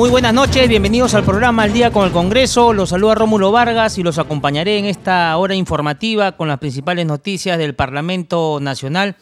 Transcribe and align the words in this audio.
Muy 0.00 0.08
buenas 0.08 0.32
noches, 0.32 0.66
bienvenidos 0.66 1.12
al 1.12 1.24
programa 1.24 1.64
Al 1.64 1.74
Día 1.74 1.90
con 1.90 2.06
el 2.06 2.10
Congreso. 2.10 2.72
Los 2.72 2.88
saluda 2.88 3.16
Rómulo 3.16 3.52
Vargas 3.52 3.98
y 3.98 4.02
los 4.02 4.16
acompañaré 4.16 4.78
en 4.78 4.86
esta 4.86 5.36
hora 5.36 5.54
informativa 5.54 6.38
con 6.38 6.48
las 6.48 6.58
principales 6.58 7.04
noticias 7.04 7.58
del 7.58 7.74
Parlamento 7.74 8.60
Nacional. 8.62 9.16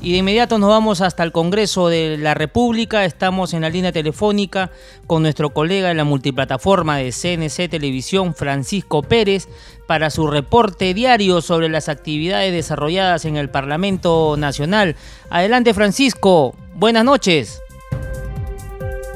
Y 0.00 0.12
de 0.12 0.18
inmediato 0.18 0.60
nos 0.60 0.68
vamos 0.70 1.00
hasta 1.00 1.24
el 1.24 1.32
Congreso 1.32 1.88
de 1.88 2.16
la 2.16 2.34
República. 2.34 3.04
Estamos 3.04 3.54
en 3.54 3.62
la 3.62 3.70
línea 3.70 3.90
telefónica 3.90 4.70
con 5.08 5.22
nuestro 5.22 5.50
colega 5.50 5.88
de 5.88 5.94
la 5.94 6.04
multiplataforma 6.04 6.98
de 6.98 7.10
CNC 7.10 7.68
Televisión, 7.68 8.36
Francisco 8.36 9.02
Pérez, 9.02 9.48
para 9.88 10.10
su 10.10 10.28
reporte 10.28 10.94
diario 10.94 11.40
sobre 11.40 11.68
las 11.68 11.88
actividades 11.88 12.52
desarrolladas 12.52 13.24
en 13.24 13.36
el 13.36 13.50
Parlamento 13.50 14.36
Nacional. 14.38 14.94
Adelante, 15.28 15.74
Francisco. 15.74 16.54
Buenas 16.76 17.04
noches. 17.04 17.60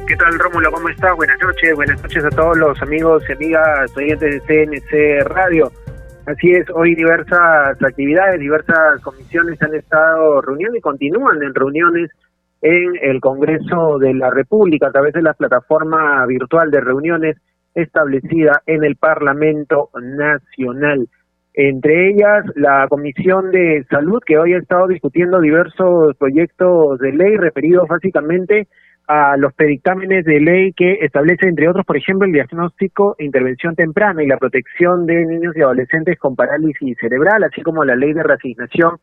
¿Qué 0.07 0.17
tal, 0.17 0.39
Rómulo? 0.39 0.71
¿Cómo 0.71 0.89
estás? 0.91 1.17
Buenas 1.17 1.41
noches. 1.41 1.75
Buenas 1.75 2.03
noches 2.03 2.23
a 2.25 2.29
todos 2.29 2.59
los 2.59 2.83
amigos 2.83 3.23
y 3.27 3.33
amigas 3.33 3.97
oyentes 3.97 4.47
de 4.47 4.67
CNC 4.67 5.29
Radio. 5.29 5.73
Así 6.27 6.53
es, 6.53 6.69
hoy 6.75 6.95
diversas 6.95 7.83
actividades, 7.83 8.39
diversas 8.39 9.01
comisiones 9.03 9.61
han 9.63 9.75
estado 9.75 10.43
reuniendo 10.43 10.77
y 10.77 10.83
continúan 10.83 11.43
en 11.43 11.55
reuniones 11.55 12.11
en 12.61 12.93
el 13.01 13.19
Congreso 13.21 13.99
de 13.99 14.13
la 14.13 14.29
República 14.29 14.89
a 14.89 14.93
través 14.93 15.15
de 15.15 15.23
la 15.23 15.33
plataforma 15.33 16.27
virtual 16.27 16.71
de 16.71 16.81
reuniones 16.83 17.37
establecida 17.75 18.63
en 18.67 18.85
el 18.85 18.97
Parlamento 18.97 19.89
Nacional. 19.95 21.09
Entre 21.55 22.11
ellas, 22.11 22.45
la 22.57 22.89
Comisión 22.89 23.51
de 23.53 23.87
Salud, 23.89 24.21
que 24.27 24.37
hoy 24.37 24.53
ha 24.53 24.59
estado 24.59 24.87
discutiendo 24.87 25.41
diversos 25.41 26.15
proyectos 26.19 26.99
de 26.99 27.13
ley 27.13 27.37
referidos 27.37 27.89
básicamente 27.89 28.69
a 29.07 29.37
los 29.37 29.53
predictámenes 29.53 30.25
de 30.25 30.41
ley 30.41 30.73
que 30.73 30.99
establece, 31.03 31.49
entre 31.49 31.69
otros, 31.69 31.85
por 31.85 31.97
ejemplo, 31.97 32.27
el 32.27 32.33
diagnóstico 32.33 33.17
e 33.19 33.25
intervención 33.25 33.75
temprana 33.75 34.23
y 34.23 34.27
la 34.27 34.39
protección 34.39 35.07
de 35.07 35.27
niños 35.27 35.57
y 35.57 35.61
adolescentes 35.61 36.19
con 36.19 36.37
parálisis 36.37 36.97
cerebral, 36.99 37.45
así 37.45 37.63
como 37.63 37.85
la 37.85 37.97
ley 37.97 38.13
de 38.13 38.23
reasignación 38.23 38.99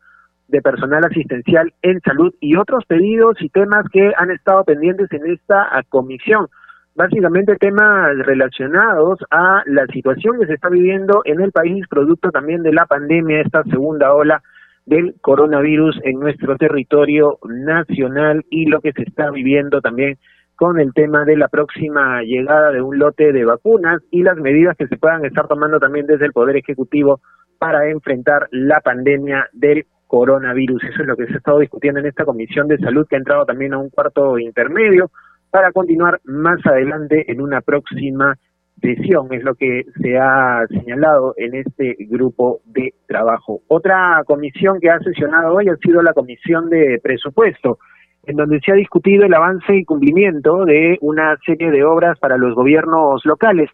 de 0.48 0.60
personal 0.60 1.04
asistencial 1.04 1.72
en 1.82 2.00
salud 2.00 2.34
y 2.40 2.56
otros 2.56 2.84
pedidos 2.86 3.40
y 3.40 3.48
temas 3.48 3.86
que 3.92 4.12
han 4.16 4.30
estado 4.30 4.64
pendientes 4.64 5.10
en 5.12 5.26
esta 5.32 5.68
comisión. 5.88 6.48
Básicamente 6.94 7.56
temas 7.56 8.18
relacionados 8.18 9.20
a 9.30 9.62
la 9.64 9.86
situación 9.86 10.38
que 10.38 10.46
se 10.46 10.54
está 10.54 10.68
viviendo 10.68 11.22
en 11.24 11.40
el 11.40 11.52
país, 11.52 11.86
producto 11.88 12.30
también 12.30 12.62
de 12.62 12.72
la 12.72 12.84
pandemia, 12.84 13.40
esta 13.40 13.62
segunda 13.64 14.12
ola 14.12 14.42
del 14.86 15.14
coronavirus 15.20 16.00
en 16.04 16.18
nuestro 16.18 16.56
territorio 16.56 17.38
nacional 17.44 18.44
y 18.50 18.66
lo 18.66 18.80
que 18.80 18.92
se 18.92 19.02
está 19.02 19.30
viviendo 19.30 19.80
también 19.80 20.18
con 20.56 20.78
el 20.78 20.92
tema 20.92 21.24
de 21.24 21.36
la 21.36 21.48
próxima 21.48 22.22
llegada 22.22 22.70
de 22.70 22.82
un 22.82 22.98
lote 22.98 23.32
de 23.32 23.44
vacunas 23.44 24.02
y 24.10 24.22
las 24.22 24.36
medidas 24.36 24.76
que 24.76 24.86
se 24.86 24.96
puedan 24.96 25.24
estar 25.24 25.48
tomando 25.48 25.80
también 25.80 26.06
desde 26.06 26.26
el 26.26 26.32
Poder 26.32 26.56
Ejecutivo 26.56 27.20
para 27.58 27.88
enfrentar 27.88 28.48
la 28.50 28.80
pandemia 28.80 29.48
del 29.52 29.86
coronavirus. 30.06 30.84
Eso 30.84 31.02
es 31.02 31.08
lo 31.08 31.16
que 31.16 31.26
se 31.26 31.34
ha 31.34 31.36
estado 31.38 31.58
discutiendo 31.60 32.00
en 32.00 32.06
esta 32.06 32.24
Comisión 32.24 32.68
de 32.68 32.78
Salud 32.78 33.06
que 33.08 33.16
ha 33.16 33.18
entrado 33.18 33.46
también 33.46 33.72
a 33.72 33.78
un 33.78 33.88
cuarto 33.88 34.38
intermedio 34.38 35.10
para 35.50 35.72
continuar 35.72 36.20
más 36.24 36.64
adelante 36.66 37.30
en 37.30 37.40
una 37.40 37.60
próxima 37.60 38.36
es 38.82 39.44
lo 39.44 39.54
que 39.54 39.84
se 40.00 40.18
ha 40.18 40.66
señalado 40.68 41.34
en 41.36 41.54
este 41.54 41.96
grupo 42.00 42.60
de 42.66 42.94
trabajo. 43.06 43.60
Otra 43.68 44.22
comisión 44.26 44.80
que 44.80 44.90
ha 44.90 44.98
sesionado 44.98 45.54
hoy 45.54 45.68
ha 45.68 45.76
sido 45.76 46.02
la 46.02 46.12
Comisión 46.12 46.68
de 46.68 46.98
Presupuesto, 47.02 47.78
en 48.24 48.36
donde 48.36 48.60
se 48.60 48.72
ha 48.72 48.74
discutido 48.74 49.24
el 49.24 49.34
avance 49.34 49.74
y 49.74 49.84
cumplimiento 49.84 50.64
de 50.64 50.98
una 51.00 51.36
serie 51.46 51.70
de 51.70 51.84
obras 51.84 52.18
para 52.18 52.36
los 52.36 52.54
gobiernos 52.54 53.24
locales. 53.24 53.70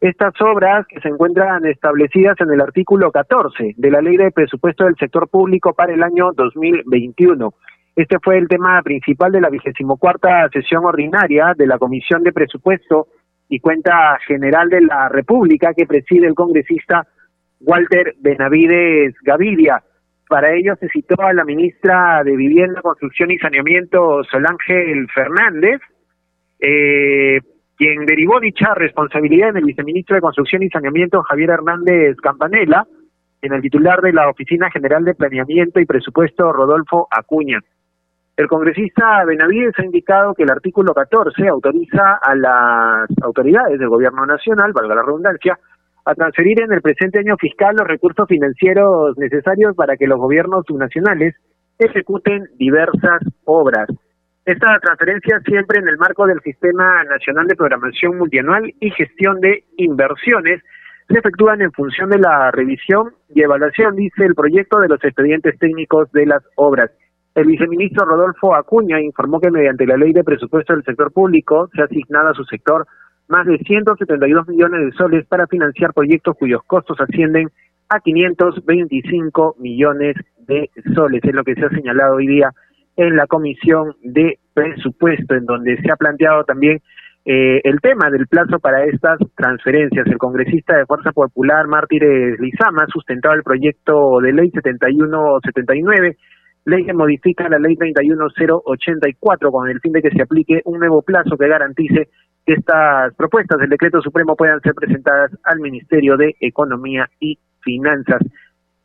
Estas 0.00 0.34
obras 0.40 0.86
que 0.88 1.00
se 1.00 1.08
encuentran 1.08 1.64
establecidas 1.66 2.40
en 2.40 2.50
el 2.50 2.60
artículo 2.60 3.10
14 3.12 3.74
de 3.76 3.90
la 3.90 4.00
Ley 4.00 4.16
de 4.16 4.32
Presupuesto 4.32 4.84
del 4.84 4.96
Sector 4.96 5.28
Público 5.28 5.74
para 5.74 5.92
el 5.92 6.02
año 6.02 6.32
2021. 6.34 7.52
Este 7.94 8.16
fue 8.22 8.38
el 8.38 8.48
tema 8.48 8.80
principal 8.82 9.30
de 9.32 9.40
la 9.40 9.50
vigésimo 9.50 9.98
cuarta 9.98 10.48
sesión 10.52 10.84
ordinaria 10.84 11.52
de 11.56 11.66
la 11.66 11.78
Comisión 11.78 12.22
de 12.22 12.32
Presupuesto 12.32 13.06
y 13.52 13.60
cuenta 13.60 14.18
general 14.26 14.70
de 14.70 14.80
la 14.80 15.10
República 15.10 15.74
que 15.76 15.84
preside 15.84 16.26
el 16.26 16.34
congresista 16.34 17.06
Walter 17.60 18.14
Benavides 18.18 19.14
Gavidia. 19.20 19.82
Para 20.26 20.54
ello 20.54 20.74
se 20.80 20.88
citó 20.88 21.20
a 21.20 21.34
la 21.34 21.44
ministra 21.44 22.22
de 22.24 22.34
Vivienda, 22.34 22.80
Construcción 22.80 23.30
y 23.30 23.36
Saneamiento, 23.36 24.24
Solángel 24.24 25.06
Fernández, 25.14 25.82
eh, 26.60 27.40
quien 27.76 28.06
derivó 28.06 28.40
dicha 28.40 28.72
responsabilidad 28.74 29.50
en 29.50 29.58
el 29.58 29.66
viceministro 29.66 30.16
de 30.16 30.22
Construcción 30.22 30.62
y 30.62 30.70
Saneamiento, 30.70 31.20
Javier 31.20 31.50
Hernández 31.50 32.16
Campanella, 32.22 32.86
en 33.42 33.52
el 33.52 33.60
titular 33.60 34.00
de 34.00 34.14
la 34.14 34.30
Oficina 34.30 34.70
General 34.70 35.04
de 35.04 35.14
Planeamiento 35.14 35.78
y 35.78 35.84
Presupuesto, 35.84 36.50
Rodolfo 36.54 37.06
Acuña. 37.10 37.60
El 38.42 38.48
congresista 38.48 39.24
Benavides 39.24 39.78
ha 39.78 39.84
indicado 39.84 40.34
que 40.34 40.42
el 40.42 40.50
artículo 40.50 40.92
14 40.92 41.46
autoriza 41.46 42.18
a 42.20 42.34
las 42.34 43.08
autoridades 43.22 43.78
del 43.78 43.88
gobierno 43.88 44.26
nacional, 44.26 44.72
valga 44.72 44.96
la 44.96 45.02
redundancia, 45.02 45.56
a 46.04 46.14
transferir 46.16 46.60
en 46.60 46.72
el 46.72 46.82
presente 46.82 47.20
año 47.20 47.36
fiscal 47.36 47.76
los 47.78 47.86
recursos 47.86 48.26
financieros 48.26 49.16
necesarios 49.16 49.76
para 49.76 49.96
que 49.96 50.08
los 50.08 50.18
gobiernos 50.18 50.64
subnacionales 50.66 51.36
ejecuten 51.78 52.48
diversas 52.58 53.22
obras. 53.44 53.88
Esta 54.44 54.76
transferencia 54.80 55.38
siempre 55.46 55.78
en 55.78 55.86
el 55.86 55.96
marco 55.96 56.26
del 56.26 56.40
Sistema 56.40 57.04
Nacional 57.04 57.46
de 57.46 57.54
Programación 57.54 58.18
Multianual 58.18 58.74
y 58.80 58.90
Gestión 58.90 59.38
de 59.38 59.66
Inversiones 59.76 60.60
se 61.06 61.16
efectúan 61.16 61.62
en 61.62 61.70
función 61.70 62.10
de 62.10 62.18
la 62.18 62.50
revisión 62.50 63.14
y 63.32 63.42
evaluación, 63.42 63.94
dice 63.94 64.24
el 64.24 64.34
proyecto 64.34 64.80
de 64.80 64.88
los 64.88 65.04
expedientes 65.04 65.56
técnicos 65.60 66.10
de 66.10 66.26
las 66.26 66.42
obras. 66.56 66.90
El 67.34 67.46
viceministro 67.46 68.04
Rodolfo 68.04 68.54
Acuña 68.54 69.00
informó 69.00 69.40
que 69.40 69.50
mediante 69.50 69.86
la 69.86 69.96
ley 69.96 70.12
de 70.12 70.22
presupuesto 70.22 70.74
del 70.74 70.84
sector 70.84 71.12
público 71.12 71.68
se 71.74 71.80
ha 71.80 71.86
asignado 71.86 72.28
a 72.28 72.34
su 72.34 72.44
sector 72.44 72.86
más 73.28 73.46
de 73.46 73.58
172 73.58 74.48
millones 74.48 74.80
de 74.84 74.92
soles 74.92 75.26
para 75.26 75.46
financiar 75.46 75.94
proyectos 75.94 76.36
cuyos 76.38 76.62
costos 76.66 77.00
ascienden 77.00 77.48
a 77.88 78.00
525 78.00 79.56
millones 79.58 80.16
de 80.46 80.68
soles. 80.94 81.22
Es 81.24 81.34
lo 81.34 81.42
que 81.42 81.54
se 81.54 81.64
ha 81.64 81.70
señalado 81.70 82.16
hoy 82.16 82.26
día 82.26 82.50
en 82.96 83.16
la 83.16 83.26
comisión 83.26 83.94
de 84.02 84.38
presupuesto, 84.52 85.34
en 85.34 85.46
donde 85.46 85.78
se 85.78 85.90
ha 85.90 85.96
planteado 85.96 86.44
también 86.44 86.82
eh, 87.24 87.60
el 87.64 87.80
tema 87.80 88.10
del 88.10 88.26
plazo 88.26 88.58
para 88.58 88.84
estas 88.84 89.18
transferencias. 89.36 90.06
El 90.06 90.18
congresista 90.18 90.76
de 90.76 90.84
Fuerza 90.84 91.12
Popular, 91.12 91.66
Mártires 91.66 92.38
Lizama, 92.40 92.86
sustentaba 92.88 93.34
el 93.34 93.42
proyecto 93.42 94.20
de 94.20 94.32
ley 94.34 94.50
7179 94.50 96.18
ley 96.64 96.84
que 96.84 96.92
modifica 96.92 97.48
la 97.48 97.58
ley 97.58 97.76
31084 97.76 99.50
con 99.50 99.68
el 99.68 99.80
fin 99.80 99.92
de 99.92 100.02
que 100.02 100.10
se 100.10 100.22
aplique 100.22 100.62
un 100.64 100.78
nuevo 100.78 101.02
plazo 101.02 101.36
que 101.36 101.48
garantice 101.48 102.08
que 102.44 102.54
estas 102.54 103.14
propuestas 103.14 103.58
del 103.58 103.70
decreto 103.70 104.00
supremo 104.00 104.36
puedan 104.36 104.60
ser 104.60 104.74
presentadas 104.74 105.30
al 105.44 105.60
Ministerio 105.60 106.16
de 106.16 106.36
Economía 106.40 107.08
y 107.20 107.38
Finanzas. 107.60 108.22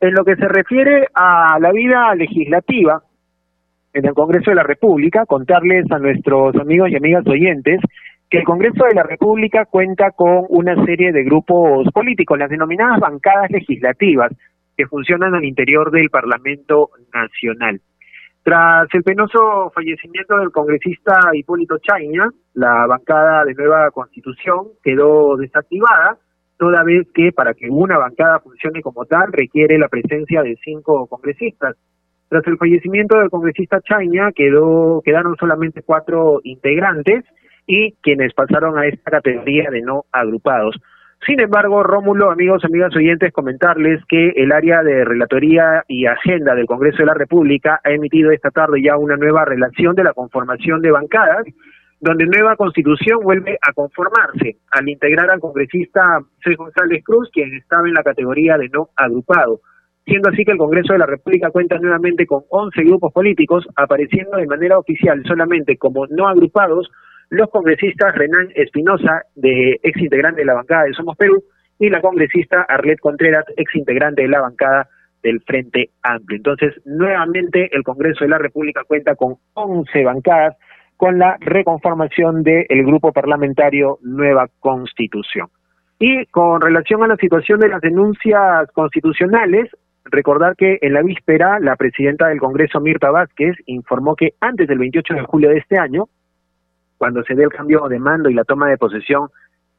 En 0.00 0.14
lo 0.14 0.24
que 0.24 0.36
se 0.36 0.46
refiere 0.46 1.08
a 1.14 1.58
la 1.60 1.72
vida 1.72 2.14
legislativa 2.14 3.02
en 3.92 4.06
el 4.06 4.14
Congreso 4.14 4.50
de 4.50 4.56
la 4.56 4.62
República, 4.62 5.26
contarles 5.26 5.90
a 5.90 5.98
nuestros 5.98 6.54
amigos 6.56 6.90
y 6.90 6.96
amigas 6.96 7.26
oyentes 7.26 7.80
que 8.30 8.38
el 8.38 8.44
Congreso 8.44 8.84
de 8.84 8.94
la 8.94 9.02
República 9.02 9.64
cuenta 9.64 10.10
con 10.10 10.44
una 10.50 10.74
serie 10.84 11.12
de 11.12 11.24
grupos 11.24 11.88
políticos, 11.92 12.38
las 12.38 12.50
denominadas 12.50 13.00
bancadas 13.00 13.50
legislativas, 13.50 14.32
que 14.78 14.86
funcionan 14.86 15.34
al 15.34 15.44
interior 15.44 15.90
del 15.90 16.08
Parlamento 16.08 16.90
Nacional. 17.12 17.80
Tras 18.44 18.86
el 18.94 19.02
penoso 19.02 19.72
fallecimiento 19.74 20.38
del 20.38 20.52
congresista 20.52 21.18
Hipólito 21.34 21.78
Chaña, 21.78 22.30
la 22.54 22.86
bancada 22.86 23.44
de 23.44 23.54
nueva 23.54 23.90
constitución 23.90 24.68
quedó 24.82 25.36
desactivada, 25.36 26.16
toda 26.56 26.84
vez 26.84 27.08
que 27.12 27.32
para 27.32 27.54
que 27.54 27.68
una 27.68 27.98
bancada 27.98 28.38
funcione 28.38 28.80
como 28.80 29.04
tal 29.04 29.32
requiere 29.32 29.78
la 29.78 29.88
presencia 29.88 30.42
de 30.42 30.56
cinco 30.64 31.08
congresistas. 31.08 31.76
Tras 32.28 32.46
el 32.46 32.56
fallecimiento 32.56 33.18
del 33.18 33.30
congresista 33.30 33.80
Chaña 33.80 34.30
quedó, 34.32 35.02
quedaron 35.04 35.34
solamente 35.36 35.82
cuatro 35.82 36.40
integrantes 36.44 37.24
y 37.66 37.92
quienes 38.00 38.32
pasaron 38.32 38.78
a 38.78 38.86
esta 38.86 39.10
categoría 39.10 39.70
de 39.70 39.82
no 39.82 40.04
agrupados. 40.12 40.76
Sin 41.26 41.40
embargo, 41.40 41.82
Rómulo, 41.82 42.30
amigos, 42.30 42.64
amigas 42.64 42.94
oyentes, 42.94 43.32
comentarles 43.32 44.02
que 44.08 44.30
el 44.36 44.52
área 44.52 44.82
de 44.82 45.04
relatoría 45.04 45.84
y 45.88 46.06
agenda 46.06 46.54
del 46.54 46.66
Congreso 46.66 46.98
de 46.98 47.06
la 47.06 47.14
República 47.14 47.80
ha 47.82 47.90
emitido 47.90 48.30
esta 48.30 48.50
tarde 48.50 48.80
ya 48.82 48.96
una 48.96 49.16
nueva 49.16 49.44
relación 49.44 49.94
de 49.96 50.04
la 50.04 50.12
conformación 50.12 50.80
de 50.80 50.92
bancadas, 50.92 51.44
donde 52.00 52.24
nueva 52.24 52.54
constitución 52.54 53.18
vuelve 53.20 53.58
a 53.60 53.72
conformarse 53.72 54.58
al 54.70 54.88
integrar 54.88 55.28
al 55.30 55.40
congresista 55.40 56.20
José 56.36 56.54
González 56.54 57.02
Cruz, 57.04 57.28
quien 57.32 57.52
estaba 57.56 57.88
en 57.88 57.94
la 57.94 58.04
categoría 58.04 58.56
de 58.56 58.68
no 58.68 58.90
agrupado, 58.94 59.60
siendo 60.06 60.30
así 60.30 60.44
que 60.44 60.52
el 60.52 60.58
Congreso 60.58 60.92
de 60.92 61.00
la 61.00 61.06
República 61.06 61.50
cuenta 61.50 61.78
nuevamente 61.78 62.26
con 62.26 62.44
11 62.48 62.80
grupos 62.84 63.12
políticos, 63.12 63.66
apareciendo 63.74 64.36
de 64.36 64.46
manera 64.46 64.78
oficial 64.78 65.20
solamente 65.26 65.76
como 65.76 66.06
no 66.06 66.28
agrupados 66.28 66.88
los 67.30 67.50
congresistas 67.50 68.14
Renan 68.14 68.48
Espinosa, 68.54 69.22
de 69.34 69.78
ex 69.82 70.00
integrante 70.00 70.40
de 70.40 70.46
la 70.46 70.54
bancada 70.54 70.84
de 70.84 70.94
Somos 70.94 71.16
Perú, 71.16 71.42
y 71.78 71.90
la 71.90 72.00
congresista 72.00 72.62
Arlet 72.68 72.98
Contreras, 72.98 73.44
ex 73.56 73.74
integrante 73.74 74.22
de 74.22 74.28
la 74.28 74.40
bancada 74.40 74.88
del 75.22 75.40
Frente 75.42 75.90
Amplio. 76.02 76.36
Entonces, 76.36 76.74
nuevamente 76.84 77.68
el 77.74 77.82
Congreso 77.82 78.24
de 78.24 78.30
la 78.30 78.38
República 78.38 78.82
cuenta 78.84 79.14
con 79.14 79.36
11 79.54 80.04
bancadas 80.04 80.56
con 80.96 81.18
la 81.18 81.36
reconformación 81.40 82.42
del 82.42 82.84
grupo 82.84 83.12
parlamentario 83.12 83.98
Nueva 84.02 84.48
Constitución. 84.58 85.48
Y 86.00 86.26
con 86.26 86.60
relación 86.60 87.02
a 87.02 87.08
la 87.08 87.16
situación 87.16 87.60
de 87.60 87.68
las 87.68 87.80
denuncias 87.80 88.70
constitucionales, 88.72 89.70
recordar 90.04 90.56
que 90.56 90.78
en 90.80 90.94
la 90.94 91.02
víspera 91.02 91.58
la 91.60 91.76
presidenta 91.76 92.28
del 92.28 92.40
Congreso, 92.40 92.80
Mirta 92.80 93.10
Vázquez, 93.10 93.56
informó 93.66 94.16
que 94.16 94.34
antes 94.40 94.66
del 94.66 94.78
28 94.78 95.14
de 95.14 95.22
julio 95.22 95.50
de 95.50 95.58
este 95.58 95.78
año, 95.78 96.08
cuando 96.98 97.22
se 97.22 97.34
dé 97.34 97.44
el 97.44 97.50
cambio 97.50 97.88
de 97.88 97.98
mando 97.98 98.28
y 98.28 98.34
la 98.34 98.44
toma 98.44 98.68
de 98.68 98.76
posesión 98.76 99.28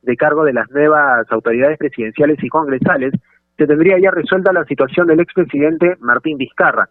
de 0.01 0.15
cargo 0.15 0.45
de 0.45 0.53
las 0.53 0.69
nuevas 0.71 1.29
autoridades 1.29 1.77
presidenciales 1.77 2.41
y 2.41 2.47
congresales, 2.47 3.13
se 3.57 3.67
tendría 3.67 3.99
ya 3.99 4.11
resuelta 4.11 4.53
la 4.53 4.63
situación 4.63 5.05
del 5.07 5.19
expresidente 5.19 5.97
Martín 5.99 6.37
Vizcarra. 6.37 6.87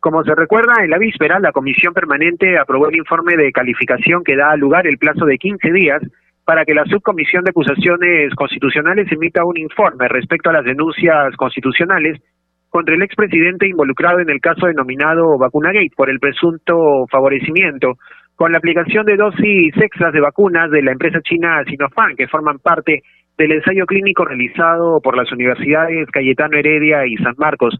Como 0.00 0.24
se 0.24 0.34
recuerda, 0.34 0.82
en 0.82 0.90
la 0.90 0.98
víspera, 0.98 1.38
la 1.38 1.52
Comisión 1.52 1.92
Permanente 1.92 2.58
aprobó 2.58 2.88
el 2.88 2.96
informe 2.96 3.36
de 3.36 3.52
calificación 3.52 4.24
que 4.24 4.36
da 4.36 4.56
lugar 4.56 4.86
el 4.86 4.98
plazo 4.98 5.26
de 5.26 5.36
15 5.36 5.70
días 5.72 6.02
para 6.44 6.64
que 6.64 6.74
la 6.74 6.84
Subcomisión 6.84 7.44
de 7.44 7.50
Acusaciones 7.50 8.34
Constitucionales 8.34 9.10
emita 9.10 9.44
un 9.44 9.58
informe 9.58 10.08
respecto 10.08 10.48
a 10.48 10.52
las 10.54 10.64
denuncias 10.64 11.34
constitucionales 11.36 12.22
contra 12.70 12.94
el 12.94 13.02
expresidente 13.02 13.68
involucrado 13.68 14.20
en 14.20 14.30
el 14.30 14.40
caso 14.40 14.66
denominado 14.66 15.36
Vacunagate 15.38 15.90
por 15.96 16.08
el 16.08 16.20
presunto 16.20 17.06
favorecimiento 17.10 17.98
con 18.36 18.52
la 18.52 18.58
aplicación 18.58 19.06
de 19.06 19.16
dosis 19.16 19.74
extras 19.76 20.12
de 20.12 20.20
vacunas 20.20 20.70
de 20.70 20.82
la 20.82 20.92
empresa 20.92 21.20
china 21.22 21.64
Sinopharm, 21.66 22.16
que 22.16 22.28
forman 22.28 22.58
parte 22.58 23.02
del 23.38 23.52
ensayo 23.52 23.86
clínico 23.86 24.24
realizado 24.24 25.00
por 25.00 25.16
las 25.16 25.32
universidades 25.32 26.08
Cayetano 26.10 26.56
Heredia 26.56 27.06
y 27.06 27.16
San 27.16 27.34
Marcos. 27.38 27.78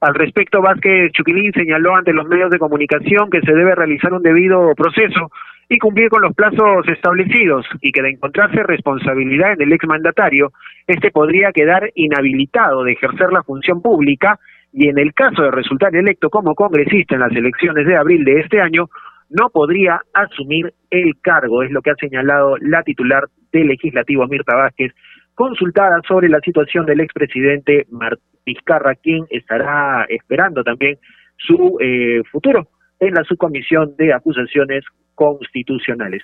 Al 0.00 0.14
respecto, 0.14 0.62
Vázquez 0.62 1.12
Chuquilín 1.12 1.52
señaló 1.52 1.94
ante 1.96 2.12
los 2.12 2.26
medios 2.26 2.50
de 2.50 2.58
comunicación 2.58 3.30
que 3.30 3.40
se 3.40 3.52
debe 3.52 3.74
realizar 3.74 4.12
un 4.12 4.22
debido 4.22 4.72
proceso 4.76 5.30
y 5.68 5.78
cumplir 5.78 6.08
con 6.08 6.22
los 6.22 6.34
plazos 6.34 6.88
establecidos 6.88 7.66
y 7.82 7.92
que 7.92 8.02
de 8.02 8.10
encontrarse 8.10 8.62
responsabilidad 8.62 9.52
en 9.52 9.62
el 9.62 9.72
exmandatario, 9.72 10.52
este 10.86 11.10
podría 11.10 11.52
quedar 11.52 11.90
inhabilitado 11.94 12.84
de 12.84 12.92
ejercer 12.92 13.32
la 13.32 13.42
función 13.42 13.82
pública 13.82 14.38
y 14.72 14.88
en 14.88 14.98
el 14.98 15.12
caso 15.12 15.42
de 15.42 15.50
resultar 15.50 15.94
electo 15.94 16.30
como 16.30 16.54
congresista 16.54 17.14
en 17.14 17.20
las 17.20 17.32
elecciones 17.32 17.86
de 17.86 17.96
abril 17.96 18.24
de 18.24 18.40
este 18.40 18.60
año, 18.60 18.88
no 19.30 19.50
podría 19.50 20.00
asumir 20.14 20.72
el 20.90 21.14
cargo, 21.20 21.62
es 21.62 21.70
lo 21.70 21.82
que 21.82 21.90
ha 21.90 21.96
señalado 21.96 22.56
la 22.60 22.82
titular 22.82 23.24
del 23.52 23.68
legislativo 23.68 24.26
Mirta 24.26 24.56
Vázquez, 24.56 24.92
consultada 25.34 26.00
sobre 26.06 26.28
la 26.28 26.40
situación 26.40 26.86
del 26.86 27.00
expresidente 27.00 27.86
Martín 27.90 28.24
Vizcarra, 28.44 28.94
quien 28.94 29.26
estará 29.30 30.06
esperando 30.08 30.64
también 30.64 30.98
su 31.36 31.76
eh, 31.80 32.22
futuro 32.30 32.68
en 32.98 33.14
la 33.14 33.22
subcomisión 33.24 33.94
de 33.96 34.12
acusaciones 34.12 34.84
constitucionales. 35.14 36.22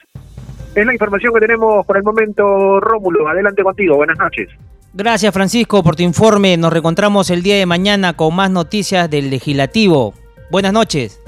Es 0.74 0.84
la 0.84 0.92
información 0.92 1.32
que 1.34 1.40
tenemos 1.40 1.86
por 1.86 1.96
el 1.96 2.02
momento, 2.02 2.80
Rómulo. 2.80 3.28
Adelante 3.28 3.62
contigo. 3.62 3.96
Buenas 3.96 4.18
noches. 4.18 4.48
Gracias, 4.92 5.32
Francisco, 5.32 5.82
por 5.82 5.96
tu 5.96 6.02
informe. 6.02 6.56
Nos 6.56 6.72
reencontramos 6.72 7.30
el 7.30 7.42
día 7.42 7.56
de 7.56 7.66
mañana 7.66 8.14
con 8.14 8.34
más 8.34 8.50
noticias 8.50 9.08
del 9.10 9.30
legislativo. 9.30 10.14
Buenas 10.50 10.72
noches. 10.72 11.20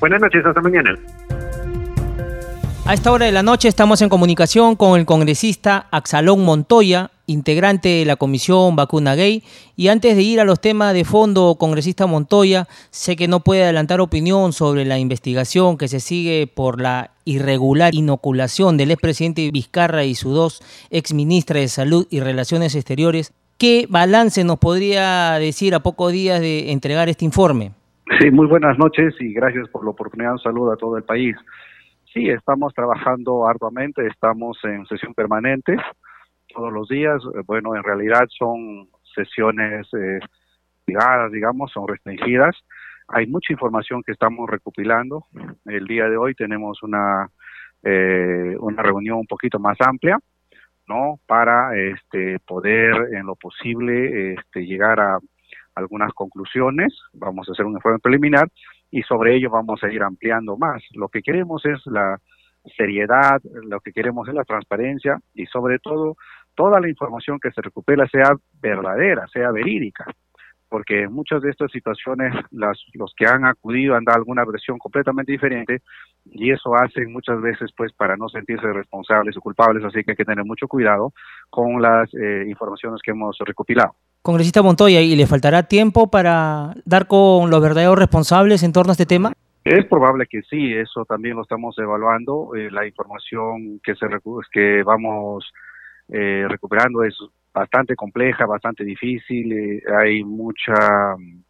Buenas 0.00 0.20
noches, 0.20 0.44
hasta 0.44 0.60
mañana. 0.62 0.98
A 2.86 2.94
esta 2.94 3.12
hora 3.12 3.26
de 3.26 3.32
la 3.32 3.42
noche 3.42 3.68
estamos 3.68 4.00
en 4.02 4.08
comunicación 4.08 4.74
con 4.74 4.98
el 4.98 5.06
congresista 5.06 5.86
Axalón 5.92 6.44
Montoya, 6.44 7.10
integrante 7.26 7.88
de 7.88 8.04
la 8.04 8.16
comisión 8.16 8.74
Vacuna 8.74 9.14
Gay. 9.14 9.44
Y 9.76 9.88
antes 9.88 10.16
de 10.16 10.22
ir 10.22 10.40
a 10.40 10.44
los 10.44 10.60
temas 10.60 10.94
de 10.94 11.04
fondo, 11.04 11.54
congresista 11.56 12.06
Montoya, 12.06 12.66
sé 12.90 13.14
que 13.14 13.28
no 13.28 13.40
puede 13.40 13.62
adelantar 13.62 14.00
opinión 14.00 14.52
sobre 14.52 14.86
la 14.86 14.98
investigación 14.98 15.76
que 15.78 15.86
se 15.86 16.00
sigue 16.00 16.46
por 16.48 16.80
la 16.80 17.10
irregular 17.24 17.94
inoculación 17.94 18.76
del 18.76 18.90
expresidente 18.90 19.48
Vizcarra 19.52 20.04
y 20.04 20.14
sus 20.14 20.34
dos 20.34 20.62
exministras 20.88 21.60
de 21.60 21.68
Salud 21.68 22.06
y 22.10 22.20
Relaciones 22.20 22.74
Exteriores. 22.74 23.32
¿Qué 23.58 23.86
balance 23.88 24.42
nos 24.42 24.58
podría 24.58 25.38
decir 25.38 25.74
a 25.74 25.80
pocos 25.80 26.10
días 26.10 26.40
de 26.40 26.72
entregar 26.72 27.08
este 27.10 27.26
informe? 27.26 27.72
Sí, 28.18 28.30
muy 28.30 28.46
buenas 28.46 28.76
noches 28.76 29.14
y 29.20 29.32
gracias 29.32 29.68
por 29.68 29.84
la 29.84 29.90
oportunidad. 29.90 30.32
Un 30.32 30.38
saludo 30.40 30.72
a 30.72 30.76
todo 30.76 30.96
el 30.96 31.04
país. 31.04 31.36
Sí, 32.12 32.28
estamos 32.28 32.74
trabajando 32.74 33.46
arduamente, 33.46 34.04
estamos 34.06 34.58
en 34.64 34.84
sesión 34.86 35.14
permanente 35.14 35.76
todos 36.52 36.72
los 36.72 36.88
días. 36.88 37.22
Eh, 37.34 37.42
bueno, 37.46 37.76
en 37.76 37.84
realidad 37.84 38.26
son 38.36 38.88
sesiones 39.14 39.86
eh, 39.94 40.18
ligadas, 40.86 41.30
digamos, 41.30 41.70
son 41.72 41.86
restringidas. 41.86 42.56
Hay 43.08 43.26
mucha 43.28 43.52
información 43.52 44.02
que 44.04 44.12
estamos 44.12 44.50
recopilando. 44.50 45.26
El 45.66 45.86
día 45.86 46.08
de 46.08 46.16
hoy 46.16 46.34
tenemos 46.34 46.82
una 46.82 47.28
eh, 47.82 48.56
una 48.58 48.82
reunión 48.82 49.18
un 49.18 49.26
poquito 49.26 49.58
más 49.58 49.80
amplia, 49.80 50.18
¿no? 50.88 51.20
Para 51.26 51.78
este 51.78 52.38
poder 52.40 53.14
en 53.14 53.26
lo 53.26 53.36
posible 53.36 54.34
este, 54.34 54.66
llegar 54.66 54.98
a 55.00 55.18
algunas 55.74 56.12
conclusiones. 56.12 56.98
Vamos 57.12 57.48
a 57.48 57.52
hacer 57.52 57.66
un 57.66 57.74
informe 57.74 57.98
preliminar 57.98 58.48
y 58.90 59.02
sobre 59.02 59.36
ello 59.36 59.50
vamos 59.50 59.82
a 59.82 59.92
ir 59.92 60.02
ampliando 60.02 60.56
más. 60.56 60.82
Lo 60.94 61.08
que 61.08 61.22
queremos 61.22 61.64
es 61.64 61.80
la 61.86 62.18
seriedad, 62.76 63.40
lo 63.68 63.80
que 63.80 63.92
queremos 63.92 64.28
es 64.28 64.34
la 64.34 64.44
transparencia 64.44 65.18
y 65.34 65.46
sobre 65.46 65.78
todo 65.78 66.16
toda 66.54 66.80
la 66.80 66.88
información 66.88 67.38
que 67.40 67.50
se 67.52 67.62
recupera 67.62 68.06
sea 68.08 68.32
verdadera, 68.60 69.26
sea 69.28 69.50
verídica, 69.50 70.04
porque 70.68 71.04
en 71.04 71.12
muchas 71.12 71.40
de 71.40 71.50
estas 71.50 71.70
situaciones 71.72 72.34
las, 72.50 72.78
los 72.92 73.14
que 73.16 73.26
han 73.26 73.46
acudido 73.46 73.94
han 73.94 74.04
dado 74.04 74.18
alguna 74.18 74.44
versión 74.44 74.78
completamente 74.78 75.32
diferente 75.32 75.80
y 76.26 76.50
eso 76.50 76.74
hace 76.74 77.06
muchas 77.06 77.40
veces 77.40 77.70
pues 77.76 77.92
para 77.94 78.16
no 78.16 78.28
sentirse 78.28 78.70
responsables 78.72 79.36
o 79.36 79.40
culpables, 79.40 79.84
así 79.84 80.04
que 80.04 80.12
hay 80.12 80.16
que 80.16 80.24
tener 80.24 80.44
mucho 80.44 80.68
cuidado 80.68 81.12
con 81.48 81.80
las 81.80 82.12
eh, 82.14 82.44
informaciones 82.46 83.00
que 83.02 83.12
hemos 83.12 83.38
recopilado. 83.38 83.94
Congresista 84.22 84.62
Montoya, 84.62 85.00
¿y 85.00 85.16
le 85.16 85.26
faltará 85.26 85.62
tiempo 85.62 86.10
para 86.10 86.74
dar 86.84 87.06
con 87.06 87.48
los 87.50 87.62
verdaderos 87.62 87.98
responsables 87.98 88.62
en 88.62 88.72
torno 88.72 88.90
a 88.90 88.92
este 88.92 89.06
tema? 89.06 89.32
Es 89.64 89.86
probable 89.86 90.26
que 90.26 90.42
sí, 90.42 90.74
eso 90.74 91.06
también 91.06 91.36
lo 91.36 91.42
estamos 91.42 91.78
evaluando. 91.78 92.54
Eh, 92.54 92.70
la 92.70 92.86
información 92.86 93.80
que 93.82 93.94
se 93.94 94.06
que 94.52 94.82
vamos 94.82 95.50
eh, 96.08 96.44
recuperando 96.48 97.02
es 97.02 97.16
bastante 97.52 97.96
compleja, 97.96 98.44
bastante 98.44 98.84
difícil. 98.84 99.52
Eh, 99.52 99.82
hay 100.02 100.22
mucha 100.22 101.16
mm, 101.16 101.42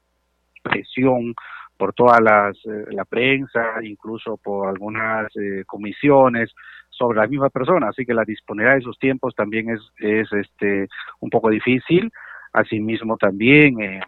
presión 0.63 1.35
por 1.77 1.93
toda 1.93 2.21
las, 2.21 2.57
la 2.91 3.05
prensa, 3.05 3.83
incluso 3.83 4.37
por 4.37 4.69
algunas 4.69 5.33
comisiones 5.67 6.53
sobre 6.91 7.21
la 7.21 7.27
misma 7.27 7.49
persona, 7.49 7.89
así 7.89 8.05
que 8.05 8.13
la 8.13 8.25
disponibilidad 8.25 8.75
de 8.75 8.81
esos 8.81 8.99
tiempos 8.99 9.35
también 9.35 9.71
es, 9.71 9.81
es 9.97 10.31
este 10.31 10.89
un 11.21 11.31
poco 11.31 11.49
difícil. 11.49 12.13
Asimismo 12.53 13.17
también 13.17 13.81
eh, 13.81 14.01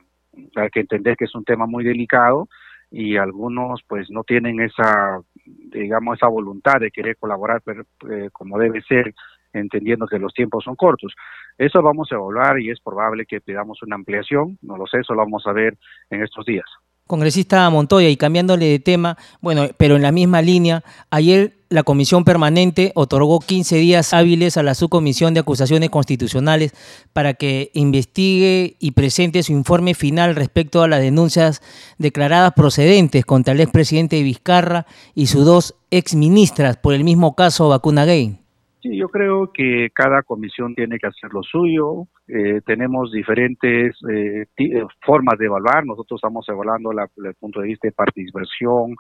hay 0.57 0.71
que 0.71 0.81
entender 0.81 1.17
que 1.17 1.27
es 1.27 1.35
un 1.35 1.45
tema 1.45 1.67
muy 1.67 1.85
delicado 1.85 2.49
y 2.91 3.17
algunos 3.17 3.81
pues 3.89 4.11
no 4.11 4.23
tienen 4.23 4.61
esa 4.61 5.21
digamos 5.45 6.19
esa 6.19 6.29
voluntad 6.29 6.79
de 6.81 6.91
querer 6.91 7.17
colaborar 7.17 7.63
eh, 7.67 8.29
como 8.33 8.59
debe 8.59 8.83
ser 8.83 9.15
entendiendo 9.53 10.07
que 10.07 10.19
los 10.19 10.33
tiempos 10.33 10.65
son 10.65 10.77
cortos. 10.77 11.13
Eso 11.59 11.83
vamos 11.83 12.09
a 12.11 12.15
evaluar 12.15 12.61
y 12.61 12.71
es 12.71 12.81
probable 12.81 13.27
que 13.27 13.41
pidamos 13.41 13.83
una 13.83 13.97
ampliación, 13.97 14.59
no 14.63 14.77
lo 14.77 14.87
sé, 14.87 15.01
eso 15.01 15.15
lo 15.15 15.21
vamos 15.21 15.47
a 15.47 15.53
ver 15.53 15.77
en 16.11 16.23
estos 16.23 16.47
días. 16.47 16.65
Congresista 17.07 17.69
Montoya, 17.69 18.09
y 18.09 18.17
cambiándole 18.17 18.67
de 18.67 18.79
tema, 18.79 19.17
bueno, 19.41 19.67
pero 19.77 19.97
en 19.97 20.03
la 20.03 20.13
misma 20.13 20.41
línea, 20.41 20.83
ayer 21.11 21.53
la 21.73 21.83
Comisión 21.83 22.25
Permanente 22.25 22.93
otorgó 22.95 23.41
15 23.41 23.77
días 23.77 24.13
hábiles 24.13 24.57
a 24.57 24.63
la 24.63 24.75
Subcomisión 24.75 25.33
de 25.35 25.41
Acusaciones 25.41 25.91
Constitucionales 25.91 26.73
para 27.13 27.35
que 27.35 27.71
investigue 27.73 28.77
y 28.79 28.93
presente 28.93 29.43
su 29.43 29.53
informe 29.53 29.95
final 29.95 30.37
respecto 30.37 30.83
a 30.83 30.89
las 30.89 31.01
denuncias 31.01 31.63
declaradas 31.99 32.53
procedentes 32.53 33.25
contra 33.25 33.55
el 33.55 33.61
expresidente 33.61 34.23
Vizcarra 34.23 34.87
y 35.15 35.27
sus 35.27 35.47
dos 35.47 35.75
exministras 35.91 36.77
por 36.77 36.95
el 36.95 37.05
mismo 37.05 37.35
caso 37.35 37.69
Vacuna 37.69 38.05
Gay. 38.05 38.39
Sí, 38.83 38.97
yo 38.97 39.09
creo 39.09 39.53
que 39.53 39.91
cada 39.95 40.23
comisión 40.23 40.75
tiene 40.75 40.99
que 40.99 41.07
hacer 41.07 41.33
lo 41.33 41.43
suyo. 41.45 42.09
Eh, 42.27 42.61
tenemos 42.67 43.13
diferentes 43.13 43.97
eh, 44.11 44.47
eh, 44.57 44.85
formas 45.07 45.39
de 45.39 45.47
evaluar. 45.47 45.87
Nosotros 45.87 46.19
estamos 46.19 46.49
evaluando 46.49 46.93
la, 46.93 47.09
el 47.25 47.35
punto 47.35 47.61
de 47.61 47.69
vista 47.69 47.87
de 47.87 47.93
participación, 47.93 48.97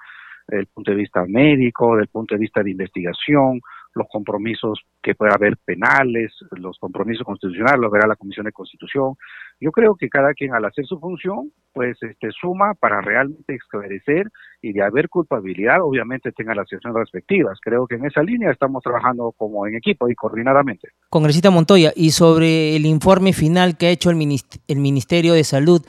el 0.58 0.66
punto 0.66 0.90
de 0.90 0.96
vista 0.96 1.24
médico, 1.26 1.96
del 1.96 2.08
punto 2.08 2.34
de 2.34 2.40
vista 2.40 2.62
de 2.62 2.70
investigación, 2.70 3.60
los 3.94 4.06
compromisos 4.10 4.80
que 5.02 5.14
pueda 5.14 5.34
haber 5.34 5.56
penales, 5.64 6.32
los 6.52 6.78
compromisos 6.78 7.24
constitucionales, 7.26 7.80
lo 7.80 7.90
verá 7.90 8.06
la 8.06 8.16
Comisión 8.16 8.46
de 8.46 8.52
Constitución. 8.52 9.14
Yo 9.60 9.70
creo 9.70 9.94
que 9.96 10.08
cada 10.08 10.32
quien 10.32 10.54
al 10.54 10.64
hacer 10.64 10.86
su 10.86 10.98
función, 10.98 11.52
pues 11.72 11.96
este 12.02 12.30
suma 12.30 12.74
para 12.74 13.00
realmente 13.00 13.54
esclarecer 13.54 14.28
y 14.62 14.72
de 14.72 14.82
haber 14.82 15.08
culpabilidad, 15.08 15.82
obviamente 15.82 16.32
tenga 16.32 16.54
las 16.54 16.72
acciones 16.72 16.94
respectivas. 16.94 17.58
Creo 17.60 17.86
que 17.86 17.96
en 17.96 18.06
esa 18.06 18.22
línea 18.22 18.50
estamos 18.50 18.82
trabajando 18.82 19.32
como 19.36 19.66
en 19.66 19.74
equipo 19.74 20.08
y 20.08 20.14
coordinadamente. 20.14 20.88
Congresista 21.10 21.50
Montoya, 21.50 21.92
y 21.94 22.10
sobre 22.10 22.76
el 22.76 22.86
informe 22.86 23.32
final 23.32 23.76
que 23.76 23.86
ha 23.86 23.90
hecho 23.90 24.10
el 24.10 24.16
Ministerio 24.16 25.34
de 25.34 25.44
Salud, 25.44 25.82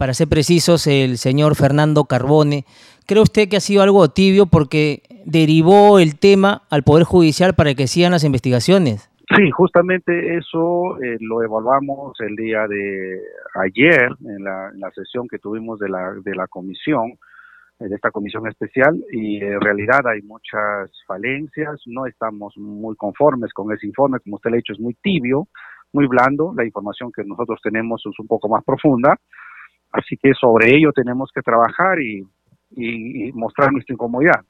para 0.00 0.14
ser 0.14 0.28
precisos, 0.28 0.86
el 0.86 1.18
señor 1.18 1.56
Fernando 1.56 2.04
Carbone, 2.06 2.64
¿cree 3.06 3.20
usted 3.20 3.50
que 3.50 3.58
ha 3.58 3.60
sido 3.60 3.82
algo 3.82 4.08
tibio 4.08 4.46
porque 4.46 5.02
derivó 5.26 5.98
el 5.98 6.18
tema 6.18 6.62
al 6.70 6.84
Poder 6.84 7.04
Judicial 7.04 7.52
para 7.54 7.74
que 7.74 7.86
sigan 7.86 8.12
las 8.12 8.24
investigaciones. 8.24 9.10
Sí, 9.36 9.50
justamente 9.50 10.38
eso 10.38 10.96
eh, 11.02 11.18
lo 11.20 11.42
evaluamos 11.42 12.18
el 12.20 12.34
día 12.34 12.66
de 12.66 13.20
ayer 13.62 14.08
en 14.24 14.42
la, 14.42 14.90
sesión 14.94 15.28
que 15.28 15.38
tuvimos 15.38 15.78
de 15.78 15.90
la, 15.90 16.14
de 16.24 16.34
la 16.34 16.46
comisión, 16.46 17.12
de 17.78 17.94
esta 17.94 18.10
comisión 18.10 18.48
especial, 18.48 18.96
y 19.12 19.36
en 19.36 19.60
realidad 19.60 20.00
hay 20.06 20.22
muchas 20.22 20.90
falencias, 21.06 21.78
no 21.84 22.06
estamos 22.06 22.56
muy 22.56 22.96
conformes 22.96 23.52
con 23.52 23.70
ese 23.70 23.86
informe, 23.86 24.18
como 24.20 24.36
usted 24.36 24.50
le 24.50 24.56
ha 24.56 24.62
dicho, 24.64 24.72
es 24.72 24.80
muy 24.80 24.94
tibio, 24.94 25.46
muy 25.92 26.06
blando, 26.06 26.54
la 26.56 26.64
información 26.64 27.12
que 27.14 27.22
nosotros 27.24 27.60
tenemos 27.62 28.02
es 28.04 28.18
un 28.18 28.26
poco 28.26 28.48
más 28.48 28.64
profunda, 28.64 29.16
así 29.92 30.16
que 30.16 30.32
sobre 30.34 30.76
ello 30.76 30.92
tenemos 30.92 31.30
que 31.34 31.42
trabajar 31.42 32.00
y, 32.00 32.26
y 32.76 33.32
mostrar 33.32 33.72
nuestra 33.72 33.94
incomodidad 33.94 34.44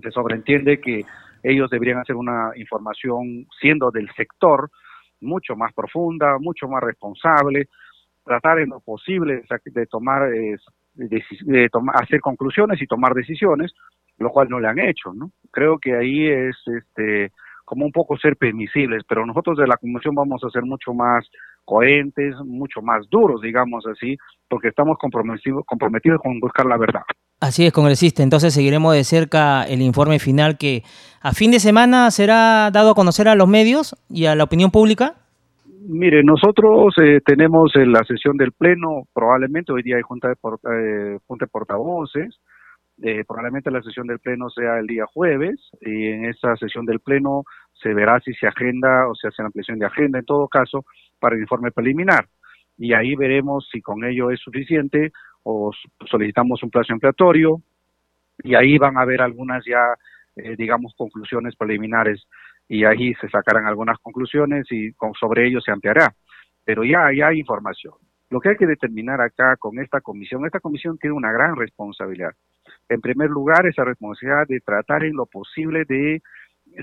se 0.00 0.10
sobreentiende 0.10 0.80
que 0.80 1.04
ellos 1.42 1.70
deberían 1.70 1.98
hacer 1.98 2.16
una 2.16 2.52
información, 2.56 3.46
siendo 3.60 3.90
del 3.90 4.10
sector, 4.14 4.70
mucho 5.20 5.56
más 5.56 5.72
profunda, 5.72 6.38
mucho 6.38 6.68
más 6.68 6.82
responsable, 6.82 7.68
tratar 8.24 8.60
en 8.60 8.70
lo 8.70 8.80
posible 8.80 9.42
de 9.64 9.86
tomar, 9.86 10.30
de, 10.30 11.30
hacer 11.94 12.20
conclusiones 12.20 12.80
y 12.80 12.86
tomar 12.86 13.14
decisiones, 13.14 13.72
lo 14.18 14.30
cual 14.30 14.48
no 14.48 14.58
le 14.58 14.68
han 14.68 14.78
hecho, 14.78 15.12
¿no? 15.12 15.30
Creo 15.50 15.78
que 15.78 15.94
ahí 15.94 16.28
es 16.28 16.56
este 16.66 17.32
como 17.64 17.86
un 17.86 17.92
poco 17.92 18.18
ser 18.18 18.36
permisibles, 18.36 19.04
pero 19.08 19.24
nosotros 19.24 19.56
de 19.56 19.66
la 19.66 19.78
Comisión 19.78 20.14
vamos 20.14 20.44
a 20.44 20.50
ser 20.50 20.64
mucho 20.64 20.92
más 20.92 21.26
coherentes, 21.64 22.34
mucho 22.44 22.82
más 22.82 23.08
duros, 23.10 23.40
digamos 23.40 23.84
así, 23.86 24.16
porque 24.48 24.68
estamos 24.68 24.96
comprometidos, 24.98 25.64
comprometidos 25.66 26.20
con 26.20 26.38
buscar 26.40 26.66
la 26.66 26.76
verdad. 26.76 27.02
Así 27.40 27.66
es, 27.66 27.72
congresista. 27.72 28.22
Entonces 28.22 28.54
seguiremos 28.54 28.94
de 28.94 29.04
cerca 29.04 29.64
el 29.64 29.82
informe 29.82 30.18
final 30.18 30.56
que 30.56 30.82
a 31.20 31.32
fin 31.32 31.50
de 31.50 31.60
semana 31.60 32.10
será 32.10 32.70
dado 32.70 32.90
a 32.90 32.94
conocer 32.94 33.28
a 33.28 33.34
los 33.34 33.48
medios 33.48 33.96
y 34.08 34.26
a 34.26 34.34
la 34.34 34.44
opinión 34.44 34.70
pública. 34.70 35.14
Mire, 35.86 36.22
nosotros 36.24 36.94
eh, 37.02 37.20
tenemos 37.24 37.72
la 37.74 38.02
sesión 38.04 38.38
del 38.38 38.52
Pleno, 38.52 39.02
probablemente 39.12 39.72
hoy 39.72 39.82
día 39.82 39.96
hay 39.96 40.02
junta 40.02 40.28
de, 40.28 40.34
eh, 40.34 41.18
junta 41.26 41.44
de 41.44 41.50
portavoces, 41.50 42.40
eh, 43.02 43.24
probablemente 43.26 43.70
la 43.70 43.82
sesión 43.82 44.06
del 44.06 44.18
Pleno 44.18 44.48
sea 44.48 44.78
el 44.78 44.86
día 44.86 45.04
jueves 45.12 45.60
y 45.82 46.06
en 46.06 46.24
esa 46.24 46.56
sesión 46.56 46.86
del 46.86 47.00
Pleno 47.00 47.44
se 47.84 47.92
verá 47.92 48.18
si 48.20 48.32
se 48.32 48.46
agenda 48.46 49.06
o 49.06 49.14
se 49.14 49.28
hace 49.28 49.42
la 49.42 49.46
ampliación 49.46 49.78
de 49.78 49.84
agenda, 49.84 50.18
en 50.18 50.24
todo 50.24 50.48
caso, 50.48 50.86
para 51.20 51.36
el 51.36 51.42
informe 51.42 51.70
preliminar. 51.70 52.26
Y 52.78 52.94
ahí 52.94 53.14
veremos 53.14 53.68
si 53.70 53.82
con 53.82 54.04
ello 54.04 54.30
es 54.30 54.40
suficiente 54.40 55.12
o 55.42 55.70
solicitamos 56.10 56.62
un 56.62 56.70
plazo 56.70 56.94
ampliatorio 56.94 57.60
y 58.42 58.54
ahí 58.54 58.78
van 58.78 58.96
a 58.96 59.02
haber 59.02 59.20
algunas 59.20 59.62
ya, 59.66 59.94
eh, 60.36 60.56
digamos, 60.56 60.94
conclusiones 60.96 61.54
preliminares 61.56 62.26
y 62.68 62.84
ahí 62.84 63.12
se 63.20 63.28
sacarán 63.28 63.66
algunas 63.66 63.98
conclusiones 63.98 64.66
y 64.72 64.92
sobre 65.20 65.46
ello 65.46 65.60
se 65.60 65.70
ampliará. 65.70 66.14
Pero 66.64 66.84
ya, 66.84 67.12
ya 67.14 67.28
hay 67.28 67.40
información. 67.40 67.92
Lo 68.30 68.40
que 68.40 68.48
hay 68.48 68.56
que 68.56 68.66
determinar 68.66 69.20
acá 69.20 69.56
con 69.58 69.78
esta 69.78 70.00
comisión, 70.00 70.46
esta 70.46 70.60
comisión 70.60 70.96
tiene 70.96 71.14
una 71.14 71.30
gran 71.30 71.54
responsabilidad. 71.54 72.32
En 72.88 73.02
primer 73.02 73.28
lugar, 73.28 73.66
esa 73.66 73.84
responsabilidad 73.84 74.46
de 74.48 74.60
tratar 74.60 75.04
en 75.04 75.14
lo 75.14 75.26
posible 75.26 75.84
de 75.84 76.22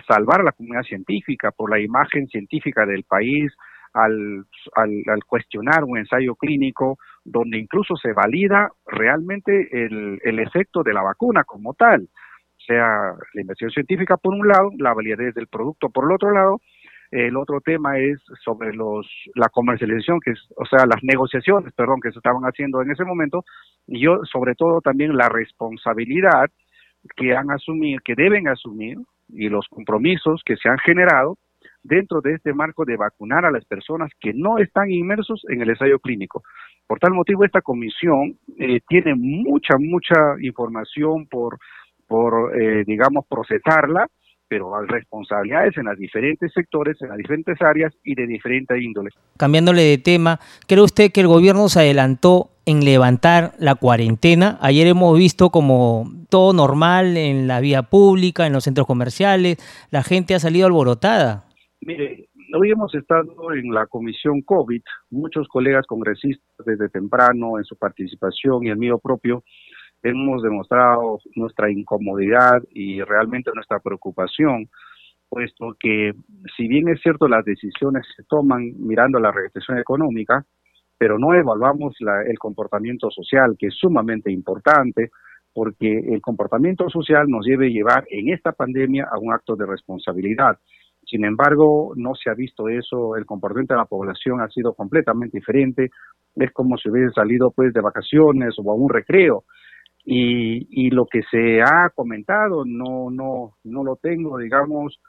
salvar 0.08 0.42
a 0.42 0.44
la 0.44 0.52
comunidad 0.52 0.84
científica 0.84 1.52
por 1.52 1.70
la 1.70 1.80
imagen 1.80 2.28
científica 2.28 2.86
del 2.86 3.04
país, 3.04 3.52
al, 3.94 4.46
al, 4.76 5.24
cuestionar 5.26 5.84
un 5.84 5.98
ensayo 5.98 6.36
clínico 6.36 6.98
donde 7.26 7.58
incluso 7.58 7.96
se 7.98 8.14
valida 8.14 8.72
realmente 8.86 9.68
el, 9.72 10.20
el 10.24 10.40
efecto 10.40 10.82
de 10.84 10.94
la 10.94 11.02
vacuna 11.02 11.44
como 11.44 11.74
tal, 11.74 12.08
sea 12.66 13.14
la 13.34 13.42
investigación 13.42 13.86
científica 13.86 14.18
por 14.18 14.34
un 14.34 14.48
lado, 14.48 14.72
la 14.78 14.94
validez 14.94 15.34
del 15.34 15.48
producto 15.48 15.90
por 15.90 16.06
el 16.06 16.16
otro 16.16 16.32
lado, 16.32 16.62
el 17.12 17.36
otro 17.36 17.60
tema 17.60 18.00
es 18.00 18.20
sobre 18.44 18.74
los 18.74 19.06
la 19.36 19.50
comercialización, 19.50 20.22
que 20.22 20.32
es, 20.32 20.40
o 20.56 20.66
sea, 20.66 20.86
las 20.86 21.04
negociaciones, 21.04 21.74
perdón, 21.74 22.00
que 22.02 22.12
se 22.12 22.20
estaban 22.20 22.44
haciendo 22.44 22.82
en 22.82 22.92
ese 22.92 23.04
momento, 23.04 23.44
y 23.86 24.02
yo 24.02 24.22
sobre 24.24 24.56
todo 24.56 24.80
también 24.80 25.18
la 25.18 25.28
responsabilidad 25.28 26.50
que 27.18 27.36
han 27.36 27.52
asumir, 27.52 28.02
que 28.02 28.16
deben 28.16 28.48
asumir, 28.48 28.98
y 29.34 29.50
los 29.50 29.68
compromisos 29.70 30.42
que 30.46 30.56
se 30.58 30.70
han 30.70 30.78
generado 30.80 31.38
dentro 31.84 32.22
de 32.22 32.36
este 32.36 32.54
marco 32.54 32.86
de 32.86 32.98
vacunar 32.98 33.46
a 33.46 33.52
las 33.52 33.66
personas 33.66 34.12
que 34.20 34.34
no 34.34 34.58
están 34.60 34.92
inmersos 34.92 35.44
en 35.50 35.62
el 35.62 35.70
ensayo 35.70 36.00
clínico. 36.00 36.44
Por 36.88 37.00
tal 37.00 37.14
motivo, 37.14 37.44
esta 37.44 37.62
comisión 37.62 38.38
eh, 38.60 38.82
tiene 38.88 39.16
mucha, 39.16 39.78
mucha 39.80 40.36
información 40.42 41.28
por, 41.28 41.58
por 42.08 42.60
eh, 42.60 42.84
digamos, 42.86 43.26
procesarla, 43.28 44.08
pero 44.48 44.76
hay 44.76 44.86
responsabilidades 44.88 45.78
en 45.78 45.86
los 45.86 45.98
diferentes 45.98 46.52
sectores, 46.54 47.02
en 47.02 47.10
las 47.10 47.18
diferentes 47.18 47.60
áreas 47.62 47.94
y 48.04 48.16
de 48.16 48.28
diferente 48.28 48.78
índole. 48.78 49.10
Cambiándole 49.38 49.82
de 49.82 49.98
tema, 49.98 50.40
¿cree 50.68 50.82
usted 50.82 51.12
que 51.12 51.22
el 51.22 51.28
gobierno 51.28 51.70
se 51.70 51.80
adelantó 51.80 52.51
en 52.66 52.86
levantar 52.86 53.54
la 53.60 53.76
cuarentena? 53.76 54.58
Ayer 54.62 54.88
hemos 54.88 55.18
visto 55.18 55.50
como 55.50 56.06
todo 56.30 56.54
normal 56.54 57.18
en 57.18 57.48
la 57.48 57.60
vía 57.60 57.84
pública, 57.84 58.48
en 58.48 58.54
los 58.54 58.64
centros 58.64 58.88
comerciales, 58.88 59.58
la 59.92 60.04
gente 60.04 60.36
ha 60.36 60.40
salido 60.40 60.68
alborotada. 60.68 61.46
Mire, 61.82 62.30
hoy 62.54 62.72
hemos 62.72 62.94
estado 62.94 63.54
en 63.54 63.74
la 63.74 63.88
comisión 63.88 64.42
COVID, 64.42 64.82
muchos 65.10 65.48
colegas 65.48 65.86
congresistas 65.88 66.66
desde 66.66 66.90
temprano 66.90 67.58
en 67.58 67.64
su 67.64 67.76
participación 67.76 68.66
y 68.66 68.70
el 68.70 68.78
mío 68.78 69.00
propio, 69.00 69.44
hemos 70.04 70.42
demostrado 70.42 71.20
nuestra 71.36 71.72
incomodidad 71.72 72.62
y 72.72 73.02
realmente 73.02 73.52
nuestra 73.54 73.80
preocupación, 73.80 74.70
puesto 75.30 75.76
que 75.80 76.14
si 76.58 76.68
bien 76.68 76.90
es 76.90 77.02
cierto 77.02 77.28
las 77.28 77.46
decisiones 77.46 78.06
se 78.16 78.24
toman 78.24 78.74
mirando 78.78 79.20
la 79.20 79.32
regresión 79.32 79.78
económica, 79.78 80.46
pero 81.02 81.18
no 81.18 81.34
evaluamos 81.34 81.96
el 82.28 82.38
comportamiento 82.38 83.10
social, 83.10 83.56
que 83.58 83.70
es 83.70 83.74
sumamente 83.74 84.32
importante, 84.32 85.10
porque 85.52 85.98
el 85.98 86.22
comportamiento 86.22 86.92
social 86.92 87.26
nos 87.28 87.44
debe 87.44 87.72
llevar 87.72 88.06
en 88.12 88.32
esta 88.32 88.52
pandemia 88.52 89.08
a 89.12 89.18
un 89.18 89.34
acto 89.34 89.56
de 89.56 89.66
responsabilidad. 89.66 90.60
Sin 91.04 91.26
embargo, 91.26 91.94
no 91.96 92.14
se 92.14 92.30
ha 92.30 92.36
visto 92.36 92.70
eso, 92.70 93.16
el 93.16 93.26
comportamiento 93.26 93.74
de 93.74 93.80
la 93.80 93.88
población 93.88 94.42
ha 94.42 94.48
sido 94.50 94.76
completamente 94.76 95.40
diferente, 95.40 95.90
es 96.36 96.52
como 96.52 96.78
si 96.78 96.92
hubiese 96.92 97.16
salido 97.16 97.50
pues 97.50 97.74
de 97.74 97.82
vacaciones 97.82 98.54
o 98.64 98.72
a 98.72 98.76
un 98.76 98.88
recreo. 98.88 99.46
Y, 100.06 100.68
y 100.70 100.92
lo 100.92 101.08
que 101.08 101.22
se 101.32 101.64
ha 101.64 101.90
comentado, 101.96 102.64
no, 102.64 103.10
no, 103.10 103.54
no 103.64 103.84
lo 103.84 103.96
tengo, 103.96 104.38
digamos, 104.38 105.00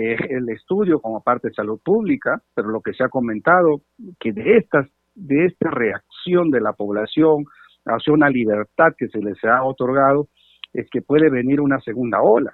es 0.00 0.20
el 0.30 0.48
estudio 0.48 1.00
como 1.00 1.22
parte 1.22 1.48
de 1.48 1.54
salud 1.54 1.80
pública, 1.84 2.42
pero 2.54 2.68
lo 2.68 2.80
que 2.80 2.94
se 2.94 3.04
ha 3.04 3.08
comentado, 3.08 3.82
que 4.18 4.32
de 4.32 4.56
estas, 4.56 4.88
de 5.20 5.46
esta 5.46 5.70
reacción 5.70 6.50
de 6.50 6.60
la 6.60 6.72
población 6.72 7.44
hacia 7.86 8.12
una 8.12 8.28
libertad 8.28 8.94
que 8.96 9.08
se 9.08 9.18
les 9.18 9.42
ha 9.44 9.62
otorgado, 9.64 10.28
es 10.72 10.88
que 10.90 11.02
puede 11.02 11.30
venir 11.30 11.60
una 11.60 11.80
segunda 11.80 12.20
ola, 12.20 12.52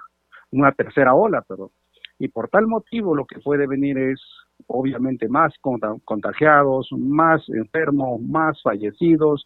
una 0.51 0.71
tercera 0.71 1.13
ola, 1.13 1.41
perdón. 1.41 1.69
Y 2.19 2.29
por 2.29 2.49
tal 2.49 2.67
motivo 2.67 3.15
lo 3.15 3.25
que 3.25 3.39
puede 3.39 3.67
venir 3.67 3.97
es 3.97 4.19
obviamente 4.65 5.27
más 5.29 5.53
contagiados, 6.03 6.89
más 6.91 7.47
enfermos, 7.49 8.21
más 8.21 8.59
fallecidos, 8.63 9.45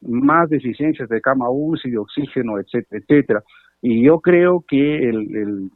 más 0.00 0.48
deficiencias 0.48 1.08
de 1.08 1.20
cama 1.20 1.50
UCI, 1.50 1.90
de 1.90 1.98
oxígeno, 1.98 2.58
etcétera, 2.58 3.00
etcétera. 3.00 3.42
Y 3.80 4.04
yo 4.04 4.20
creo 4.20 4.64
que 4.66 5.08
el, 5.08 5.70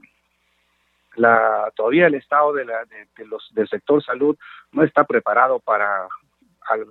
la, 1.16 1.70
todavía 1.76 2.06
el 2.06 2.14
estado 2.14 2.52
de, 2.52 2.64
la, 2.64 2.84
de, 2.84 3.26
los, 3.26 3.48
del 3.54 3.68
sector 3.68 4.02
salud 4.02 4.36
no 4.72 4.82
está 4.82 5.04
preparado 5.04 5.60
para, 5.60 6.08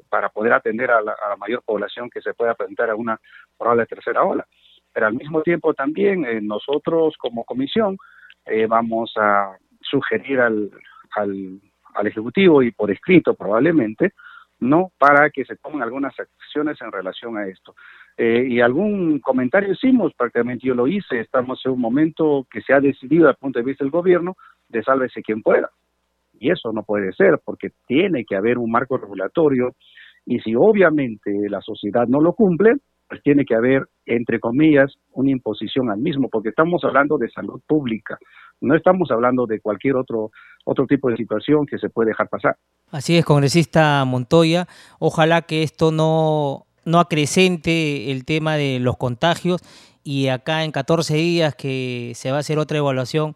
para 0.10 0.30
poder 0.30 0.54
atender 0.54 0.92
a 0.92 1.02
la, 1.02 1.16
mayor 1.38 1.64
población 1.64 2.10
que 2.10 2.22
se 2.22 2.34
pueda 2.34 2.54
presentar 2.54 2.90
a 2.90 2.96
una 2.96 3.20
probable 3.58 3.86
tercera 3.86 4.24
ola. 4.24 4.46
Pero 4.92 5.08
al 5.08 5.14
mismo 5.14 5.42
tiempo 5.42 5.74
también 5.74 6.26
eh, 6.26 6.40
nosotros 6.42 7.16
como 7.18 7.44
comisión 7.44 7.98
eh, 8.46 8.68
vamos 8.68 9.14
a 9.18 9.58
sugerir 9.82 10.40
al, 10.40 10.70
al, 11.16 11.60
al 11.96 12.08
Ejecutivo 12.08 12.62
y 12.62 12.72
por 12.72 12.92
escrito 12.92 13.34
probablemente, 13.34 14.14
¿no? 14.60 14.92
Para 14.98 15.30
que 15.30 15.46
se 15.46 15.56
tomen 15.58 15.82
algunas 15.82 16.14
acciones 16.20 16.82
en 16.82 16.92
relación 16.92 17.38
a 17.38 17.48
esto. 17.48 17.76
Eh, 18.18 18.46
y 18.48 18.62
algún 18.62 19.20
comentario 19.20 19.74
hicimos, 19.74 20.14
prácticamente 20.14 20.68
yo 20.68 20.76
lo 20.76 20.88
hice, 20.88 21.20
estamos 21.20 21.62
en 21.66 21.72
un 21.72 21.82
momento 21.82 22.46
que 22.50 22.62
se 22.62 22.74
ha 22.74 22.80
decidido, 22.80 23.26
desde 23.26 23.32
el 23.32 23.38
punto 23.38 23.60
de 23.60 23.66
vista 23.66 23.84
del 23.84 23.92
gobierno, 23.92 24.38
de 24.70 24.84
sálvese 24.84 25.24
quien 25.24 25.42
pueda. 25.42 25.70
Y 26.44 26.52
eso 26.52 26.74
no 26.74 26.84
puede 26.84 27.14
ser, 27.14 27.40
porque 27.46 27.70
tiene 27.88 28.26
que 28.26 28.36
haber 28.36 28.58
un 28.58 28.70
marco 28.70 28.98
regulatorio, 28.98 29.76
y 30.26 30.40
si 30.40 30.56
obviamente 30.56 31.32
la 31.50 31.62
sociedad 31.62 32.06
no 32.06 32.20
lo 32.20 32.34
cumple, 32.34 32.74
pues 33.08 33.22
tiene 33.24 33.46
que 33.46 33.56
haber, 33.56 33.84
entre 34.06 34.42
comillas, 34.42 34.94
una 35.14 35.32
imposición 35.32 35.90
al 35.90 36.00
mismo, 36.00 36.28
porque 36.30 36.50
estamos 36.50 36.84
hablando 36.84 37.18
de 37.18 37.30
salud 37.30 37.62
pública, 37.66 38.18
no 38.60 38.76
estamos 38.76 39.10
hablando 39.12 39.46
de 39.46 39.62
cualquier 39.62 39.96
otro, 39.96 40.32
otro 40.66 40.86
tipo 40.86 41.10
de 41.10 41.16
situación 41.16 41.66
que 41.66 41.78
se 41.78 41.90
puede 41.90 42.10
dejar 42.10 42.28
pasar. 42.28 42.58
Así 42.92 43.18
es, 43.18 43.24
congresista 43.24 44.04
Montoya, 44.06 44.68
ojalá 45.00 45.44
que 45.44 45.64
esto 45.64 45.94
no 45.94 46.66
no 46.86 47.00
acrecente 47.00 48.12
el 48.12 48.26
tema 48.26 48.58
de 48.58 48.80
los 48.82 48.98
contagios 48.98 49.62
y 50.04 50.28
acá 50.28 50.66
en 50.66 50.72
14 50.72 51.16
días 51.16 51.56
que 51.56 52.12
se 52.14 52.32
va 52.32 52.38
a 52.38 52.40
hacer 52.42 52.60
otra 52.60 52.78
evaluación 52.78 53.36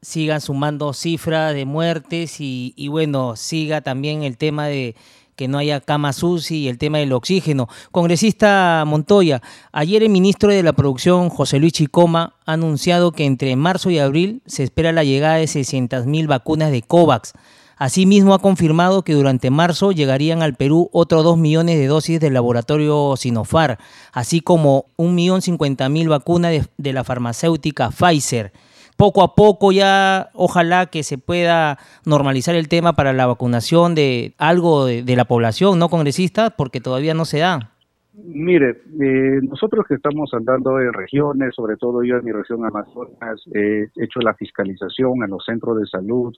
sigan 0.00 0.40
sumando 0.40 0.92
cifras 0.92 1.54
de 1.54 1.64
muertes 1.64 2.36
y, 2.40 2.88
bueno, 2.88 3.36
siga 3.36 3.80
también 3.80 4.22
el 4.22 4.36
tema 4.36 4.66
de 4.66 4.94
que 5.36 5.46
no 5.46 5.58
haya 5.58 5.80
camas 5.80 6.22
UCI 6.22 6.56
y 6.56 6.68
el 6.68 6.78
tema 6.78 6.98
del 6.98 7.12
oxígeno. 7.12 7.68
Congresista 7.92 8.82
Montoya, 8.86 9.40
ayer 9.70 10.02
el 10.02 10.08
ministro 10.08 10.50
de 10.50 10.64
la 10.64 10.72
Producción, 10.72 11.28
José 11.28 11.60
Luis 11.60 11.72
Chicoma, 11.72 12.34
ha 12.44 12.54
anunciado 12.54 13.12
que 13.12 13.24
entre 13.24 13.54
marzo 13.54 13.90
y 13.90 14.00
abril 14.00 14.42
se 14.46 14.64
espera 14.64 14.90
la 14.90 15.04
llegada 15.04 15.36
de 15.36 15.44
600.000 15.44 16.26
vacunas 16.26 16.72
de 16.72 16.82
COVAX. 16.82 17.34
Asimismo, 17.76 18.34
ha 18.34 18.40
confirmado 18.40 19.04
que 19.04 19.14
durante 19.14 19.50
marzo 19.50 19.92
llegarían 19.92 20.42
al 20.42 20.56
Perú 20.56 20.90
otros 20.92 21.22
2 21.22 21.38
millones 21.38 21.78
de 21.78 21.86
dosis 21.86 22.18
del 22.18 22.34
laboratorio 22.34 23.14
Sinofar, 23.16 23.78
así 24.12 24.40
como 24.40 24.86
1.050.000 24.96 26.08
vacunas 26.08 26.68
de 26.76 26.92
la 26.92 27.04
farmacéutica 27.04 27.90
Pfizer 27.90 28.52
poco 28.98 29.22
a 29.22 29.34
poco 29.36 29.70
ya 29.70 30.28
ojalá 30.34 30.86
que 30.86 31.04
se 31.04 31.18
pueda 31.18 31.78
normalizar 32.04 32.56
el 32.56 32.68
tema 32.68 32.94
para 32.94 33.12
la 33.12 33.26
vacunación 33.26 33.94
de 33.94 34.34
algo 34.38 34.86
de, 34.86 35.16
la 35.16 35.24
población, 35.24 35.78
¿no, 35.78 35.88
congresista? 35.88 36.50
Porque 36.50 36.80
todavía 36.80 37.14
no 37.14 37.24
se 37.24 37.38
da. 37.38 37.70
Mire, 38.12 38.70
eh, 38.70 39.38
nosotros 39.48 39.86
que 39.88 39.94
estamos 39.94 40.30
andando 40.34 40.80
en 40.80 40.92
regiones, 40.92 41.54
sobre 41.54 41.76
todo 41.76 42.02
yo 42.02 42.16
en 42.16 42.24
mi 42.24 42.32
región 42.32 42.66
Amazonas, 42.66 43.40
he 43.54 43.84
hecho 44.02 44.18
la 44.20 44.34
fiscalización 44.34 45.22
en 45.22 45.30
los 45.30 45.44
centros 45.44 45.78
de 45.78 45.86
salud, 45.86 46.34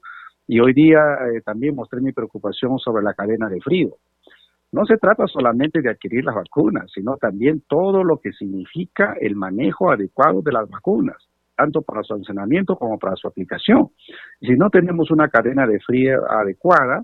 y 0.46 0.60
hoy 0.60 0.74
día 0.74 0.98
eh, 0.98 1.40
también 1.42 1.74
mostré 1.74 2.02
mi 2.02 2.12
preocupación 2.12 2.78
sobre 2.78 3.02
la 3.02 3.14
cadena 3.14 3.48
de 3.48 3.60
frío. 3.62 3.96
No 4.72 4.84
se 4.84 4.98
trata 4.98 5.26
solamente 5.26 5.80
de 5.80 5.88
adquirir 5.88 6.24
las 6.24 6.34
vacunas, 6.34 6.90
sino 6.94 7.16
también 7.16 7.62
todo 7.66 8.04
lo 8.04 8.18
que 8.18 8.32
significa 8.32 9.14
el 9.18 9.34
manejo 9.34 9.90
adecuado 9.90 10.42
de 10.42 10.52
las 10.52 10.68
vacunas, 10.68 11.29
tanto 11.60 11.82
para 11.82 12.02
su 12.02 12.14
almacenamiento 12.14 12.76
como 12.76 12.98
para 12.98 13.16
su 13.16 13.28
aplicación. 13.28 13.88
Si 14.40 14.52
no 14.54 14.70
tenemos 14.70 15.10
una 15.10 15.28
cadena 15.28 15.66
de 15.66 15.78
frío 15.80 16.20
adecuada, 16.30 17.02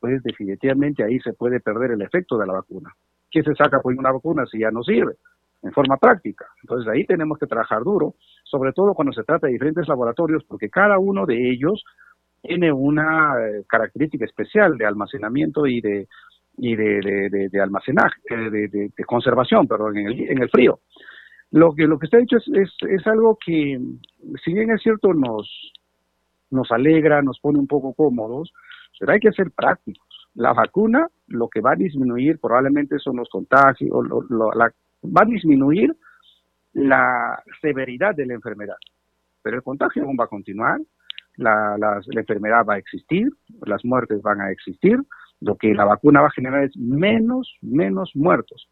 pues 0.00 0.22
definitivamente 0.22 1.04
ahí 1.04 1.18
se 1.20 1.34
puede 1.34 1.60
perder 1.60 1.90
el 1.92 2.02
efecto 2.02 2.38
de 2.38 2.46
la 2.46 2.54
vacuna. 2.54 2.90
¿Qué 3.30 3.42
se 3.42 3.54
saca 3.54 3.80
por 3.80 3.92
una 3.92 4.10
vacuna 4.10 4.46
si 4.46 4.60
ya 4.60 4.70
no 4.70 4.82
sirve? 4.82 5.14
En 5.62 5.72
forma 5.72 5.98
práctica. 5.98 6.46
Entonces 6.62 6.90
ahí 6.90 7.04
tenemos 7.04 7.38
que 7.38 7.46
trabajar 7.46 7.82
duro, 7.82 8.14
sobre 8.44 8.72
todo 8.72 8.94
cuando 8.94 9.12
se 9.12 9.24
trata 9.24 9.46
de 9.46 9.52
diferentes 9.52 9.86
laboratorios, 9.88 10.44
porque 10.44 10.70
cada 10.70 10.98
uno 10.98 11.26
de 11.26 11.50
ellos 11.50 11.84
tiene 12.40 12.72
una 12.72 13.34
eh, 13.40 13.64
característica 13.68 14.24
especial 14.24 14.78
de 14.78 14.86
almacenamiento 14.86 15.66
y 15.66 15.80
de 15.80 16.06
y 16.60 16.74
de, 16.74 17.48
de, 17.52 17.60
almacenaje, 17.60 18.20
eh, 18.30 18.50
de, 18.50 18.68
de, 18.68 19.04
conservación, 19.04 19.68
perdón, 19.68 19.96
en 19.96 20.08
el, 20.08 20.30
en 20.30 20.42
el 20.42 20.50
frío. 20.50 20.80
Lo 21.50 21.74
que 21.74 21.86
lo 21.86 21.98
que 21.98 22.06
está 22.06 22.18
hecho 22.18 22.36
es, 22.36 22.76
es, 22.88 23.06
algo 23.06 23.38
que, 23.44 23.80
si 24.44 24.52
bien 24.52 24.70
es 24.70 24.82
cierto, 24.82 25.14
nos, 25.14 25.72
nos 26.50 26.70
alegra, 26.70 27.22
nos 27.22 27.40
pone 27.40 27.58
un 27.58 27.66
poco 27.66 27.94
cómodos, 27.94 28.52
pero 28.98 29.12
hay 29.12 29.20
que 29.20 29.32
ser 29.32 29.50
prácticos. 29.52 30.06
La 30.34 30.52
vacuna 30.52 31.08
lo 31.26 31.48
que 31.48 31.60
va 31.60 31.72
a 31.72 31.76
disminuir 31.76 32.38
probablemente 32.38 32.98
son 32.98 33.16
los 33.16 33.28
contagios, 33.28 33.90
va 33.90 35.22
a 35.22 35.24
disminuir 35.24 35.96
la 36.74 37.42
severidad 37.60 38.14
de 38.14 38.26
la 38.26 38.34
enfermedad, 38.34 38.76
pero 39.42 39.56
el 39.56 39.62
contagio 39.62 40.04
aún 40.04 40.16
va 40.18 40.24
a 40.24 40.28
continuar, 40.28 40.80
la, 41.36 41.76
la, 41.78 42.00
enfermedad 42.20 42.64
va 42.68 42.74
a 42.74 42.78
existir, 42.78 43.28
las 43.64 43.84
muertes 43.84 44.20
van 44.22 44.40
a 44.40 44.50
existir, 44.50 44.98
lo 45.40 45.56
que 45.56 45.72
la 45.72 45.84
vacuna 45.84 46.20
va 46.20 46.26
a 46.28 46.32
generar 46.32 46.64
es 46.64 46.76
menos, 46.76 47.56
menos 47.62 48.10
muertos. 48.14 48.68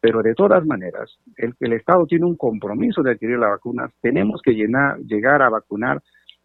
Pero 0.00 0.22
de 0.22 0.34
todas 0.34 0.64
maneras, 0.64 1.18
el, 1.36 1.54
el 1.60 1.72
Estado 1.74 2.06
tiene 2.06 2.26
un 2.26 2.36
compromiso 2.36 3.02
de 3.02 3.12
adquirir 3.12 3.38
la 3.38 3.50
vacuna, 3.50 3.90
tenemos 4.00 4.40
que 4.42 4.52
llenar, 4.52 4.98
llegar 5.00 5.42
a 5.42 5.50
vacunar 5.50 6.00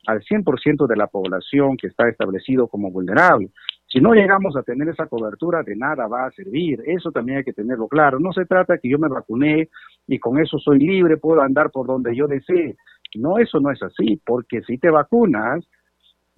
al 0.07 0.21
100% 0.21 0.87
de 0.87 0.95
la 0.95 1.07
población 1.07 1.77
que 1.77 1.87
está 1.87 2.07
establecido 2.07 2.67
como 2.67 2.91
vulnerable. 2.91 3.49
Si 3.87 3.99
no 3.99 4.13
llegamos 4.13 4.55
a 4.57 4.63
tener 4.63 4.89
esa 4.89 5.07
cobertura, 5.07 5.63
de 5.63 5.75
nada 5.75 6.07
va 6.07 6.25
a 6.25 6.31
servir. 6.31 6.81
Eso 6.85 7.11
también 7.11 7.39
hay 7.39 7.43
que 7.43 7.53
tenerlo 7.53 7.87
claro. 7.87 8.19
No 8.19 8.33
se 8.33 8.45
trata 8.45 8.77
que 8.77 8.89
yo 8.89 8.99
me 8.99 9.07
vacuné 9.07 9.69
y 10.07 10.19
con 10.19 10.39
eso 10.39 10.59
soy 10.59 10.79
libre, 10.79 11.17
puedo 11.17 11.41
andar 11.41 11.71
por 11.71 11.87
donde 11.87 12.15
yo 12.15 12.27
desee. 12.27 12.75
No, 13.15 13.37
eso 13.37 13.59
no 13.59 13.71
es 13.71 13.81
así, 13.81 14.21
porque 14.25 14.61
si 14.63 14.77
te 14.77 14.89
vacunas, 14.89 15.65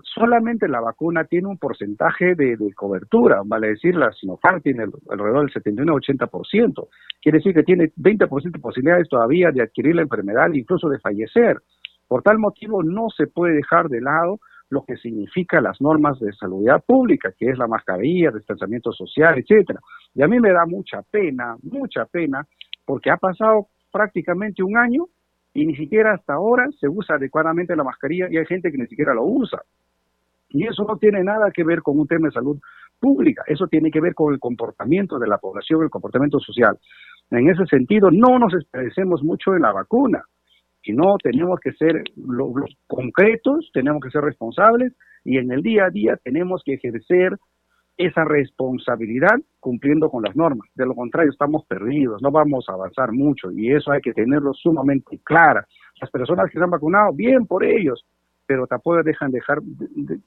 solamente 0.04 0.68
la 0.68 0.80
vacuna 0.80 1.24
tiene 1.26 1.48
un 1.48 1.58
porcentaje 1.58 2.36
de, 2.36 2.58
cobertura, 2.76 3.42
vale 3.46 3.70
decir, 3.70 3.96
la 3.96 4.12
Sinopharm 4.12 4.62
tiene 4.62 4.86
alrededor 5.10 5.52
del 5.52 5.64
71-80%, 5.64 6.88
quiere 7.22 7.38
decir 7.40 7.54
que 7.54 7.64
tiene 7.64 7.92
20% 7.96 8.52
de 8.52 8.60
posibilidades 8.60 9.10
todavía 9.10 9.50
de 9.52 9.64
adquirir 9.64 9.96
la 9.96 10.04
enfermedad, 10.04 10.52
incluso 10.54 10.90
de 10.90 11.00
fallecer. 11.00 11.58
Por 12.08 12.24
tal 12.24 12.40
motivo, 12.40 12.84
no 12.84 13.10
se 13.10 13.28
puede 13.28 13.56
dejar 13.56 13.90
de 13.90 14.02
lado 14.02 14.40
lo 14.70 14.84
que 14.84 14.98
significa 14.98 15.62
las 15.62 15.80
normas 15.82 16.20
de 16.20 16.32
salud 16.34 16.66
pública, 16.86 17.34
que 17.38 17.50
es 17.50 17.58
la 17.58 17.68
mascarilla, 17.68 18.32
distanciamiento 18.32 18.92
social, 18.92 19.38
etcétera. 19.38 19.80
Y 20.14 20.22
a 20.22 20.28
mí 20.28 20.40
me 20.40 20.52
da 20.52 20.66
mucha 20.66 21.02
pena, 21.02 21.56
mucha 21.64 22.06
pena, 22.06 22.46
porque 22.86 23.10
ha 23.10 23.18
pasado 23.18 23.68
prácticamente 23.92 24.64
un 24.64 24.78
año 24.78 25.06
y 25.54 25.66
ni 25.66 25.76
siquiera 25.76 26.14
hasta 26.14 26.34
ahora 26.34 26.68
se 26.80 26.88
usa 26.88 27.16
adecuadamente 27.16 27.76
la 27.76 27.84
mascarilla 27.84 28.28
y 28.30 28.38
hay 28.38 28.46
gente 28.46 28.72
que 28.72 28.78
ni 28.78 28.88
siquiera 28.88 29.14
lo 29.14 29.24
usa. 29.24 29.62
Y 30.50 30.66
eso 30.66 30.86
no 30.88 30.98
tiene 30.98 31.24
nada 31.24 31.52
que 31.52 31.64
ver 31.64 31.82
con 31.82 32.00
un 32.00 32.08
tema 32.08 32.28
de 32.28 32.34
salud 32.34 32.60
pública, 33.00 33.44
eso 33.48 33.68
tiene 33.68 33.92
que 33.92 34.02
ver 34.02 34.14
con 34.14 34.34
el 34.34 34.40
comportamiento 34.40 35.20
de 35.20 35.28
la 35.28 35.38
población, 35.38 35.84
el 35.84 35.90
comportamiento 35.90 36.40
social. 36.40 36.78
En 37.30 37.50
ese 37.50 37.66
sentido, 37.66 38.10
no 38.12 38.40
nos 38.40 38.54
expresemos 38.54 39.22
mucho 39.24 39.54
en 39.54 39.62
la 39.62 39.74
vacuna, 39.74 40.24
sino 40.82 41.18
tenemos 41.18 41.60
que 41.60 41.74
ser 41.74 42.04
lo, 42.16 42.58
lo 42.58 42.66
concretos, 42.88 43.70
tenemos 43.74 44.02
que 44.02 44.10
ser 44.10 44.22
responsables 44.24 44.94
y 45.26 45.38
en 45.38 45.52
el 45.52 45.62
día 45.62 45.86
a 45.86 45.90
día 45.90 46.18
tenemos 46.24 46.62
que 46.66 46.76
ejercer 46.76 47.38
esa 47.98 48.24
responsabilidad 48.24 49.36
cumpliendo 49.60 50.10
con 50.10 50.24
las 50.24 50.36
normas. 50.36 50.70
De 50.76 50.86
lo 50.86 50.94
contrario, 50.94 51.32
estamos 51.32 51.66
perdidos, 51.66 52.22
no 52.22 52.32
vamos 52.32 52.66
a 52.70 52.74
avanzar 52.74 53.12
mucho 53.12 53.52
y 53.52 53.74
eso 53.74 53.92
hay 53.92 54.02
que 54.02 54.14
tenerlo 54.14 54.54
sumamente 54.54 55.20
claro. 55.24 55.62
Las 56.00 56.12
personas 56.12 56.50
que 56.50 56.58
se 56.58 56.64
han 56.64 56.70
vacunado, 56.70 57.12
bien 57.14 57.46
por 57.48 57.66
ellos, 57.66 58.06
pero 58.48 58.66
tampoco 58.66 59.04
dejan 59.04 59.32
dejar, 59.32 59.60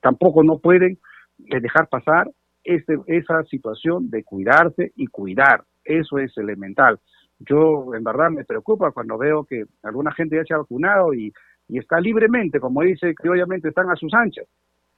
tampoco 0.00 0.44
no 0.44 0.58
pueden 0.58 0.98
eh, 1.46 1.60
dejar 1.60 1.88
pasar 1.88 2.30
este, 2.62 2.98
esa 3.06 3.42
situación 3.44 4.10
de 4.10 4.22
cuidarse 4.22 4.92
y 4.94 5.06
cuidar. 5.06 5.64
Eso 5.84 6.18
es 6.18 6.36
elemental. 6.36 7.00
Yo 7.38 7.94
en 7.94 8.04
verdad 8.04 8.30
me 8.30 8.44
preocupa 8.44 8.92
cuando 8.92 9.16
veo 9.16 9.44
que 9.44 9.64
alguna 9.82 10.12
gente 10.12 10.36
ya 10.36 10.44
se 10.44 10.54
ha 10.54 10.58
vacunado 10.58 11.14
y, 11.14 11.32
está 11.68 12.00
libremente, 12.00 12.58
como 12.58 12.82
dice, 12.82 13.14
que 13.14 13.28
obviamente 13.28 13.68
están 13.68 13.88
a 13.90 13.96
sus 13.96 14.12
anchas 14.12 14.44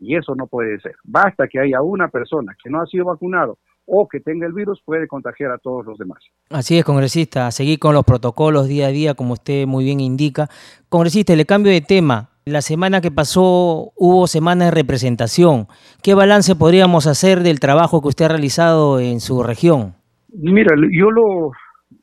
y 0.01 0.17
eso 0.17 0.35
no 0.35 0.47
puede 0.47 0.81
ser. 0.81 0.95
Basta 1.05 1.47
que 1.47 1.61
haya 1.61 1.83
una 1.83 2.09
persona 2.09 2.57
que 2.63 2.71
no 2.71 2.81
ha 2.81 2.87
sido 2.87 3.05
vacunado 3.05 3.59
o 3.85 4.09
que 4.09 4.21
tenga 4.21 4.47
el 4.47 4.55
virus, 4.55 4.81
puede 4.85 5.07
contagiar 5.07 5.51
a 5.53 5.59
todos 5.59 5.85
los 5.85 5.99
demás. 5.99 6.19
Así 6.51 6.79
es, 6.79 6.85
congresista. 6.85 7.51
Seguir 7.51 7.79
con 7.79 7.95
los 7.95 8.05
protocolos 8.05 8.69
día 8.69 8.87
a 8.87 8.91
día, 8.91 9.15
como 9.15 9.35
usted 9.35 9.67
muy 9.67 9.85
bien 9.85 10.01
indica. 10.01 10.49
Congresista, 10.89 11.37
le 11.37 11.45
cambio 11.45 11.71
de 11.71 11.83
tema. 11.83 12.32
La 12.45 12.61
semana 12.61 13.01
que 13.01 13.13
pasó 13.13 13.93
hubo 13.95 14.27
semana 14.27 14.65
de 14.65 14.71
representación. 14.73 15.69
¿Qué 16.03 16.15
balance 16.15 16.57
podríamos 16.57 17.07
hacer 17.07 17.39
del 17.45 17.61
trabajo 17.61 18.03
que 18.03 18.09
usted 18.09 18.25
ha 18.25 18.31
realizado 18.31 18.99
en 18.99 19.21
su 19.21 19.45
región? 19.45 19.95
Mira, 20.35 20.75
yo 20.91 21.13
lo, 21.13 21.53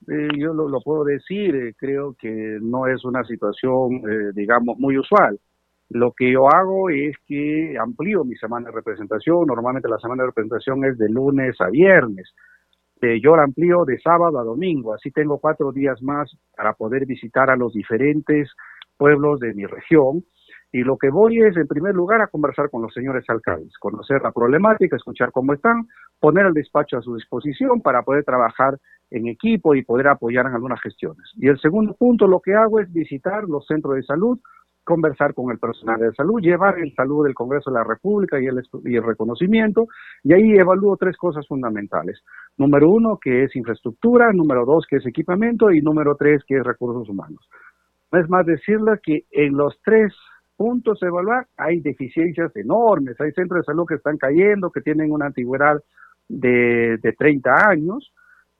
eh, 0.07 0.29
yo 0.37 0.53
lo, 0.53 0.79
puedo 0.79 1.03
decir, 1.03 1.53
eh, 1.55 1.73
creo 1.77 2.15
que 2.17 2.57
no 2.61 2.87
es 2.87 3.03
una 3.03 3.25
situación, 3.25 3.95
eh, 4.09 4.31
digamos, 4.33 4.79
muy 4.79 4.97
usual. 4.97 5.37
Lo 5.89 6.13
que 6.13 6.31
yo 6.31 6.47
hago 6.47 6.89
es 6.89 7.17
que 7.27 7.75
amplío 7.77 8.23
mi 8.23 8.35
semana 8.35 8.69
de 8.69 8.75
representación. 8.75 9.45
Normalmente 9.45 9.89
la 9.89 9.99
semana 9.99 10.23
de 10.23 10.27
representación 10.27 10.85
es 10.85 10.97
de 10.97 11.09
lunes 11.09 11.59
a 11.59 11.69
viernes. 11.69 12.31
Yo 13.01 13.35
la 13.35 13.43
amplío 13.43 13.85
de 13.85 13.99
sábado 13.99 14.39
a 14.39 14.43
domingo. 14.43 14.93
Así 14.93 15.09
tengo 15.11 15.39
cuatro 15.39 15.71
días 15.71 16.01
más 16.01 16.31
para 16.55 16.73
poder 16.73 17.05
visitar 17.05 17.49
a 17.49 17.55
los 17.55 17.73
diferentes 17.73 18.49
pueblos 18.99 19.39
de 19.39 19.53
mi 19.55 19.65
región 19.65 20.23
Y 20.71 20.83
lo 20.83 20.97
que 20.97 21.09
voy 21.09 21.39
es, 21.39 21.57
en 21.57 21.67
primer 21.67 21.95
lugar, 21.95 22.21
a 22.21 22.27
conversar 22.27 22.69
con 22.69 22.83
los 22.83 22.93
señores 22.93 23.25
alcaldes, 23.27 23.75
conocer 23.79 24.21
la 24.21 24.31
problemática, 24.31 24.95
escuchar 24.95 25.31
cómo 25.31 25.53
están, 25.53 25.87
poner 26.19 26.45
el 26.45 26.53
despacho 26.53 26.97
a 26.97 27.01
su 27.01 27.15
disposición 27.15 27.81
para 27.81 28.03
poder 28.03 28.23
trabajar 28.23 28.77
en 29.09 29.27
equipo 29.27 29.73
y 29.73 29.83
poder 29.83 30.07
apoyar 30.07 30.45
en 30.45 30.53
algunas 30.53 30.79
gestiones. 30.81 31.25
Y 31.37 31.47
el 31.47 31.59
segundo 31.59 31.95
punto, 31.95 32.27
lo 32.27 32.39
que 32.39 32.53
hago 32.53 32.79
es 32.79 32.91
visitar 32.93 33.45
los 33.45 33.65
centros 33.65 33.95
de 33.95 34.03
salud, 34.03 34.37
conversar 34.83 35.33
con 35.33 35.51
el 35.51 35.57
personal 35.57 35.99
de 35.99 36.13
salud, 36.13 36.39
llevar 36.39 36.77
el 36.77 36.93
salud 36.93 37.25
del 37.25 37.33
Congreso 37.33 37.71
de 37.71 37.77
la 37.77 37.83
República 37.83 38.39
y 38.39 38.45
el, 38.45 38.61
y 38.85 38.95
el 38.95 39.03
reconocimiento, 39.03 39.87
y 40.23 40.33
ahí 40.33 40.51
evalúo 40.53 40.97
tres 40.97 41.17
cosas 41.17 41.47
fundamentales. 41.47 42.21
Número 42.57 42.89
uno, 42.89 43.17
que 43.19 43.43
es 43.43 43.55
infraestructura, 43.55 44.31
número 44.33 44.65
dos, 44.65 44.85
que 44.87 44.97
es 44.97 45.05
equipamiento, 45.05 45.71
y 45.71 45.81
número 45.81 46.15
tres, 46.15 46.43
que 46.47 46.57
es 46.57 46.63
recursos 46.63 47.09
humanos. 47.09 47.49
No 48.11 48.19
es 48.19 48.29
más 48.29 48.45
decirle 48.45 48.99
que 49.03 49.25
en 49.31 49.55
los 49.55 49.79
tres 49.83 50.13
puntos 50.57 51.01
a 51.01 51.07
evaluar 51.07 51.47
hay 51.57 51.79
deficiencias 51.79 52.55
enormes, 52.55 53.19
hay 53.21 53.31
centros 53.31 53.61
de 53.61 53.65
salud 53.65 53.85
que 53.87 53.95
están 53.95 54.17
cayendo, 54.17 54.71
que 54.71 54.81
tienen 54.81 55.11
una 55.11 55.27
antigüedad 55.27 55.81
de, 56.27 56.97
de 57.01 57.13
30 57.13 57.69
años, 57.69 58.11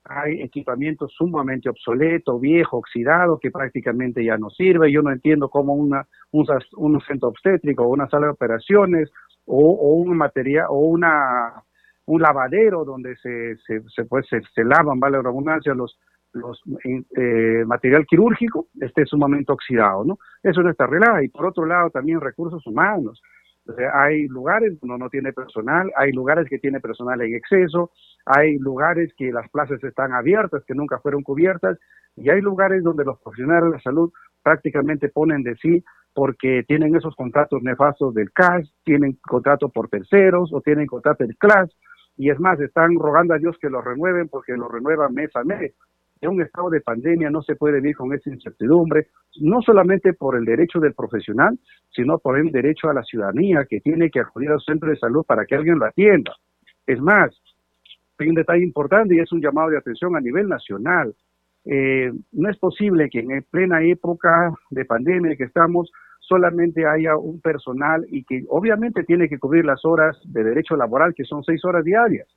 hay 0.10 0.42
equipamiento 0.42 1.08
sumamente 1.08 1.70
obsoleto, 1.70 2.40
viejo, 2.40 2.78
oxidado, 2.78 3.38
que 3.38 3.52
prácticamente 3.52 4.24
ya 4.24 4.38
no 4.38 4.50
sirve. 4.50 4.92
Yo 4.92 5.04
no 5.04 5.12
entiendo 5.12 5.50
cómo 5.50 5.74
una, 5.76 6.08
un, 6.32 6.48
un 6.78 7.02
centro 7.02 7.30
obstétrico 7.30 7.84
o 7.84 7.90
una 7.90 8.10
sala 8.10 8.28
de 8.28 8.32
operaciones 8.32 9.12
o, 9.46 9.94
un 9.94 10.18
material 10.18 10.68
o 10.70 10.80
una 10.80 11.64
un 12.06 12.22
lavadero 12.24 12.86
donde 12.86 13.16
se, 13.18 13.56
se, 13.58 13.84
se, 13.88 14.04
pues, 14.06 14.26
se, 14.28 14.42
se 14.56 14.64
lavan, 14.64 15.00
vale 15.00 15.18
la 15.18 15.24
redundancia, 15.24 15.76
los, 15.76 16.00
los 16.34 16.62
eh, 16.84 17.64
material 17.66 18.06
quirúrgico 18.06 18.68
esté 18.80 19.06
sumamente 19.06 19.52
oxidado, 19.52 20.04
¿no? 20.06 20.20
Eso 20.44 20.62
no 20.62 20.70
está 20.70 20.84
arreglado. 20.86 21.22
Y 21.22 21.30
por 21.30 21.48
otro 21.48 21.66
lado, 21.66 21.90
también 21.90 22.22
recursos 22.22 22.66
humanos. 22.68 23.22
Hay 23.94 24.28
lugares 24.28 24.80
donde 24.80 24.98
no 24.98 25.10
tiene 25.10 25.32
personal, 25.32 25.92
hay 25.96 26.12
lugares 26.12 26.48
que 26.50 26.58
tiene 26.58 26.80
personal 26.80 27.22
en 27.22 27.36
exceso, 27.36 27.92
hay 28.26 28.58
lugares 28.58 29.14
que 29.16 29.32
las 29.32 29.48
plazas 29.52 29.84
están 29.84 30.12
abiertas, 30.12 30.64
que 30.66 30.74
nunca 30.74 31.00
fueron 31.00 31.22
cubiertas, 31.22 31.78
y 32.16 32.32
hay 32.32 32.42
lugares 32.42 32.84
donde 32.84 33.06
los 33.06 33.20
profesionales 33.20 33.66
de 33.66 33.78
la 33.78 33.82
salud 33.82 34.12
prácticamente 34.42 35.10
ponen 35.10 35.44
de 35.44 35.56
sí 35.58 35.84
porque 36.16 36.64
tienen 36.68 36.96
esos 36.96 37.16
contratos 37.16 37.62
nefastos 37.62 38.16
del 38.16 38.32
CAS, 38.32 38.74
tienen 38.84 39.20
contrato 39.22 39.70
por 39.70 39.88
terceros 39.88 40.52
o 40.52 40.62
tienen 40.62 40.88
contrato 40.88 41.24
del 41.24 41.38
CLAS, 41.38 41.70
y 42.18 42.30
es 42.30 42.40
más, 42.40 42.60
están 42.60 42.96
rogando 42.96 43.34
a 43.34 43.38
Dios 43.38 43.56
que 43.62 43.70
lo 43.70 43.82
renueven 43.82 44.28
porque 44.28 44.54
lo 44.58 44.68
renuevan 44.68 45.14
mes 45.14 45.34
a 45.36 45.44
mes. 45.46 45.74
En 46.22 46.32
un 46.32 46.42
estado 46.42 46.70
de 46.70 46.82
pandemia 46.82 47.30
no 47.30 47.42
se 47.42 47.56
puede 47.56 47.76
vivir 47.76 47.96
con 47.96 48.14
esa 48.14 48.30
incertidumbre, 48.30 49.08
no 49.42 49.62
solamente 49.62 50.14
por 50.14 50.36
el 50.36 50.44
derecho 50.44 50.80
del 50.80 50.94
profesional, 50.94 51.58
sino 51.92 52.20
por 52.20 52.38
el 52.38 52.52
derecho 52.52 52.90
a 52.90 52.94
la 52.94 53.04
ciudadanía 53.04 53.66
que 53.70 53.80
tiene 53.80 54.10
que 54.10 54.20
acudir 54.20 54.50
al 54.50 54.60
centro 54.62 54.90
de 54.90 54.98
salud 54.98 55.24
para 55.26 55.46
que 55.46 55.56
alguien 55.56 55.80
lo 55.80 55.86
atienda. 55.86 56.34
Es 56.86 57.00
más, 57.00 57.32
hay 58.18 58.28
un 58.28 58.36
detalle 58.36 58.64
importante 58.64 59.16
y 59.16 59.20
es 59.20 59.32
un 59.32 59.42
llamado 59.42 59.70
de 59.70 59.78
atención 59.78 60.16
a 60.16 60.20
nivel 60.20 60.50
nacional. 60.50 61.14
Eh, 61.66 62.12
no 62.34 62.50
es 62.50 62.58
posible 62.58 63.10
que 63.10 63.20
en 63.20 63.44
plena 63.50 63.82
época 63.84 64.52
de 64.72 64.86
pandemia 64.86 65.38
que 65.38 65.46
estamos 65.46 65.90
solamente 66.20 66.86
haya 66.86 67.16
un 67.16 67.40
personal 67.42 68.06
y 68.10 68.24
que 68.24 68.44
obviamente 68.50 69.04
tiene 69.04 69.30
que 69.30 69.40
cubrir 69.40 69.66
las 69.66 69.86
horas 69.86 70.18
de 70.26 70.44
derecho 70.44 70.76
laboral, 70.76 71.14
que 71.16 71.24
son 71.24 71.44
seis 71.44 71.64
horas 71.64 71.84
diarias. 71.84 72.28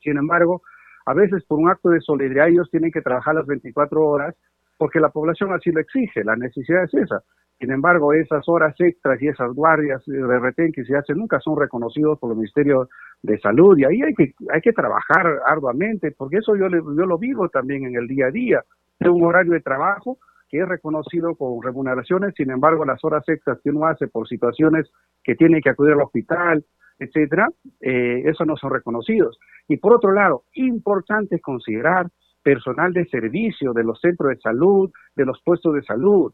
Sin 0.00 0.16
embargo, 0.16 0.62
a 1.06 1.14
veces 1.14 1.44
por 1.44 1.58
un 1.58 1.68
acto 1.68 1.90
de 1.90 2.00
solidaridad 2.00 2.48
ellos 2.48 2.70
tienen 2.70 2.92
que 2.92 3.02
trabajar 3.02 3.34
las 3.34 3.46
24 3.46 4.04
horas 4.04 4.34
porque 4.78 5.00
la 5.00 5.10
población 5.10 5.52
así 5.52 5.70
lo 5.70 5.80
exige, 5.80 6.24
la 6.24 6.36
necesidad 6.36 6.84
es 6.84 6.94
esa. 6.94 7.22
Sin 7.58 7.70
embargo, 7.70 8.14
esas 8.14 8.48
horas 8.48 8.74
extras 8.78 9.20
y 9.20 9.28
esas 9.28 9.52
guardias 9.52 10.02
de 10.06 10.38
retén 10.38 10.72
que 10.72 10.84
se 10.84 10.96
hacen 10.96 11.18
nunca 11.18 11.38
son 11.40 11.58
reconocidos 11.58 12.18
por 12.18 12.30
el 12.30 12.38
Ministerio 12.38 12.88
de 13.22 13.38
Salud 13.38 13.76
y 13.76 13.84
ahí 13.84 14.00
hay 14.00 14.14
que, 14.14 14.32
hay 14.50 14.62
que 14.62 14.72
trabajar 14.72 15.40
arduamente 15.44 16.12
porque 16.12 16.38
eso 16.38 16.56
yo, 16.56 16.68
yo 16.70 17.06
lo 17.06 17.18
vivo 17.18 17.50
también 17.50 17.84
en 17.84 17.96
el 17.96 18.06
día 18.06 18.28
a 18.28 18.30
día. 18.30 18.64
Es 18.98 19.08
un 19.08 19.22
horario 19.22 19.52
de 19.52 19.60
trabajo 19.60 20.18
que 20.50 20.58
es 20.58 20.68
reconocido 20.68 21.36
con 21.36 21.62
remuneraciones, 21.62 22.34
sin 22.36 22.50
embargo, 22.50 22.84
las 22.84 23.02
horas 23.04 23.22
extras 23.28 23.58
que 23.62 23.70
uno 23.70 23.86
hace 23.86 24.08
por 24.08 24.28
situaciones 24.28 24.90
que 25.22 25.36
tiene 25.36 25.60
que 25.60 25.70
acudir 25.70 25.92
al 25.92 26.02
hospital, 26.02 26.64
etcétera, 26.98 27.48
eh, 27.80 28.22
eso 28.26 28.44
no 28.44 28.56
son 28.56 28.72
reconocidos. 28.72 29.38
Y 29.68 29.76
por 29.76 29.94
otro 29.94 30.12
lado, 30.12 30.42
importante 30.54 31.40
considerar 31.40 32.08
personal 32.42 32.92
de 32.92 33.06
servicio 33.06 33.72
de 33.72 33.84
los 33.84 34.00
centros 34.00 34.30
de 34.30 34.40
salud, 34.40 34.90
de 35.14 35.24
los 35.24 35.40
puestos 35.44 35.74
de 35.74 35.82
salud. 35.82 36.32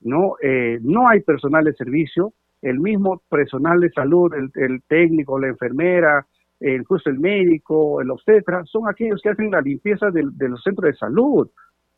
No, 0.00 0.34
eh, 0.40 0.78
no 0.82 1.08
hay 1.08 1.20
personal 1.22 1.64
de 1.64 1.72
servicio, 1.72 2.34
el 2.62 2.78
mismo 2.78 3.22
personal 3.28 3.80
de 3.80 3.90
salud, 3.90 4.32
el, 4.34 4.50
el 4.54 4.82
técnico, 4.86 5.40
la 5.40 5.48
enfermera, 5.48 6.26
incluso 6.60 7.10
el 7.10 7.18
médico, 7.18 8.00
el 8.00 8.10
obstetra, 8.10 8.64
son 8.64 8.88
aquellos 8.88 9.20
que 9.22 9.30
hacen 9.30 9.50
la 9.50 9.60
limpieza 9.60 10.10
de 10.10 10.48
los 10.48 10.62
centros 10.62 10.90
de 10.90 10.96
salud. 10.96 11.50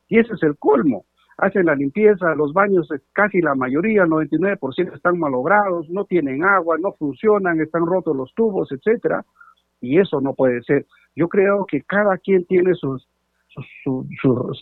Y 0.09 0.19
ese 0.19 0.33
es 0.33 0.43
el 0.43 0.57
colmo 0.57 1.05
hacen 1.39 1.67
la 1.67 1.77
limpieza, 1.77 2.35
los 2.35 2.53
baños, 2.53 2.89
casi 3.13 3.41
la 3.41 3.55
mayoría, 3.55 4.03
el 4.03 4.11
99% 4.11 4.95
están 4.95 5.19
malogrados, 5.19 5.89
no 5.89 6.05
tienen 6.05 6.45
agua, 6.45 6.77
no 6.79 6.93
funcionan, 6.93 7.61
están 7.61 7.87
rotos 7.87 8.17
los 8.17 8.35
tubos, 8.35 8.71
etcétera, 8.73 9.25
y 9.81 10.01
eso 10.01 10.21
no 10.21 10.35
puede 10.35 10.61
ser. 10.63 10.85
Yo 11.15 11.29
creo 11.29 11.65
que 11.65 11.83
cada 11.83 12.19
quien 12.19 12.45
tiene 12.45 12.75
sus, 12.75 13.09
su, 13.85 14.07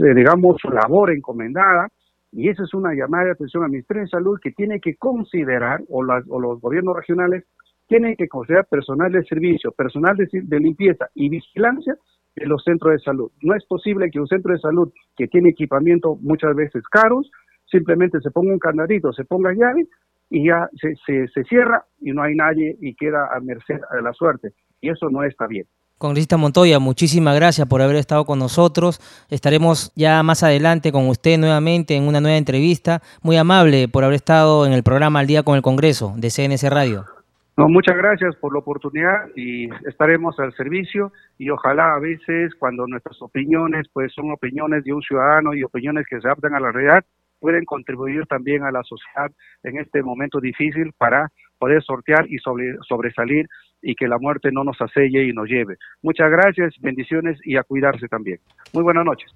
eh, 0.00 0.14
digamos, 0.14 0.56
su 0.60 0.68
labor 0.68 1.12
encomendada, 1.12 1.88
y 2.30 2.50
esa 2.50 2.64
es 2.64 2.74
una 2.74 2.92
llamada 2.92 3.24
de 3.24 3.30
atención 3.32 3.64
al 3.64 3.70
Ministerio 3.70 4.02
de 4.02 4.10
Salud 4.10 4.38
que 4.42 4.52
tiene 4.52 4.78
que 4.78 4.96
considerar, 4.96 5.80
o, 5.88 6.00
o 6.00 6.40
los 6.40 6.60
gobiernos 6.60 6.94
regionales, 6.94 7.44
tienen 7.88 8.16
que 8.16 8.28
considerar 8.28 8.66
personal 8.66 9.10
de 9.10 9.24
servicio, 9.24 9.72
personal 9.72 10.14
de, 10.16 10.28
de 10.30 10.60
limpieza 10.60 11.08
y 11.14 11.30
vigilancia 11.30 11.96
en 12.36 12.48
los 12.48 12.62
centros 12.62 12.92
de 12.92 12.98
salud. 13.00 13.30
No 13.42 13.54
es 13.54 13.64
posible 13.66 14.10
que 14.10 14.20
un 14.20 14.28
centro 14.28 14.52
de 14.52 14.60
salud 14.60 14.92
que 15.16 15.26
tiene 15.26 15.50
equipamiento 15.50 16.16
muchas 16.20 16.54
veces 16.54 16.82
caros, 16.88 17.30
simplemente 17.70 18.20
se 18.20 18.30
ponga 18.30 18.52
un 18.52 18.58
candadito, 18.58 19.12
se 19.12 19.24
ponga 19.24 19.52
llave 19.52 19.86
y 20.30 20.46
ya 20.46 20.68
se, 20.80 20.94
se, 21.06 21.28
se 21.28 21.44
cierra 21.44 21.84
y 22.00 22.12
no 22.12 22.22
hay 22.22 22.34
nadie 22.34 22.76
y 22.80 22.94
queda 22.94 23.28
a 23.34 23.40
merced 23.40 23.80
de 23.94 24.02
la 24.02 24.12
suerte. 24.12 24.52
Y 24.80 24.90
eso 24.90 25.08
no 25.10 25.24
está 25.24 25.46
bien. 25.46 25.66
Congresista 25.98 26.36
Montoya, 26.36 26.78
muchísimas 26.78 27.34
gracias 27.36 27.66
por 27.66 27.80
haber 27.80 27.96
estado 27.96 28.26
con 28.26 28.38
nosotros. 28.38 29.00
Estaremos 29.30 29.92
ya 29.96 30.22
más 30.22 30.42
adelante 30.42 30.92
con 30.92 31.08
usted 31.08 31.38
nuevamente 31.38 31.96
en 31.96 32.06
una 32.06 32.20
nueva 32.20 32.36
entrevista. 32.36 33.02
Muy 33.22 33.38
amable 33.38 33.88
por 33.88 34.04
haber 34.04 34.16
estado 34.16 34.66
en 34.66 34.74
el 34.74 34.82
programa 34.82 35.20
Al 35.20 35.26
Día 35.26 35.42
con 35.42 35.56
el 35.56 35.62
Congreso 35.62 36.12
de 36.18 36.28
CNC 36.28 36.68
Radio. 36.68 37.15
No, 37.56 37.70
muchas 37.70 37.96
gracias 37.96 38.36
por 38.36 38.52
la 38.52 38.58
oportunidad 38.58 39.28
y 39.34 39.70
estaremos 39.88 40.38
al 40.38 40.52
servicio 40.52 41.10
y 41.38 41.48
ojalá 41.48 41.94
a 41.94 41.98
veces 41.98 42.54
cuando 42.58 42.86
nuestras 42.86 43.16
opiniones 43.22 43.86
pues 43.94 44.12
son 44.12 44.30
opiniones 44.30 44.84
de 44.84 44.92
un 44.92 45.00
ciudadano 45.00 45.54
y 45.54 45.64
opiniones 45.64 46.04
que 46.06 46.20
se 46.20 46.28
adaptan 46.28 46.54
a 46.54 46.60
la 46.60 46.70
realidad 46.70 47.02
pueden 47.40 47.64
contribuir 47.64 48.26
también 48.26 48.62
a 48.62 48.70
la 48.70 48.82
sociedad 48.82 49.30
en 49.62 49.78
este 49.78 50.02
momento 50.02 50.38
difícil 50.38 50.92
para 50.98 51.28
poder 51.58 51.82
sortear 51.82 52.26
y 52.28 52.36
sobre, 52.38 52.76
sobresalir 52.86 53.46
y 53.80 53.94
que 53.94 54.08
la 54.08 54.18
muerte 54.18 54.50
no 54.52 54.62
nos 54.62 54.80
aselle 54.80 55.24
y 55.24 55.32
nos 55.32 55.48
lleve. 55.48 55.76
Muchas 56.02 56.30
gracias, 56.30 56.74
bendiciones 56.80 57.38
y 57.44 57.56
a 57.56 57.62
cuidarse 57.62 58.06
también. 58.08 58.38
Muy 58.74 58.82
buenas 58.82 59.04
noches. 59.04 59.32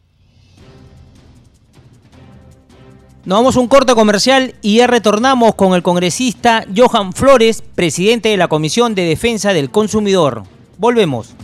Nos 3.22 3.38
vamos 3.38 3.56
a 3.56 3.60
un 3.60 3.68
corte 3.68 3.94
comercial 3.94 4.54
y 4.62 4.78
ya 4.78 4.86
retornamos 4.86 5.54
con 5.54 5.74
el 5.74 5.82
congresista 5.82 6.64
Johan 6.74 7.12
Flores, 7.12 7.62
presidente 7.74 8.30
de 8.30 8.38
la 8.38 8.48
Comisión 8.48 8.94
de 8.94 9.04
Defensa 9.04 9.52
del 9.52 9.70
Consumidor. 9.70 10.44
Volvemos. 10.78 11.34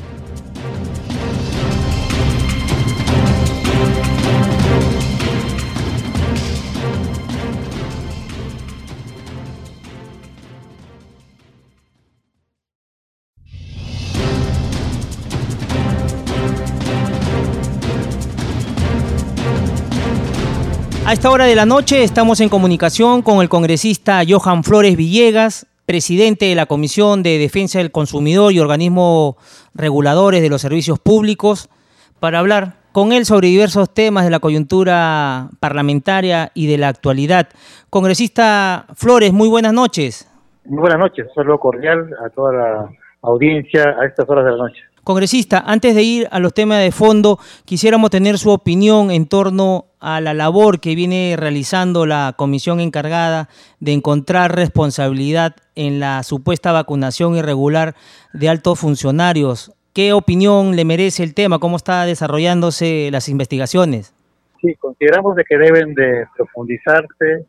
A 21.07 21.13
esta 21.13 21.31
hora 21.31 21.45
de 21.45 21.55
la 21.55 21.67
noche 21.67 22.03
estamos 22.03 22.41
en 22.41 22.49
comunicación 22.49 23.23
con 23.23 23.41
el 23.41 23.49
congresista 23.49 24.23
Johan 24.29 24.65
Flores 24.65 24.97
Villegas, 24.97 25.65
presidente 25.87 26.47
de 26.47 26.57
la 26.57 26.67
Comisión 26.67 27.23
de 27.23 27.39
Defensa 27.39 27.79
del 27.79 27.93
Consumidor 27.93 28.53
y 28.53 28.59
organismos 28.59 29.37
reguladores 29.73 30.43
de 30.43 30.49
los 30.49 30.63
servicios 30.63 30.99
públicos, 30.99 31.71
para 32.19 32.41
hablar 32.41 32.73
con 32.91 33.13
él 33.13 33.25
sobre 33.25 33.47
diversos 33.47 33.95
temas 33.95 34.25
de 34.25 34.33
la 34.33 34.41
coyuntura 34.41 35.49
parlamentaria 35.61 36.51
y 36.55 36.67
de 36.67 36.77
la 36.77 36.89
actualidad. 36.89 37.51
Congresista 37.89 38.87
Flores, 38.97 39.33
muy 39.33 39.49
buenas 39.49 39.73
noches. 39.73 40.29
Muy 40.65 40.81
buenas 40.81 40.99
noches, 40.99 41.29
saludo 41.37 41.61
cordial 41.61 42.11
a 42.25 42.31
toda 42.31 42.53
la 42.53 42.89
audiencia 43.23 43.95
a 44.01 44.07
estas 44.07 44.29
horas 44.29 44.45
de 44.45 44.51
la 44.51 44.57
noche. 44.57 44.81
Congresista, 45.07 45.63
antes 45.65 45.95
de 45.95 46.03
ir 46.03 46.27
a 46.33 46.41
los 46.41 46.53
temas 46.53 46.83
de 46.83 46.91
fondo, 46.91 47.39
quisiéramos 47.65 48.11
tener 48.11 48.39
su 48.39 48.51
opinión 48.51 49.13
en 49.13 49.29
torno 49.29 49.85
a 50.01 50.21
la 50.21 50.35
labor 50.35 50.81
que 50.81 50.97
viene 50.97 51.37
realizando 51.39 52.07
la 52.07 52.35
comisión 52.37 52.81
encargada 52.81 53.49
de 53.79 53.93
encontrar 53.93 54.57
responsabilidad 54.57 55.55
en 55.77 56.01
la 56.01 56.25
supuesta 56.25 56.73
vacunación 56.73 57.37
irregular 57.37 57.95
de 58.33 58.49
altos 58.49 58.81
funcionarios. 58.81 59.73
¿Qué 59.95 60.13
opinión 60.13 60.75
le 60.75 60.85
merece 60.85 61.23
el 61.23 61.35
tema? 61.35 61.61
¿Cómo 61.61 61.77
está 61.77 62.05
desarrollándose 62.05 63.09
las 63.13 63.29
investigaciones? 63.29 64.13
Sí, 64.61 64.75
consideramos 64.75 65.37
de 65.37 65.45
que 65.45 65.57
deben 65.57 65.95
de 65.95 66.27
profundizarse 66.37 67.47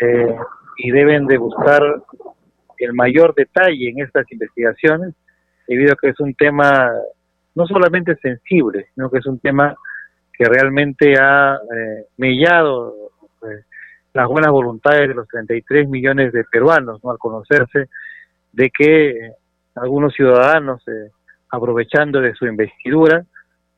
eh, 0.00 0.36
y 0.76 0.90
deben 0.92 1.26
de 1.26 1.38
buscar 1.38 1.82
el 2.78 2.92
mayor 2.92 3.34
detalle 3.34 3.88
en 3.88 4.00
estas 4.00 4.30
investigaciones 4.30 5.12
debido 5.66 5.92
a 5.92 5.96
que 5.96 6.10
es 6.10 6.20
un 6.20 6.34
tema 6.34 6.90
no 7.54 7.66
solamente 7.66 8.16
sensible, 8.16 8.88
sino 8.94 9.10
que 9.10 9.18
es 9.18 9.26
un 9.26 9.38
tema 9.38 9.74
que 10.32 10.44
realmente 10.44 11.14
ha 11.18 11.54
eh, 11.54 12.06
mellado 12.16 13.10
pues, 13.38 13.64
las 14.12 14.28
buenas 14.28 14.50
voluntades 14.50 15.08
de 15.08 15.14
los 15.14 15.28
33 15.28 15.88
millones 15.88 16.32
de 16.32 16.44
peruanos, 16.44 17.02
¿no? 17.02 17.10
al 17.10 17.18
conocerse 17.18 17.88
de 18.52 18.70
que 18.70 19.32
algunos 19.76 20.12
ciudadanos, 20.14 20.86
eh, 20.88 21.10
aprovechando 21.50 22.20
de 22.20 22.34
su 22.34 22.46
investidura, 22.46 23.24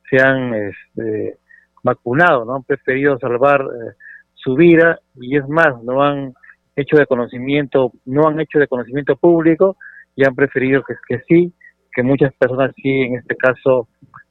se 0.09 0.21
han 0.21 0.53
este, 0.53 1.37
vacunado, 1.83 2.45
¿no? 2.45 2.55
han 2.55 2.63
preferido 2.63 3.17
salvar 3.19 3.61
eh, 3.61 3.93
su 4.33 4.55
vida 4.55 4.99
y 5.15 5.37
es 5.37 5.47
más, 5.47 5.83
no 5.83 6.03
han 6.03 6.33
hecho 6.75 6.97
de 6.97 7.05
conocimiento, 7.05 7.91
no 8.05 8.27
han 8.27 8.39
hecho 8.39 8.59
de 8.59 8.67
conocimiento 8.67 9.15
público 9.15 9.77
y 10.15 10.25
han 10.25 10.35
preferido 10.35 10.83
que 10.83 11.19
sí 11.27 11.53
que 11.97 12.03
muchas 12.03 12.31
personas 12.35 12.71
sí, 12.75 12.89
en 12.89 13.15
este 13.15 13.35
caso, 13.35 13.87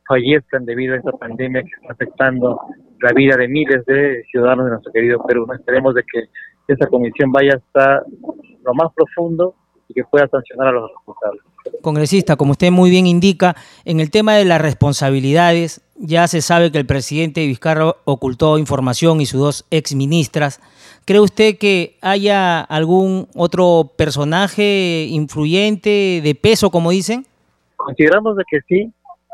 fallezcan 0.07 0.65
debido 0.65 0.95
a 0.95 0.99
esta 0.99 1.11
pandemia 1.11 1.63
que 1.63 1.71
está 1.83 1.95
afectando 1.95 2.61
la 3.03 3.13
vida 3.13 3.37
de 3.37 3.49
miles 3.49 3.85
de 3.87 4.23
ciudadanos 4.31 4.67
de 4.67 4.71
nuestro 4.71 4.93
querido 4.93 5.19
Perú. 5.27 5.49
Esperemos 5.53 5.93
de 5.97 6.05
que 6.05 6.29
esa 6.73 6.87
comisión 6.87 7.33
vaya 7.33 7.57
hasta 7.57 8.05
lo 8.65 8.73
más 8.75 8.93
profundo 8.95 9.57
y 9.89 9.95
que 9.95 10.05
pueda 10.05 10.29
sancionar 10.29 10.69
a 10.69 10.73
los 10.73 10.93
responsables. 10.93 11.43
Congresista, 11.83 12.37
como 12.37 12.53
usted 12.53 12.71
muy 12.71 12.89
bien 12.89 13.09
indica, 13.09 13.57
en 13.85 13.99
el 13.99 14.13
tema 14.13 14.37
de 14.37 14.45
las 14.45 14.61
responsabilidades, 14.61 15.83
ya 15.97 16.29
se 16.29 16.43
sabe 16.43 16.71
que 16.71 16.79
el 16.79 16.87
presidente 16.87 17.45
Vizcarra 17.49 17.97
ocultó 18.05 18.59
información 18.59 19.21
y 19.21 19.27
sus 19.27 19.41
dos 19.41 19.67
exministras. 19.73 20.61
¿Cree 21.05 21.19
usted 21.19 21.59
que 21.59 21.99
haya 22.01 22.61
algún 22.61 23.27
otro 23.35 23.91
personaje 23.97 25.09
influyente, 25.11 26.21
de 26.23 26.35
peso, 26.41 26.71
como 26.71 26.93
dicen? 26.93 27.27
Consideramos 27.77 28.37
de 28.37 28.45
que 28.51 28.61
sí, 28.69 28.93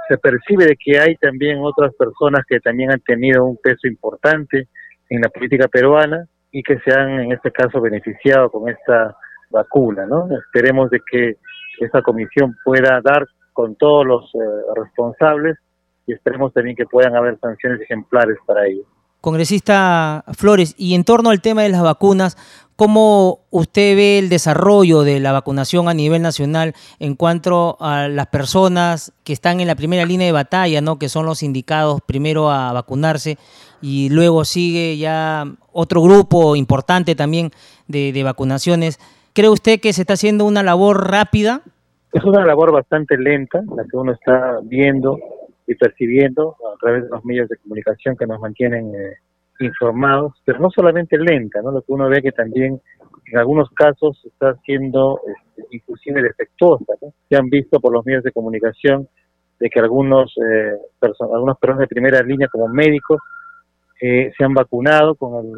se 0.09 0.19
percibe 0.19 0.67
de 0.67 0.77
que 0.77 0.99
hay 0.99 1.17
también 1.17 1.59
otras 1.63 1.95
personas 1.95 2.45
que 2.47 2.61
también 2.61 2.91
han 2.91 3.01
tenido 3.01 3.45
un 3.45 3.57
peso 3.57 3.87
importante 3.87 4.69
en 5.09 5.21
la 5.21 5.29
política 5.29 5.69
peruana 5.69 6.27
y 6.51 6.63
que 6.63 6.79
se 6.81 6.93
han 6.93 7.21
en 7.21 7.33
este 7.33 7.51
caso 7.51 7.81
beneficiado 7.81 8.51
con 8.51 8.69
esta 8.69 9.17
vacuna, 9.51 10.07
¿no? 10.07 10.29
Esperemos 10.37 10.91
de 10.91 11.01
que 11.11 11.37
esta 11.81 12.03
comisión 12.03 12.57
pueda 12.65 13.01
dar 13.03 13.27
con 13.53 13.77
todos 13.77 14.07
los 14.07 14.25
eh, 14.35 14.39
responsables 14.75 15.59
y 16.07 16.13
esperemos 16.15 16.53
también 16.53 16.77
que 16.77 16.87
puedan 16.87 17.15
haber 17.17 17.39
sanciones 17.39 17.81
ejemplares 17.81 18.37
para 18.47 18.67
ellos. 18.67 18.87
Congresista 19.21 20.25
Flores, 20.37 20.75
y 20.77 20.95
en 20.95 21.05
torno 21.05 21.31
al 21.31 21.41
tema 21.41 21.63
de 21.63 21.69
las 21.69 21.83
vacunas, 21.83 22.37
¿cómo 22.83 23.47
usted 23.53 23.95
ve 23.95 24.19
el 24.19 24.29
desarrollo 24.29 25.03
de 25.03 25.21
la 25.21 25.31
vacunación 25.31 25.89
a 25.89 25.95
nivel 25.95 26.21
nacional 26.21 26.75
en 26.99 27.15
cuanto 27.15 27.77
a 27.79 28.09
las 28.09 28.27
personas 28.27 29.13
que 29.23 29.33
están 29.33 29.61
en 29.61 29.69
la 29.69 29.77
primera 29.77 30.05
línea 30.05 30.27
de 30.27 30.33
batalla, 30.33 30.81
¿no? 30.81 30.99
que 30.99 31.09
son 31.09 31.25
los 31.25 31.45
indicados 31.45 32.01
primero 32.05 32.51
a 32.51 32.73
vacunarse 32.73 33.39
y 33.81 34.09
luego 34.11 34.45
sigue 34.45 34.97
ya 34.97 35.45
otro 35.71 36.03
grupo 36.03 36.57
importante 36.57 37.15
también 37.15 37.53
de, 37.87 38.21
vacunaciones? 38.25 38.99
¿Cree 39.33 39.49
usted 39.49 39.79
que 39.79 39.93
se 39.93 40.01
está 40.01 40.15
haciendo 40.15 40.45
una 40.45 40.65
labor 40.65 41.09
rápida? 41.09 41.63
Es 42.13 42.25
una 42.25 42.45
labor 42.45 42.73
bastante 42.73 43.17
lenta, 43.17 43.63
la 43.77 43.85
que 43.85 43.97
uno 43.97 44.11
está 44.11 44.59
viendo 44.65 45.21
y 45.69 45.77
percibiendo 45.77 46.57
a 46.75 46.77
través 46.81 47.05
de 47.05 47.11
los 47.11 47.25
medios 47.25 47.49
de 47.49 47.59
comunicación 47.59 48.17
que 48.17 48.27
nos 48.27 48.41
mantienen 48.41 48.93
eh, 48.93 49.19
informados, 49.61 50.33
pero 50.45 50.59
no 50.59 50.71
solamente 50.71 51.19
lenta, 51.19 51.61
¿no? 51.63 51.71
Lo 51.71 51.83
que 51.83 51.93
uno 51.93 52.09
ve 52.09 52.23
que 52.23 52.33
también 52.33 52.81
en 53.27 53.39
algunos 53.39 53.71
casos 53.71 54.21
está 54.25 54.55
siendo 54.65 55.21
este, 55.27 55.67
inclusive 55.71 56.23
defectuosa. 56.23 56.95
Se 57.29 57.37
han 57.37 57.49
visto 57.49 57.81
por 57.81 57.93
los 57.93 58.05
medios 58.05 58.25
de 58.25 58.33
comunicación 58.33 59.09
de 59.59 59.71
que 59.71 59.81
algunos 59.81 60.35
eh, 60.39 60.73
algunas 61.33 61.57
personas 61.59 61.81
de 61.81 61.87
primera 61.87 62.23
línea 62.23 62.49
como 62.49 62.69
médicos 62.69 63.21
eh, 64.01 64.33
se 64.37 64.45
han 64.45 64.55
vacunado 64.55 65.15
con 65.15 65.47
el 65.47 65.53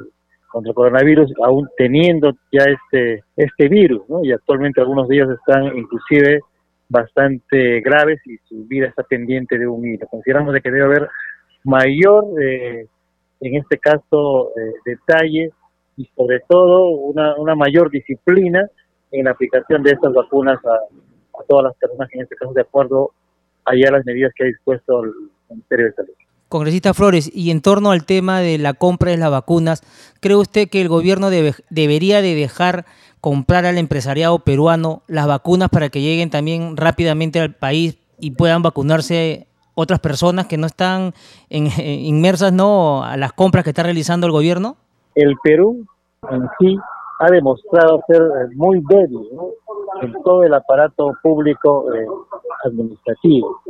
contra 0.48 0.70
el 0.70 0.74
coronavirus 0.74 1.33
aún 1.42 1.68
teniendo 1.76 2.33
ya 2.52 2.64
este 2.64 3.24
este 3.37 3.68
virus, 3.68 4.09
¿no? 4.09 4.22
Y 4.22 4.33
actualmente 4.33 4.80
algunos 4.80 5.09
de 5.09 5.16
ellos 5.16 5.30
están 5.30 5.76
inclusive 5.76 6.40
bastante 6.88 7.80
graves 7.80 8.20
y 8.26 8.37
su 8.48 8.66
vida 8.66 8.87
está 8.87 9.02
pendiente 9.02 9.59
de 9.59 9.66
un 9.66 9.85
hilo. 9.85 10.07
Consideramos 10.07 10.52
de 10.52 10.61
que 10.61 10.70
debe 10.70 10.85
haber 10.85 11.09
mayor, 11.64 12.24
eh, 12.40 12.87
en 13.46 13.57
este 13.57 13.78
caso, 13.78 14.50
eh, 14.57 14.74
detalle 14.85 15.52
y 15.96 16.09
sobre 16.16 16.40
todo 16.48 16.88
una, 16.88 17.37
una 17.37 17.54
mayor 17.54 17.90
disciplina 17.90 18.68
en 19.11 19.24
la 19.24 19.30
aplicación 19.30 19.83
de 19.83 19.92
estas 19.92 20.12
vacunas 20.12 20.59
a, 20.64 20.78
todas 21.48 21.64
las 21.64 21.76
personas 21.76 22.09
en 22.12 22.22
este 22.22 22.37
caso 22.37 22.52
de 22.52 22.61
acuerdo 22.61 23.11
allá 23.64 23.90
las 23.90 24.04
medidas 24.04 24.33
que 24.37 24.44
ha 24.44 24.46
dispuesto 24.46 25.02
el 25.02 25.12
Ministerio 25.50 25.87
de 25.87 25.92
Salud. 25.92 26.14
Congresista 26.48 26.94
Flores, 26.94 27.28
y 27.35 27.50
en 27.50 27.61
torno 27.61 27.90
al 27.90 28.07
tema 28.07 28.40
de 28.40 28.59
la 28.59 28.74
compra 28.74 29.11
de 29.11 29.16
las 29.16 29.30
vacunas, 29.30 29.83
¿cree 30.20 30.37
usted 30.37 30.68
que 30.68 30.80
el 30.80 30.88
gobierno 30.88 31.30
debe, 31.30 31.54
debería 31.70 32.22
de 32.22 32.35
dejar 32.37 32.85
comprar 33.20 33.66
al 33.66 33.78
empresariado 33.78 34.38
peruano 34.38 35.02
las 35.09 35.26
vacunas 35.26 35.70
para 35.70 35.88
que 35.88 36.02
lleguen 36.02 36.30
también 36.30 36.76
rápidamente 36.76 37.40
al 37.40 37.54
país 37.54 37.98
y 38.20 38.33
puedan 38.33 38.62
vacunarse 38.62 39.48
otras 39.74 40.00
personas 40.00 40.46
que 40.46 40.56
no 40.56 40.66
están 40.66 41.12
en, 41.50 41.66
inmersas 41.78 42.52
¿no? 42.52 43.04
a 43.04 43.16
las 43.16 43.32
compras 43.32 43.64
que 43.64 43.70
está 43.70 43.82
realizando 43.82 44.26
el 44.26 44.32
gobierno? 44.32 44.76
El 45.14 45.37
Perú 45.42 45.87
en 46.30 46.48
sí 46.58 46.76
ha 47.20 47.30
demostrado 47.30 48.00
ser 48.08 48.22
muy 48.54 48.82
débil 48.88 49.28
en 50.02 50.12
todo 50.24 50.42
el 50.42 50.54
aparato 50.54 51.12
público 51.22 51.92
eh, 51.94 52.06
administrativo 52.64 53.60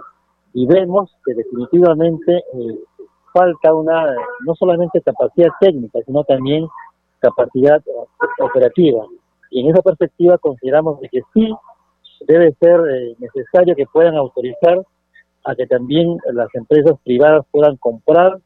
y 0.55 0.67
vemos 0.67 1.11
que 1.25 1.35
definitivamente 1.35 2.37
eh, 2.37 2.79
falta 3.33 3.75
una 3.75 4.14
no 4.47 4.55
solamente 4.55 5.03
capacidad 5.03 5.49
técnica 5.61 5.99
sino 6.07 6.25
también 6.25 6.67
capacidad 7.19 7.83
operativa 8.40 9.05
y 9.51 9.61
en 9.61 9.71
esa 9.71 9.83
perspectiva 9.83 10.38
consideramos 10.38 11.01
que 11.11 11.21
sí 11.35 11.55
debe 12.27 12.55
ser 12.61 12.81
eh, 12.90 13.17
necesario 13.19 13.75
que 13.77 13.87
puedan 13.87 14.17
autorizar 14.17 14.83
a 15.45 15.55
que 15.55 15.67
también 15.67 16.17
las 16.33 16.49
empresas 16.55 16.95
privadas 17.05 17.45
puedan 17.51 17.77
comprar 17.77 18.39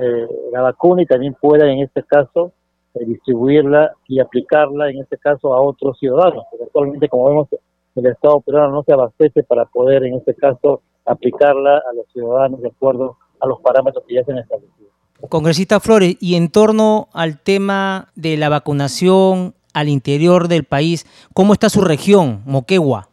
eh, 0.00 0.26
la 0.52 0.62
vacuna 0.62 1.02
y 1.02 1.06
también 1.06 1.34
puedan 1.40 1.68
en 1.68 1.80
este 1.80 2.02
caso 2.02 2.52
eh, 2.94 3.04
distribuirla 3.04 3.92
y 4.06 4.20
aplicarla 4.20 4.90
en 4.90 4.98
este 4.98 5.18
caso 5.18 5.54
a 5.54 5.60
otros 5.60 5.98
ciudadanos, 5.98 6.44
porque 6.50 6.64
actualmente 6.64 7.08
como 7.08 7.28
vemos 7.28 7.48
el 7.94 8.06
Estado 8.06 8.40
peruano 8.40 8.72
no 8.72 8.82
se 8.82 8.92
abastece 8.92 9.42
para 9.42 9.64
poder 9.64 10.04
en 10.04 10.14
este 10.14 10.34
caso 10.34 10.82
aplicarla 11.04 11.78
a 11.78 11.94
los 11.94 12.06
ciudadanos 12.12 12.60
de 12.60 12.68
acuerdo 12.68 13.16
a 13.40 13.46
los 13.46 13.60
parámetros 13.60 14.04
que 14.06 14.14
ya 14.14 14.24
se 14.24 14.32
han 14.32 14.38
establecido. 14.38 14.90
Congresista 15.30 15.80
Flores, 15.80 16.16
y 16.20 16.34
en 16.34 16.50
torno 16.50 17.08
al 17.14 17.40
tema 17.40 18.08
de 18.16 18.36
la 18.36 18.50
vacunación 18.50 19.54
al 19.76 19.90
interior 19.90 20.48
del 20.48 20.64
país. 20.64 21.06
¿Cómo 21.34 21.52
está 21.52 21.68
su 21.68 21.82
región, 21.82 22.42
Moquegua? 22.46 23.10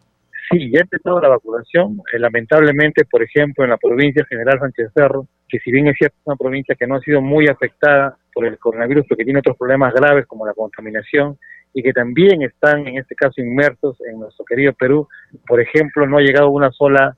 Sí, 0.53 0.71
ya 0.71 0.79
ha 0.79 0.81
empezado 0.83 1.19
la 1.19 1.29
vacunación. 1.29 2.01
Eh, 2.13 2.19
lamentablemente, 2.19 3.05
por 3.05 3.23
ejemplo, 3.23 3.63
en 3.63 3.71
la 3.71 3.77
provincia 3.77 4.25
General 4.29 4.59
Sánchez 4.59 4.91
Cerro, 4.93 5.27
que 5.49 5.59
si 5.59 5.71
bien 5.71 5.87
es 5.87 5.97
cierto 5.97 6.15
es 6.19 6.27
una 6.27 6.35
provincia 6.35 6.75
que 6.75 6.85
no 6.85 6.95
ha 6.95 6.99
sido 6.99 7.21
muy 7.21 7.47
afectada 7.47 8.17
por 8.33 8.45
el 8.45 8.57
coronavirus, 8.59 9.05
porque 9.07 9.23
tiene 9.23 9.39
otros 9.39 9.57
problemas 9.57 9.93
graves 9.93 10.25
como 10.27 10.45
la 10.45 10.53
contaminación 10.53 11.37
y 11.73 11.81
que 11.81 11.91
también 11.91 12.43
están 12.43 12.87
en 12.87 12.99
este 12.99 13.15
caso 13.15 13.41
inmersos 13.41 13.97
en 14.07 14.19
nuestro 14.19 14.45
querido 14.45 14.73
Perú, 14.73 15.07
por 15.47 15.59
ejemplo, 15.59 16.05
no 16.05 16.17
ha 16.17 16.21
llegado 16.21 16.49
una 16.49 16.71
sola 16.71 17.17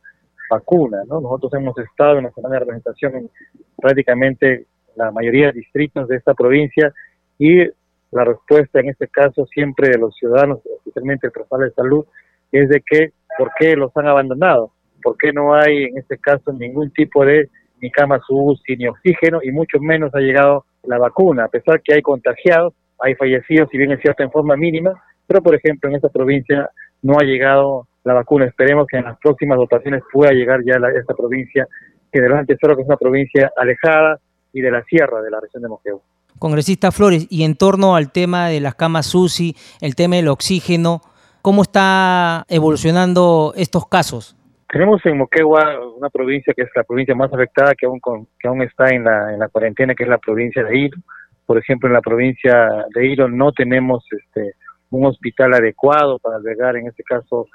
vacuna. 0.49 1.03
¿no? 1.07 1.19
Nosotros 1.19 1.53
hemos 1.55 1.77
estado 1.77 2.19
en 2.19 2.25
la 2.25 2.31
semana 2.31 2.53
de 2.53 2.59
representación 2.59 3.15
en 3.15 3.29
prácticamente 3.77 4.65
la 4.95 5.11
mayoría 5.11 5.47
de 5.47 5.59
distritos 5.59 6.07
de 6.07 6.15
esta 6.15 6.33
provincia 6.33 6.93
y 7.37 7.65
la 8.11 8.23
respuesta 8.23 8.79
en 8.79 8.89
este 8.89 9.09
caso 9.09 9.45
siempre 9.47 9.89
de 9.89 9.97
los 9.97 10.15
ciudadanos, 10.15 10.59
especialmente 10.77 11.27
el 11.27 11.33
personal 11.33 11.67
de 11.67 11.73
salud, 11.73 12.05
es 12.51 12.69
de 12.69 12.81
que 12.86 13.12
¿por 13.38 13.51
qué 13.58 13.75
los 13.75 13.95
han 13.95 14.08
abandonado? 14.08 14.71
¿Por 15.03 15.17
qué 15.17 15.31
no 15.31 15.53
hay 15.53 15.86
en 15.86 15.97
este 15.97 16.17
caso 16.17 16.51
ningún 16.53 16.91
tipo 16.91 17.25
de 17.25 17.49
ni 17.81 17.91
camas 17.91 18.21
UCI 18.29 18.77
ni 18.77 18.88
oxígeno 18.88 19.39
y 19.43 19.51
mucho 19.51 19.79
menos 19.79 20.13
ha 20.15 20.19
llegado 20.19 20.65
la 20.84 20.97
vacuna? 20.97 21.45
A 21.45 21.49
pesar 21.49 21.81
que 21.81 21.93
hay 21.93 22.01
contagiados, 22.01 22.73
hay 22.99 23.15
fallecidos, 23.15 23.69
si 23.69 23.77
bien 23.77 23.91
es 23.91 24.01
cierto 24.01 24.23
en 24.23 24.31
forma 24.31 24.55
mínima, 24.55 24.93
pero 25.27 25.41
por 25.41 25.55
ejemplo 25.55 25.89
en 25.89 25.95
esta 25.95 26.10
provincia 26.10 26.69
no 27.01 27.17
ha 27.19 27.23
llegado 27.23 27.88
la 28.03 28.13
vacuna. 28.13 28.45
Esperemos 28.45 28.88
que 28.88 28.97
en 28.97 29.05
las 29.05 29.17
próximas 29.19 29.58
votaciones 29.58 30.01
pueda 30.12 30.31
llegar 30.31 30.62
ya 30.65 30.75
a 30.75 30.91
esta 30.91 31.13
provincia, 31.13 31.67
General 32.12 32.45
Tesoro, 32.45 32.75
que 32.75 32.84
es 32.84 32.88
una 32.88 32.97
provincia 32.97 33.51
alejada 33.58 34.19
y 34.53 34.62
de 34.62 34.71
la 34.71 34.84
sierra 34.84 35.21
de 35.21 35.29
la 35.29 35.39
región 35.39 35.62
de 35.63 35.69
Moquegua. 35.69 36.01
Congresista 36.39 36.91
Flores, 36.91 37.27
y 37.29 37.43
en 37.43 37.55
torno 37.55 37.95
al 37.95 38.12
tema 38.12 38.49
de 38.49 38.60
las 38.60 38.75
camas 38.75 39.13
UCI, 39.13 39.55
el 39.81 39.95
tema 39.95 40.17
del 40.17 40.27
oxígeno, 40.27 41.01
¿cómo 41.45 41.62
está 41.62 42.43
evolucionando 42.49 43.53
estos 43.55 43.88
casos? 43.88 44.36
Tenemos 44.67 45.05
en 45.05 45.19
Moquegua 45.19 45.79
una 45.95 46.10
provincia 46.10 46.51
que 46.55 46.63
es 46.63 46.69
la 46.75 46.84
provincia 46.84 47.13
más 47.13 47.31
afectada, 47.31 47.75
que 47.75 47.86
aún, 47.86 48.01
que 48.39 48.47
aún 48.47 48.63
está 48.63 48.88
en 48.89 49.03
la, 49.03 49.31
en 49.31 49.38
la 49.38 49.47
cuarentena, 49.49 49.93
que 49.93 50.05
es 50.05 50.10
la 50.10 50.17
provincia 50.17 50.63
de 50.63 50.75
Hilo. 50.75 50.97
Por 51.45 51.60
ejemplo, 51.60 51.88
en 51.88 51.93
la 51.93 52.01
provincia 52.01 52.88
de 52.95 53.05
Hilo 53.05 53.27
no 53.27 53.51
tenemos 53.51 54.03
este, 54.10 54.55
un 54.89 55.05
hospital 55.05 55.53
adecuado 55.53 56.17
para 56.17 56.38
albergar, 56.38 56.77
en 56.77 56.88
este 56.88 57.03
caso, 57.03 57.45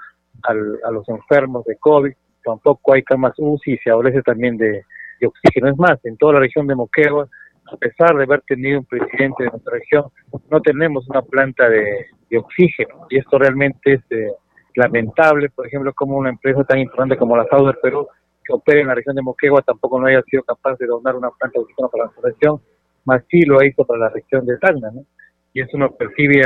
a 0.45 0.91
los 0.93 1.09
enfermos 1.09 1.65
de 1.65 1.77
COVID. 1.77 2.13
Tampoco 2.45 2.95
hay 2.95 3.03
camas 3.03 3.35
UCI 3.39 3.73
y 3.73 3.79
se 3.79 3.91
adolece 3.91 4.23
también 4.23 4.57
de 4.57 4.85
oxígeno. 5.27 5.69
Es 5.69 5.77
más, 5.77 5.99
en 6.05 6.17
toda 6.17 6.35
la 6.35 6.39
región 6.39 6.69
de 6.69 6.77
Moquegua 6.77 7.29
a 7.73 7.77
pesar 7.77 8.17
de 8.17 8.25
haber 8.25 8.43
tenido 8.43 8.81
un 8.81 8.85
presidente 8.85 9.45
de 9.45 9.51
nuestra 9.51 9.75
región, 9.75 10.05
no 10.51 10.61
tenemos 10.61 11.09
una 11.09 11.23
planta 11.23 11.69
de, 11.69 12.07
oxígeno 12.37 13.07
y 13.11 13.19
esto 13.19 13.39
realmente 13.39 13.95
es 13.95 14.01
eh, 14.11 14.33
lamentable, 14.75 15.51
por 15.51 15.67
ejemplo, 15.67 15.93
como 15.95 16.17
una 16.17 16.31
empresa 16.31 16.65
tan 16.65 16.79
importante 16.79 17.17
como 17.17 17.37
la 17.37 17.47
Sauder 17.47 17.79
Perú, 17.83 18.07
que 18.45 18.53
opera 18.53 18.81
en 18.81 18.87
la 18.87 18.95
región 18.95 19.17
de 19.17 19.23
Moquegua, 19.23 19.63
tampoco 19.63 20.01
no 20.01 20.07
haya 20.07 20.23
sido 20.23 20.43
capaz 20.43 20.77
de 20.79 20.87
donar 20.87 21.17
una 21.17 21.31
planta 21.31 21.59
de 21.59 21.65
oxígeno 21.65 21.89
para 21.89 22.05
la 22.05 22.13
región, 22.23 22.61
más 23.05 23.23
sí 23.31 23.43
lo 23.43 23.63
hizo 23.65 23.85
para 23.85 24.01
la 24.01 24.09
región 24.11 24.47
de 24.47 24.59
Tacna, 24.59 24.91
¿no? 24.93 25.05
Y 25.53 25.63
eso 25.63 25.77
nos 25.77 25.93
percibe, 25.95 26.43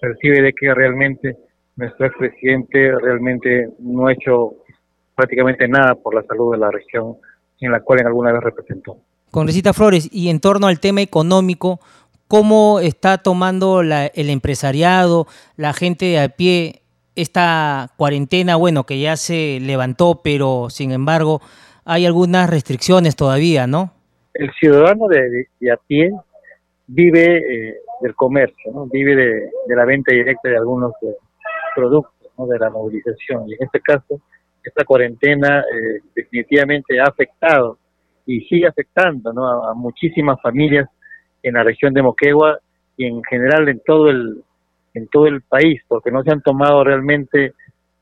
percibe 0.00 0.40
de 0.40 0.52
que 0.54 0.72
realmente 0.72 1.36
nuestro 1.76 2.06
expresidente 2.06 2.92
realmente 2.98 3.68
no 3.78 4.06
ha 4.06 4.12
hecho 4.12 4.54
prácticamente 5.14 5.68
nada 5.68 5.94
por 5.94 6.14
la 6.14 6.22
salud 6.22 6.52
de 6.52 6.58
la 6.58 6.70
región 6.70 7.16
en 7.60 7.72
la 7.72 7.80
cual 7.80 8.00
en 8.00 8.06
alguna 8.06 8.32
vez 8.32 8.42
representó. 8.42 8.96
Congresista 9.30 9.72
Flores, 9.72 10.08
y 10.10 10.30
en 10.30 10.40
torno 10.40 10.66
al 10.66 10.80
tema 10.80 11.02
económico, 11.02 11.80
¿cómo 12.28 12.78
está 12.80 13.18
tomando 13.18 13.80
el 13.80 14.30
empresariado, 14.30 15.26
la 15.56 15.72
gente 15.72 16.04
de 16.04 16.20
a 16.20 16.28
pie, 16.28 16.82
esta 17.16 17.90
cuarentena, 17.96 18.56
bueno, 18.56 18.84
que 18.84 19.00
ya 19.00 19.16
se 19.16 19.58
levantó, 19.60 20.20
pero 20.22 20.68
sin 20.70 20.92
embargo 20.92 21.40
hay 21.84 22.06
algunas 22.06 22.48
restricciones 22.48 23.16
todavía, 23.16 23.66
¿no? 23.66 23.92
El 24.34 24.52
ciudadano 24.52 25.08
de, 25.08 25.48
a 25.72 25.76
pie 25.86 26.12
vive 26.86 27.38
eh, 27.38 27.76
del 28.00 28.14
comercio, 28.14 28.72
¿no? 28.72 28.86
vive 28.86 29.16
de, 29.16 29.50
la 29.74 29.84
venta 29.84 30.14
directa 30.14 30.48
de 30.48 30.56
algunos 30.56 30.92
eh, 31.02 31.16
productos, 31.74 32.30
¿no? 32.38 32.46
de 32.46 32.58
la 32.58 32.70
movilización. 32.70 33.48
Y 33.48 33.54
en 33.54 33.64
este 33.64 33.80
caso, 33.80 34.20
esta 34.62 34.84
cuarentena 34.84 35.60
eh, 35.60 36.00
definitivamente 36.14 37.00
ha 37.00 37.04
afectado 37.04 37.78
y 38.26 38.42
sigue 38.42 38.66
afectando 38.66 39.32
¿no? 39.32 39.64
a, 39.64 39.74
muchísimas 39.74 40.40
familias 40.42 40.88
en 41.42 41.54
la 41.54 41.62
región 41.62 41.94
de 41.94 42.02
Moquegua 42.02 42.58
y 42.96 43.06
en 43.06 43.22
general 43.24 43.68
en 43.68 43.80
todo 43.84 44.10
el 44.10 44.42
en 44.94 45.08
todo 45.08 45.26
el 45.26 45.42
país 45.42 45.82
porque 45.86 46.10
no 46.10 46.22
se 46.22 46.32
han 46.32 46.42
tomado 46.42 46.82
realmente 46.82 47.52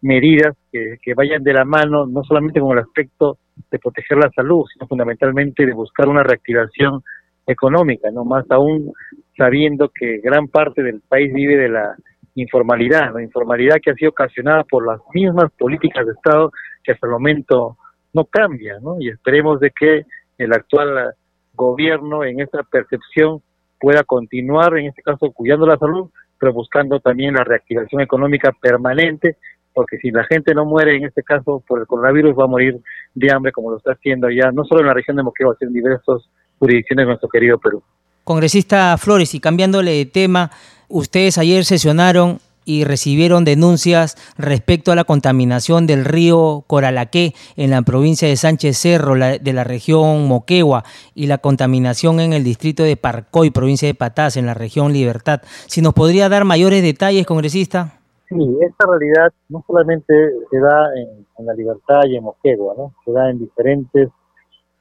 medidas 0.03 0.57
que, 0.71 0.99
vayan 1.15 1.43
de 1.43 1.53
la 1.53 1.65
mano 1.65 2.07
no 2.07 2.23
solamente 2.23 2.61
con 2.61 2.73
el 2.73 2.85
aspecto 2.85 3.39
de 3.71 3.79
proteger 3.79 4.19
la 4.19 4.31
salud 4.31 4.65
sino 4.73 4.87
fundamentalmente 4.87 5.67
de 5.67 5.73
buscar 5.73 6.09
una 6.09 6.23
reactivación 6.23 7.03
económica 7.47 8.11
no 8.11 8.25
más 8.25 8.45
aún 8.51 8.93
sabiendo 9.37 9.89
que 9.89 10.19
gran 10.19 10.49
parte 10.49 10.83
del 10.83 11.01
país 11.01 11.33
vive 11.33 11.57
de 11.57 11.69
la 11.69 11.97
informalidad 12.35 13.15
la 13.15 13.23
informalidad 13.23 13.77
que 13.83 13.91
ha 13.91 13.95
sido 13.95 14.11
ocasionada 14.11 14.65
por 14.65 14.87
las 14.87 15.01
mismas 15.13 15.51
políticas 15.59 16.07
de 16.07 16.13
Estado 16.13 16.53
que 16.85 16.93
hasta 16.93 17.07
el 17.07 17.13
momento 17.13 17.77
no 18.17 18.25
cambia, 18.25 18.79
¿no? 18.81 18.97
Y 18.99 19.11
esperemos 19.11 19.61
de 19.61 19.71
que 19.71 20.07
el 20.39 20.53
actual 20.53 21.15
gobierno 21.57 22.25
en 22.25 22.41
esta 22.41 22.63
percepción 22.63 23.43
pueda 23.81 24.05
continuar, 24.05 24.79
en 24.79 24.87
este 24.87 25.03
caso, 25.03 25.33
cuidando 25.33 25.67
la 25.67 25.79
salud, 25.79 26.11
pero 26.39 26.53
buscando 26.53 27.01
también 27.01 27.35
la 27.35 27.45
reactivación 27.45 28.01
económica 28.01 28.53
permanente, 28.61 29.37
porque 29.75 29.99
si 29.99 30.11
la 30.11 30.25
gente 30.25 30.55
no 30.55 30.65
muere, 30.65 30.97
en 30.97 31.05
este 31.05 31.23
caso, 31.23 31.63
por 31.67 31.81
el 31.81 31.87
coronavirus, 31.87 32.39
va 32.39 32.45
a 32.45 32.49
morir 32.49 32.81
de 33.15 33.33
hambre, 33.33 33.53
como 33.53 33.71
lo 33.71 33.79
está 33.79 33.93
haciendo 33.93 34.31
ya, 34.31 34.51
no 34.53 34.65
solo 34.65 34.81
en 34.81 34.87
la 34.87 34.95
región 34.95 35.17
de 35.17 35.23
Moquegua, 35.23 35.57
sino 35.59 35.69
en 35.69 35.75
diversas 35.75 36.23
jurisdicciones 36.59 37.05
de 37.05 37.09
nuestro 37.09 37.29
querido 37.29 37.59
Perú. 37.59 37.83
Congresista 38.25 38.97
Flores, 38.99 39.35
y 39.35 39.41
cambiándole 39.41 39.93
de 39.93 40.07
tema, 40.07 40.51
ustedes 40.89 41.39
ayer 41.39 41.65
sesionaron 41.65 42.39
y 42.67 42.85
recibieron 42.85 43.45
denuncias 43.45 44.17
respecto 44.37 44.93
a 44.93 44.97
la 44.97 45.05
contaminación 45.05 45.87
del 45.87 46.05
río 46.05 46.65
Coralaqué 46.67 47.33
en 47.57 47.71
la 47.71 47.81
provincia 47.83 48.29
de 48.29 48.37
Sánchez 48.37 48.77
Cerro, 48.77 49.15
de 49.15 49.53
la 49.55 49.65
región 49.65 50.27
Moquegua, 50.27 50.85
y 51.15 51.29
la 51.29 51.39
contaminación 51.39 52.21
en 52.21 52.33
el 52.33 52.45
distrito 52.45 52.83
de 52.83 52.97
Parcoy, 52.97 53.51
provincia 53.51 53.89
de 53.89 53.95
Patás, 53.95 54.37
en 54.37 54.45
la 54.47 54.55
región 54.55 54.93
Libertad. 54.93 55.41
Si 55.67 55.81
nos 55.81 55.95
podría 55.95 56.29
dar 56.29 56.45
mayores 56.45 56.83
detalles, 56.83 57.25
congresista. 57.25 58.01
Sí, 58.29 58.59
esta 58.61 58.87
realidad 58.91 59.33
no 59.49 59.65
solamente 59.67 60.13
se 60.51 60.59
da 60.59 60.91
en, 60.97 61.47
la 61.47 61.55
Libertad 61.55 62.01
y 62.07 62.17
en 62.17 62.25
Moquegua, 62.25 62.75
¿no? 62.77 62.93
se 63.05 63.13
da 63.13 63.31
en 63.31 63.39
diferentes 63.39 64.09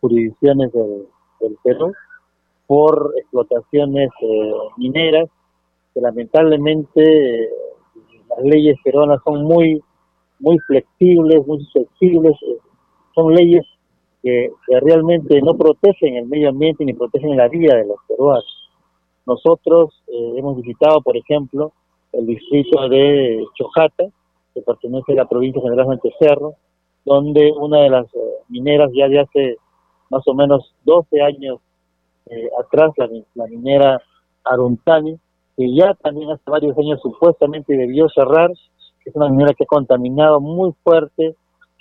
jurisdicciones 0.02 0.72
del, 0.74 1.08
Perú 1.64 1.94
por 2.66 3.14
explotaciones 3.18 4.10
eh, 4.20 4.52
mineras 4.78 5.30
que 5.94 6.02
lamentablemente 6.02 7.50
las 8.36 8.46
leyes 8.46 8.78
peruanas 8.84 9.20
son 9.24 9.44
muy, 9.44 9.82
muy 10.40 10.58
flexibles, 10.60 11.46
muy 11.48 11.66
flexibles, 11.72 12.34
eh, 12.42 12.58
son 13.14 13.34
leyes 13.34 13.66
que, 14.22 14.52
realmente 14.82 15.42
no 15.42 15.56
protegen 15.56 16.18
el 16.18 16.26
medio 16.28 16.50
ambiente 16.50 16.84
ni 16.84 16.94
protegen 16.94 17.38
la 17.38 17.48
vida 17.48 17.76
de 17.76 17.86
los 17.86 17.98
peruanos. 18.08 18.72
Nosotros 19.26 20.04
eh, 20.08 20.34
hemos 20.38 20.58
visitado, 20.58 21.02
por 21.02 21.16
ejemplo, 21.18 21.72
el 22.12 22.26
distrito 22.26 22.88
de 22.90 23.44
Chojata, 23.56 24.06
que 24.54 24.62
pertenece 24.62 25.14
a 25.14 25.16
la 25.16 25.26
provincia 25.26 25.62
general 25.62 26.00
Cerro, 26.20 26.56
donde 27.04 27.52
una 27.52 27.82
de 27.82 27.90
las 27.90 28.06
eh, 28.16 28.20
mineras 28.50 28.90
ya 28.94 29.08
de 29.08 29.20
hace 29.20 29.58
más 30.10 30.28
o 30.28 30.34
menos 30.34 30.74
12 30.84 31.22
años 31.22 31.60
atrás, 32.60 32.92
la, 32.98 33.08
la 33.36 33.46
minera 33.48 34.02
Aruntani, 34.44 35.20
que 35.58 35.74
ya 35.74 35.94
también 35.96 36.32
hace 36.32 36.50
varios 36.50 36.78
años 36.78 37.00
supuestamente 37.02 37.76
debió 37.76 38.08
cerrar, 38.10 38.52
que 39.04 39.10
es 39.10 39.16
una 39.16 39.30
minera 39.30 39.54
que 39.54 39.64
ha 39.64 39.68
contaminado 39.68 40.40
muy 40.40 40.74
fuerte 40.84 41.36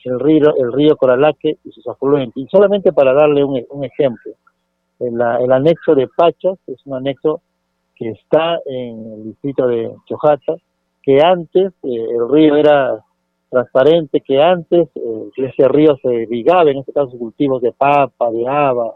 el 0.05 0.21
río, 0.21 0.55
el 0.57 0.73
río 0.73 0.97
Coralaque 0.97 1.59
y 1.65 1.71
sus 1.71 1.87
afluentes. 1.89 2.37
Y 2.37 2.47
solamente 2.49 2.93
para 2.93 3.13
darle 3.13 3.43
un, 3.43 3.85
ejemplo, 3.85 4.33
el, 5.01 5.15
el, 5.15 5.53
anexo 5.53 5.95
de 5.95 6.09
Pachas 6.09 6.59
es 6.67 6.79
un 6.85 6.95
anexo 6.95 7.41
que 7.97 8.11
está 8.11 8.59
en 8.67 9.13
el 9.13 9.25
distrito 9.25 9.67
de 9.67 9.91
Chojata, 10.07 10.57
que 11.03 11.21
antes 11.23 11.73
eh, 11.83 12.07
el 12.11 12.29
río 12.29 12.57
era 12.57 13.03
transparente, 13.51 14.21
que 14.21 14.43
antes 14.43 14.89
eh, 14.95 15.31
ese 15.37 15.69
río 15.69 15.97
se 16.03 16.13
irrigaba, 16.13 16.71
en 16.71 16.79
este 16.79 16.93
caso 16.93 17.17
cultivos 17.19 17.63
de 17.63 17.73
papa, 17.73 18.31
de 18.31 18.47
haba, 18.47 18.95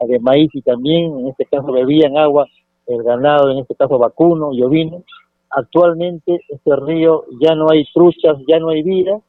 de 0.00 0.18
maíz 0.18 0.50
y 0.52 0.60
también 0.60 1.18
en 1.18 1.28
este 1.28 1.46
caso 1.46 1.72
bebían 1.72 2.18
agua 2.18 2.46
el 2.86 3.02
ganado, 3.02 3.50
en 3.50 3.58
este 3.58 3.74
caso 3.74 3.98
vacuno 3.98 4.52
y 4.52 4.62
ovino. 4.62 5.02
Actualmente 5.50 6.40
este 6.48 6.76
río 6.76 7.24
ya 7.40 7.54
no 7.54 7.70
hay 7.70 7.84
truchas, 7.92 8.36
ya 8.48 8.58
no 8.58 8.70
hay 8.70 8.82
vida 8.82 9.20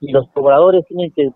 y 0.00 0.10
los 0.12 0.26
pobladores 0.28 0.86
tienen 0.86 1.10
que 1.10 1.24
eh, 1.24 1.32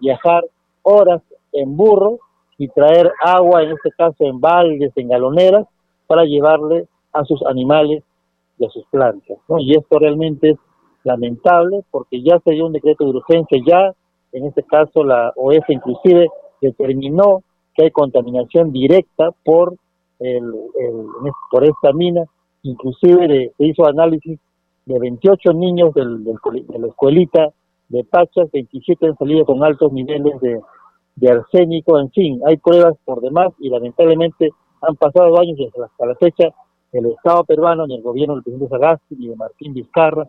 viajar 0.00 0.44
horas 0.82 1.22
en 1.52 1.76
burro 1.76 2.18
y 2.58 2.68
traer 2.68 3.10
agua, 3.22 3.62
en 3.62 3.72
este 3.72 3.90
caso 3.92 4.24
en 4.24 4.40
baldes, 4.40 4.92
en 4.96 5.08
galoneras, 5.08 5.66
para 6.06 6.24
llevarle 6.24 6.86
a 7.12 7.24
sus 7.24 7.44
animales 7.46 8.02
y 8.58 8.66
a 8.66 8.70
sus 8.70 8.84
plantas. 8.90 9.38
Y 9.58 9.76
esto 9.76 9.98
realmente 9.98 10.50
es 10.50 10.58
lamentable 11.04 11.82
porque 11.90 12.22
ya 12.22 12.38
se 12.40 12.52
dio 12.52 12.66
un 12.66 12.72
decreto 12.72 13.04
de 13.04 13.10
urgencia, 13.10 13.58
ya 13.66 13.94
en 14.32 14.46
este 14.46 14.62
caso 14.62 15.02
la 15.02 15.32
OES 15.36 15.64
inclusive 15.68 16.28
determinó 16.60 17.42
que 17.74 17.84
hay 17.84 17.90
contaminación 17.90 18.72
directa 18.72 19.30
por 19.44 19.74
el, 20.20 20.52
por 21.50 21.64
esta 21.64 21.92
mina, 21.92 22.24
inclusive 22.62 23.52
se 23.56 23.64
hizo 23.66 23.86
análisis 23.86 24.38
de 24.86 24.98
28 24.98 25.52
niños 25.54 25.94
del, 25.94 26.24
de 26.24 26.78
la 26.78 26.86
escuelita 26.86 27.52
de 27.88 28.04
Pachas, 28.04 28.50
27 28.52 29.06
han 29.06 29.16
salido 29.16 29.44
con 29.44 29.62
altos 29.64 29.92
niveles 29.92 30.34
de, 30.40 30.60
arsénico, 31.28 31.98
en 31.98 32.10
fin, 32.10 32.40
hay 32.46 32.56
pruebas 32.56 32.96
por 33.04 33.20
demás 33.20 33.48
y 33.58 33.68
lamentablemente 33.68 34.50
han 34.80 34.96
pasado 34.96 35.38
años 35.38 35.58
y 35.58 35.66
hasta 35.66 36.06
la 36.06 36.14
fecha 36.14 36.48
el 36.92 37.06
Estado 37.06 37.44
peruano, 37.44 37.86
ni 37.86 37.96
el 37.96 38.02
gobierno 38.02 38.34
del 38.34 38.42
presidente 38.42 38.70
Sagasti, 38.70 39.16
ni 39.16 39.28
de 39.28 39.36
Martín 39.36 39.74
Vizcarra, 39.74 40.28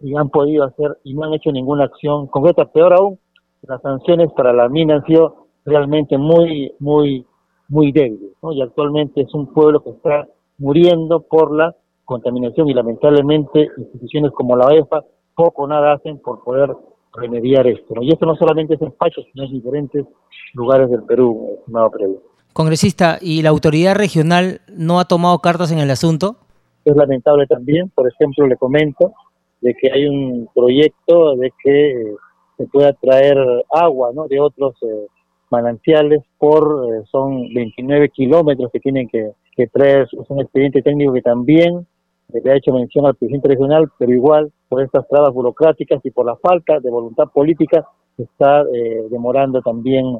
y 0.00 0.14
han 0.14 0.28
podido 0.28 0.64
hacer 0.64 0.98
y 1.04 1.14
no 1.14 1.24
han 1.24 1.34
hecho 1.34 1.50
ninguna 1.50 1.84
acción 1.84 2.26
concreta. 2.26 2.66
Peor 2.66 2.92
aún, 2.92 3.18
las 3.62 3.80
sanciones 3.82 4.30
para 4.32 4.52
la 4.52 4.68
mina 4.68 4.96
han 4.96 5.04
sido 5.04 5.46
realmente 5.64 6.18
muy, 6.18 6.74
muy 6.78 7.26
muy 7.70 7.92
débiles, 7.92 8.32
¿no? 8.42 8.52
Y 8.52 8.60
actualmente 8.60 9.22
es 9.22 9.32
un 9.32 9.46
pueblo 9.54 9.82
que 9.82 9.90
está 9.90 10.28
muriendo 10.58 11.22
por 11.22 11.56
la 11.56 11.74
contaminación 12.04 12.68
y 12.68 12.74
lamentablemente 12.74 13.68
instituciones 13.78 14.32
como 14.32 14.56
la 14.56 14.66
OEFA 14.66 15.04
poco 15.34 15.66
nada 15.66 15.94
hacen 15.94 16.18
por 16.18 16.42
poder 16.42 16.70
remediar 17.14 17.66
esto. 17.66 17.94
Y 18.02 18.12
esto 18.12 18.26
no 18.26 18.36
solamente 18.36 18.74
es 18.74 18.82
en 18.82 18.92
Pacho, 18.92 19.22
sino 19.32 19.44
en 19.44 19.52
diferentes 19.52 20.04
lugares 20.52 20.90
del 20.90 21.04
Perú, 21.04 21.56
estimado 21.60 21.90
previo. 21.90 22.22
Congresista, 22.52 23.18
¿y 23.20 23.42
la 23.42 23.50
autoridad 23.50 23.94
regional 23.94 24.60
no 24.68 24.98
ha 24.98 25.04
tomado 25.04 25.38
cartas 25.38 25.70
en 25.70 25.78
el 25.78 25.90
asunto? 25.90 26.36
Es 26.84 26.96
lamentable 26.96 27.46
también, 27.46 27.90
por 27.90 28.08
ejemplo, 28.08 28.46
le 28.46 28.56
comento 28.56 29.12
de 29.60 29.74
que 29.80 29.92
hay 29.92 30.06
un 30.06 30.48
proyecto 30.52 31.36
de 31.36 31.52
que 31.62 31.90
eh, 31.90 32.14
se 32.56 32.66
pueda 32.66 32.92
traer 32.94 33.36
agua 33.70 34.10
¿no? 34.14 34.26
de 34.26 34.40
otros 34.40 34.74
eh, 34.82 35.06
manantiales 35.50 36.22
por, 36.38 36.86
eh, 36.88 37.02
son 37.10 37.52
29 37.52 38.08
kilómetros 38.10 38.70
que 38.72 38.80
tienen 38.80 39.08
que, 39.08 39.32
que 39.56 39.66
traer, 39.66 40.02
es 40.02 40.30
un 40.30 40.40
expediente 40.40 40.82
técnico 40.82 41.12
que 41.12 41.22
también 41.22 41.86
le 42.32 42.52
ha 42.52 42.56
hecho 42.56 42.72
mención 42.72 43.06
al 43.06 43.16
presidente 43.16 43.48
regional, 43.48 43.90
pero 43.98 44.12
igual 44.12 44.52
por 44.68 44.82
estas 44.82 45.06
trabas 45.08 45.34
burocráticas 45.34 46.00
y 46.04 46.10
por 46.10 46.26
la 46.26 46.36
falta 46.36 46.78
de 46.78 46.90
voluntad 46.90 47.24
política 47.34 47.84
está 48.16 48.62
demorando 49.10 49.60
también 49.62 50.16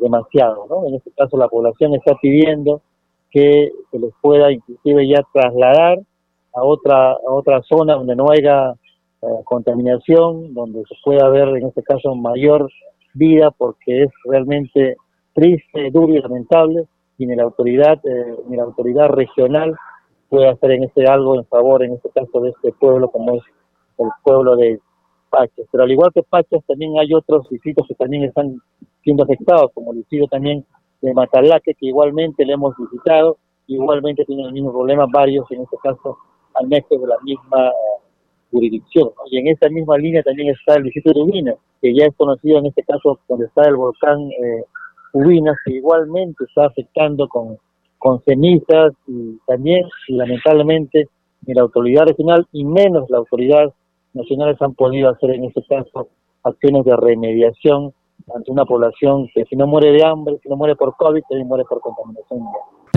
demasiado. 0.00 0.66
¿no? 0.70 0.86
En 0.86 0.94
este 0.94 1.10
caso 1.16 1.36
la 1.36 1.48
población 1.48 1.94
está 1.94 2.14
pidiendo 2.22 2.82
que 3.30 3.72
se 3.90 3.98
les 3.98 4.12
pueda 4.20 4.52
inclusive 4.52 5.08
ya 5.08 5.22
trasladar 5.32 5.98
a 6.54 6.62
otra, 6.62 7.12
a 7.12 7.30
otra 7.30 7.62
zona 7.62 7.94
donde 7.94 8.16
no 8.16 8.30
haya 8.30 8.72
eh, 9.22 9.26
contaminación, 9.44 10.54
donde 10.54 10.82
se 10.88 10.94
pueda 11.04 11.28
ver 11.28 11.48
en 11.48 11.66
este 11.66 11.82
caso 11.82 12.14
mayor 12.14 12.70
vida, 13.18 13.50
porque 13.50 14.04
es 14.04 14.10
realmente 14.24 14.96
triste, 15.34 15.90
duro 15.90 16.14
y 16.14 16.20
lamentable, 16.20 16.86
y 17.18 17.26
ni 17.26 17.34
la 17.34 17.44
autoridad, 17.44 18.00
eh, 18.04 18.36
ni 18.48 18.56
la 18.56 18.64
autoridad 18.64 19.08
regional 19.08 19.76
puede 20.28 20.48
hacer 20.48 20.72
en 20.72 20.84
este 20.84 21.06
algo 21.06 21.36
en 21.36 21.44
favor, 21.46 21.82
en 21.82 21.94
este 21.94 22.10
caso, 22.10 22.40
de 22.40 22.50
este 22.50 22.72
pueblo 22.72 23.10
como 23.10 23.36
es 23.36 23.42
el 23.98 24.08
pueblo 24.22 24.56
de 24.56 24.80
Pachas. 25.30 25.66
Pero 25.70 25.84
al 25.84 25.90
igual 25.90 26.12
que 26.12 26.22
Pachas, 26.22 26.62
también 26.66 26.98
hay 26.98 27.12
otros 27.14 27.48
distritos 27.48 27.86
que 27.88 27.94
también 27.94 28.24
están 28.24 28.60
siendo 29.02 29.24
afectados, 29.24 29.70
como 29.74 29.92
el 29.92 29.98
distrito 29.98 30.26
también 30.26 30.64
de 31.00 31.14
Matalaque, 31.14 31.74
que 31.74 31.86
igualmente 31.86 32.44
le 32.44 32.52
hemos 32.52 32.74
visitado, 32.76 33.38
igualmente 33.66 34.24
tienen 34.24 34.46
el 34.46 34.52
mismo 34.52 34.72
problema, 34.72 35.06
varios, 35.10 35.50
en 35.50 35.62
este 35.62 35.76
caso 35.82 36.18
anexos 36.54 37.00
de 37.00 37.06
la 37.06 37.18
misma 37.22 37.68
eh, 37.68 37.97
jurisdicción. 38.50 39.10
Y 39.30 39.38
en 39.38 39.48
esa 39.48 39.68
misma 39.68 39.98
línea 39.98 40.22
también 40.22 40.50
está 40.50 40.74
el 40.74 40.84
distrito 40.84 41.12
de 41.12 41.22
Ubinas, 41.22 41.56
que 41.80 41.94
ya 41.94 42.06
es 42.06 42.16
conocido 42.16 42.58
en 42.58 42.66
este 42.66 42.82
caso 42.82 43.18
donde 43.28 43.46
está 43.46 43.62
el 43.68 43.76
volcán 43.76 44.30
eh, 44.30 44.64
que 45.64 45.72
igualmente 45.72 46.44
está 46.44 46.66
afectando 46.66 47.28
con, 47.28 47.58
con 47.98 48.22
cenizas 48.22 48.92
y 49.06 49.38
también, 49.46 49.84
y 50.08 50.14
lamentablemente, 50.14 51.08
ni 51.46 51.54
la 51.54 51.62
autoridad 51.62 52.06
regional 52.06 52.46
y 52.52 52.64
menos 52.64 53.08
la 53.10 53.18
autoridad 53.18 53.72
nacional 54.12 54.56
han 54.60 54.74
podido 54.74 55.10
hacer 55.10 55.30
en 55.30 55.44
este 55.44 55.62
caso 55.68 56.08
acciones 56.42 56.84
de 56.84 56.96
remediación 56.96 57.92
ante 58.34 58.50
una 58.50 58.64
población 58.64 59.28
que 59.34 59.44
si 59.44 59.56
no 59.56 59.66
muere 59.66 59.92
de 59.92 60.04
hambre, 60.04 60.38
si 60.42 60.48
no 60.48 60.56
muere 60.56 60.76
por 60.76 60.94
COVID, 60.96 61.22
también 61.28 61.48
muere 61.48 61.64
por 61.64 61.80
contaminación. 61.80 62.40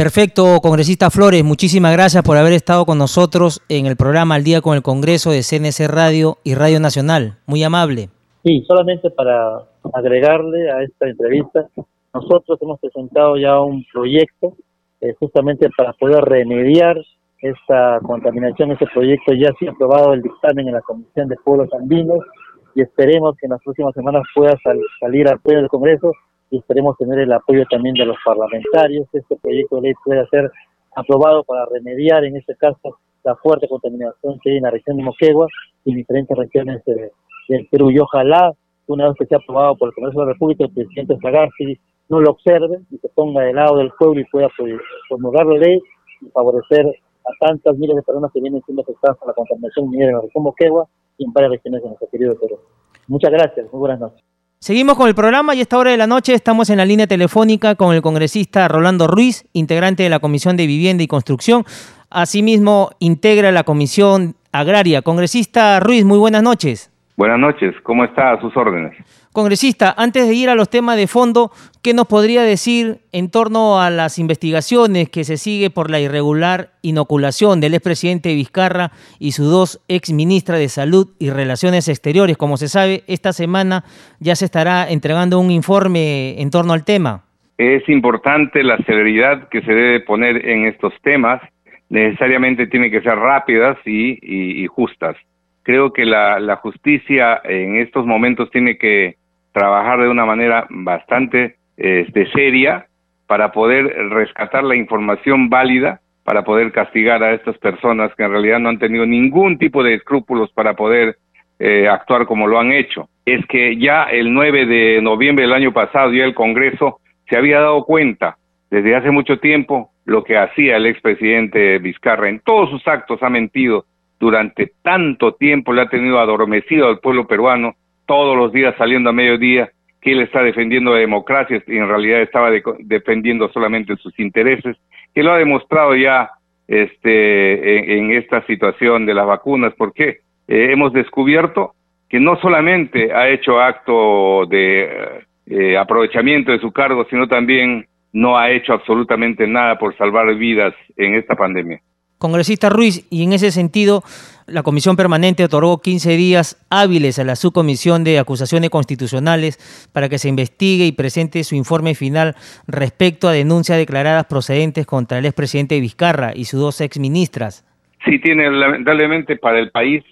Perfecto, 0.02 0.60
congresista 0.64 1.12
Flores, 1.12 1.44
muchísimas 1.44 1.94
gracias 1.94 2.24
por 2.24 2.36
haber 2.36 2.54
estado 2.54 2.88
con 2.88 2.98
nosotros 2.98 3.62
en 3.70 3.86
el 3.86 3.96
programa 3.96 4.34
Al 4.34 4.44
Día 4.44 4.60
con 4.60 4.76
el 4.76 4.82
Congreso 4.82 5.30
de 5.30 5.44
CNC 5.44 5.88
Radio 5.88 6.40
y 6.44 6.56
Radio 6.56 6.80
Nacional. 6.80 7.38
Muy 7.46 7.62
amable. 7.62 8.10
Sí, 8.44 8.64
solamente 8.68 9.12
para 9.12 9.62
agregarle 9.94 10.72
a 10.72 10.82
esta 10.82 11.08
entrevista, 11.08 11.68
nosotros 12.16 12.58
hemos 12.64 12.80
presentado 12.80 13.38
ya 13.38 13.62
un 13.62 13.86
proyecto 13.94 14.56
eh, 15.02 15.14
justamente 15.20 15.70
para 15.78 15.94
poder 15.94 16.24
remediar 16.24 16.98
esta 17.40 18.00
contaminación. 18.02 18.72
Ese 18.72 18.88
proyecto 18.92 19.34
ya 19.36 19.50
ha 19.50 19.60
sido 19.60 19.74
aprobado 19.74 20.14
el 20.14 20.24
dictamen 20.24 20.68
en 20.68 20.74
la 20.74 20.82
Comisión 20.82 21.28
de 21.28 21.36
Pueblos 21.46 21.70
Andinos 21.80 22.26
y 22.74 22.82
esperemos 22.82 23.38
que 23.38 23.46
en 23.46 23.52
las 23.52 23.62
próximas 23.62 23.94
semanas 23.94 24.24
pueda 24.34 24.58
salir 25.00 25.28
al 25.28 25.40
pleno 25.42 25.60
del 25.60 25.70
Congreso 25.70 26.12
y 26.52 26.58
esperemos 26.58 26.98
tener 26.98 27.18
el 27.20 27.32
apoyo 27.32 27.66
también 27.70 27.96
de 27.96 28.06
los 28.06 28.18
parlamentarios. 28.24 29.08
Este 29.14 29.36
proyecto 29.38 29.78
de 29.78 29.82
ley 29.84 29.94
pueda 30.04 30.28
ser 30.28 30.52
aprobado 30.96 31.44
para 31.44 31.66
remediar, 31.66 32.26
en 32.26 32.36
este 32.36 32.56
caso, 32.58 32.98
la 33.24 33.36
fuerte 33.38 33.68
contaminación 33.68 34.38
que 34.44 34.52
hay 34.52 34.58
en 34.58 34.64
la 34.64 34.72
región 34.72 34.98
de 34.98 35.04
Moquegua 35.04 35.48
y 35.86 35.92
en 35.92 35.98
diferentes 35.98 36.38
regiones 36.38 36.84
del 36.86 37.68
Perú. 37.72 37.90
Y 37.90 38.00
ojalá, 38.00 38.52
una 38.88 39.08
vez 39.08 39.16
que 39.18 39.26
sea 39.26 39.38
aprobado 39.38 39.78
por 39.78 39.90
el 39.90 39.96
Congreso 39.96 40.20
de 40.20 40.26
la 40.26 40.34
República, 40.34 40.66
el 40.66 40.74
presidente 40.74 41.18
Sagasti 41.22 41.80
no 42.10 42.20
lo 42.20 42.32
observe 42.32 42.82
y 42.92 42.98
se 42.98 43.08
ponga 43.10 43.44
del 43.44 43.56
lado 43.56 43.78
del 43.78 43.92
pueblo 43.98 44.20
y 44.20 44.26
pueda 44.26 44.50
pues, 44.58 44.74
promulgar 45.08 45.46
la 45.46 45.58
ley 45.58 45.80
y 46.22 46.30
favorecer 46.32 46.86
a 46.86 47.46
tantas 47.46 47.78
miles 47.78 47.96
de 47.96 48.02
personas 48.02 48.32
que 48.34 48.42
vienen 48.42 48.62
siendo 48.64 48.82
afectadas 48.82 49.18
por 49.18 49.30
la 49.30 49.34
contaminación 49.34 49.90
minera 49.90 50.10
en 50.10 50.16
la 50.18 50.22
región 50.24 50.44
Moquegua 50.44 50.88
y 51.18 51.24
en 51.24 51.32
varias 51.32 51.52
regiones 51.52 51.82
de 51.82 51.88
nuestro 51.88 52.10
querido 52.10 52.36
Perú. 52.36 52.60
Muchas 53.08 53.32
gracias, 53.32 53.72
muy 53.72 53.80
buenas 53.80 54.00
noches. 54.02 54.31
Seguimos 54.64 54.96
con 54.96 55.08
el 55.08 55.16
programa 55.16 55.56
y 55.56 55.60
a 55.60 55.62
esta 55.64 55.80
hora 55.80 55.90
de 55.90 55.98
la 55.98 56.06
noche 56.06 56.36
estamos 56.36 56.70
en 56.70 56.78
la 56.78 56.86
línea 56.86 57.08
telefónica 57.08 57.74
con 57.74 57.96
el 57.96 58.04
congresista 58.04 58.68
Rolando 58.68 59.08
Ruiz, 59.08 59.46
integrante 59.54 60.04
de 60.04 60.10
la 60.12 60.20
Comisión 60.20 60.56
de 60.56 60.68
Vivienda 60.68 61.02
y 61.02 61.08
Construcción. 61.08 61.66
Asimismo, 62.12 62.92
integra 63.00 63.52
la 63.52 63.64
Comisión 63.64 64.36
Agraria. 64.52 65.02
Congresista 65.02 65.80
Ruiz, 65.80 66.06
muy 66.06 66.20
buenas 66.20 66.44
noches. 66.44 66.91
Buenas 67.22 67.38
noches, 67.38 67.76
¿cómo 67.84 68.04
está 68.04 68.32
a 68.32 68.42
sus 68.42 68.58
órdenes? 68.58 68.94
Congresista, 69.32 69.94
antes 69.96 70.28
de 70.28 70.34
ir 70.34 70.50
a 70.50 70.56
los 70.56 70.72
temas 70.72 70.98
de 70.98 71.06
fondo, 71.06 71.52
¿qué 71.84 71.94
nos 71.94 72.08
podría 72.08 72.42
decir 72.42 72.98
en 73.12 73.30
torno 73.30 73.80
a 73.80 73.92
las 73.92 74.18
investigaciones 74.18 75.08
que 75.08 75.24
se 75.24 75.38
sigue 75.38 75.70
por 75.70 75.92
la 75.92 76.00
irregular 76.00 76.70
inoculación 76.82 77.62
del 77.62 77.76
expresidente 77.76 78.34
Vizcarra 78.34 78.90
y 79.20 79.34
sus 79.34 79.52
dos 79.52 79.86
exministras 79.88 80.58
de 80.58 80.68
Salud 80.68 81.10
y 81.20 81.30
Relaciones 81.30 81.88
Exteriores? 81.90 82.38
Como 82.38 82.58
se 82.58 82.68
sabe, 82.68 83.04
esta 83.06 83.34
semana 83.34 83.84
ya 84.20 84.36
se 84.36 84.46
estará 84.46 84.90
entregando 84.90 85.38
un 85.38 85.52
informe 85.52 86.42
en 86.42 86.50
torno 86.50 86.74
al 86.74 86.84
tema. 86.84 87.26
Es 87.60 87.88
importante 87.88 88.64
la 88.64 88.78
celeridad 88.78 89.48
que 89.50 89.62
se 89.62 89.72
debe 89.72 90.00
poner 90.00 90.44
en 90.44 90.66
estos 90.66 90.92
temas. 91.04 91.40
Necesariamente 91.88 92.66
tienen 92.66 92.90
que 92.90 93.04
ser 93.04 93.14
rápidas 93.14 93.78
y, 93.86 94.66
justas. 94.66 95.16
Creo 95.64 95.94
que 95.94 96.06
la, 96.06 96.40
la 96.40 96.58
justicia 96.58 97.42
en 97.44 97.78
estos 97.78 98.06
momentos 98.06 98.50
tiene 98.52 98.78
que 98.78 99.16
trabajar 99.52 100.02
de 100.02 100.10
una 100.10 100.26
manera 100.26 100.66
bastante 100.70 101.56
este, 101.78 102.30
seria 102.32 102.88
para 103.28 103.52
poder 103.52 103.86
rescatar 104.10 104.64
la 104.64 104.76
información 104.76 105.50
válida 105.50 106.02
para 106.24 106.44
poder 106.44 106.72
castigar 106.72 107.24
a 107.24 107.34
estas 107.34 107.58
personas 107.58 108.14
que 108.16 108.24
en 108.24 108.32
realidad 108.32 108.60
no 108.60 108.70
han 108.70 108.80
tenido 108.80 109.06
ningún 109.06 109.58
tipo 109.58 109.84
de 109.84 109.96
escrúpulos 109.96 110.52
para 110.52 110.76
poder 110.76 111.18
eh, 111.60 111.88
actuar 111.88 112.26
como 112.26 112.48
lo 112.48 112.60
han 112.60 112.72
hecho. 112.72 113.10
Es 113.26 113.46
que 113.48 113.78
ya 113.78 114.04
el 114.04 114.34
9 114.34 114.66
de 114.66 115.02
noviembre 115.02 115.46
del 115.46 115.54
año 115.54 115.74
pasado 115.74 116.14
ya 116.14 116.24
el 116.24 116.36
Congreso 116.36 117.00
se 117.30 117.38
había 117.38 117.60
dado 117.60 117.84
cuenta 117.86 118.38
desde 118.70 118.96
hace 118.96 119.12
mucho 119.12 119.40
tiempo 119.40 119.92
lo 120.06 120.24
que 120.24 120.38
hacía 120.38 120.78
el 120.78 120.86
expresidente 120.86 121.80
Vizcarra. 121.80 122.30
En 122.30 122.40
todos 122.40 122.70
sus 122.70 122.88
actos 122.88 123.22
ha 123.24 123.30
mentido 123.30 123.86
durante 124.22 124.72
tanto 124.84 125.34
tiempo, 125.34 125.74
le 125.74 125.82
ha 125.82 125.90
tenido 125.90 126.20
adormecido 126.20 126.88
al 126.88 127.00
pueblo 127.00 127.26
peruano 127.26 127.74
todos 128.06 128.38
los 128.38 128.54
días 128.54 128.76
saliendo 128.78 129.10
a 129.10 129.14
mediodía 129.14 129.72
que 130.00 130.12
él 130.12 130.22
está 130.22 130.44
defendiendo 130.44 130.94
la 130.94 131.00
democracia 131.00 131.62
y 131.66 131.78
en 131.78 131.88
realidad 131.88 132.22
estaba 132.22 132.52
defendiendo 132.80 133.50
solamente 133.52 133.96
sus 133.98 134.18
intereses, 134.20 134.78
que 135.14 135.24
lo 135.24 135.32
ha 135.32 135.38
demostrado 135.38 135.96
ya 135.96 136.30
este, 136.68 137.98
en, 137.98 138.12
esta 138.12 138.46
situación 138.46 139.06
de 139.06 139.16
las 139.16 139.26
vacunas, 139.26 139.74
porque 139.76 140.20
eh, 140.48 140.70
hemos 140.72 140.94
descubierto 140.94 141.74
que 142.08 142.20
no 142.20 142.36
solamente 142.38 143.12
ha 143.14 143.28
hecho 143.30 143.60
acto 143.60 144.46
de 144.46 145.24
eh, 145.48 145.78
aprovechamiento 145.78 146.52
de 146.52 146.60
su 146.60 146.72
cargo, 146.72 147.06
sino 147.10 147.28
también 147.28 147.88
no 148.14 148.38
ha 148.38 148.52
hecho 148.52 148.74
absolutamente 148.74 149.48
nada 149.48 149.80
por 149.80 149.96
salvar 149.98 150.34
vidas 150.36 150.76
en 150.98 151.16
esta 151.16 151.36
pandemia. 151.36 151.80
Congresista 152.22 152.70
Ruiz, 152.70 153.08
y 153.10 153.24
en 153.24 153.34
ese 153.34 153.50
sentido, 153.50 154.04
la 154.46 154.62
Comisión 154.62 154.96
Permanente 154.96 155.44
otorgó 155.44 155.82
15 155.82 156.18
días 156.18 156.64
hábiles 156.70 157.18
a 157.18 157.24
la 157.24 157.36
Subcomisión 157.36 158.04
de 158.04 158.20
Acusaciones 158.20 158.70
Constitucionales 158.70 159.58
para 159.92 160.08
que 160.08 160.20
se 160.20 160.30
investigue 160.30 160.86
y 160.86 160.92
presente 160.92 161.44
su 161.44 161.56
informe 161.56 161.96
final 161.96 162.36
respecto 162.68 163.28
a 163.28 163.32
denuncias 163.32 163.80
declaradas 163.80 164.26
procedentes 164.26 164.86
contra 164.86 165.18
el 165.18 165.26
expresidente 165.26 165.80
Vizcarra 165.80 166.32
y 166.36 166.46
sus 166.46 166.60
dos 166.60 166.80
exministras. 166.82 167.66
Sí, 168.06 168.20
tiene, 168.20 168.52
lamentablemente 168.52 169.36
para 169.38 169.58
el 169.58 169.72
país 169.72 170.04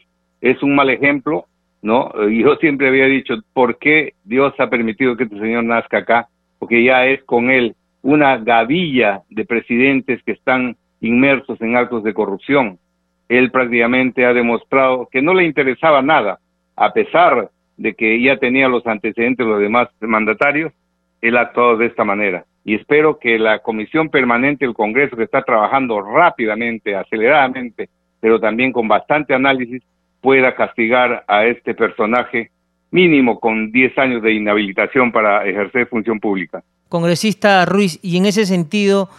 es 0.42 0.64
un 0.64 0.74
mal 0.74 0.90
ejemplo, 0.90 1.46
¿no? 1.84 2.12
Yo 2.28 2.56
siempre 2.56 2.88
había 2.88 3.06
dicho, 3.06 3.36
¿por 3.54 3.78
qué 3.78 4.14
Dios 4.24 4.56
ha 4.58 4.68
permitido 4.68 5.16
que 5.16 5.26
este 5.26 5.38
señor 5.38 5.64
nazca 5.64 6.00
acá? 6.00 6.28
Porque 6.58 6.84
ya 6.84 7.06
es 7.06 7.24
con 7.26 7.52
él 7.52 7.76
una 8.02 8.38
gavilla 8.38 9.22
de 9.30 9.46
presidentes 9.46 10.24
que 10.24 10.32
están 10.32 10.76
inmersos 11.02 11.60
en 11.62 11.76
actos 11.76 12.04
de 12.04 12.14
corrupción. 12.14 12.80
Él 13.28 13.52
prácticamente 13.52 14.26
ha 14.26 14.34
demostrado 14.34 15.08
que 15.12 15.22
no 15.22 15.34
le 15.34 15.46
interesaba 15.46 16.02
nada, 16.02 16.40
a 16.76 16.94
pesar 16.94 17.50
de 17.78 17.94
que 17.94 18.22
ya 18.22 18.38
tenía 18.38 18.68
los 18.68 18.86
antecedentes 18.88 19.46
de 19.46 19.52
los 19.52 19.62
demás 19.62 19.88
mandatarios, 20.02 20.74
él 21.22 21.38
ha 21.38 21.42
actuado 21.42 21.78
de 21.78 21.86
esta 21.88 22.04
manera. 22.04 22.46
Y 22.66 22.76
espero 22.76 23.20
que 23.20 23.40
la 23.40 23.60
Comisión 23.60 24.10
Permanente 24.10 24.66
del 24.66 24.74
Congreso, 24.74 25.16
que 25.16 25.24
está 25.24 25.42
trabajando 25.44 26.02
rápidamente, 26.02 26.96
aceleradamente, 26.96 27.90
pero 28.20 28.40
también 28.40 28.72
con 28.72 28.88
bastante 28.88 29.34
análisis, 29.34 29.82
pueda 30.22 30.56
castigar 30.56 31.24
a 31.28 31.46
este 31.46 31.74
personaje 31.74 32.52
mínimo 32.92 33.40
con 33.40 33.72
10 33.72 33.98
años 33.98 34.22
de 34.22 34.34
inhabilitación 34.34 35.12
para 35.12 35.46
ejercer 35.46 35.88
función 35.88 36.20
pública. 36.20 36.64
Congresista 36.90 37.66
Ruiz, 37.66 38.00
y 38.02 38.18
en 38.18 38.26
ese 38.26 38.46
sentido, 38.46 39.10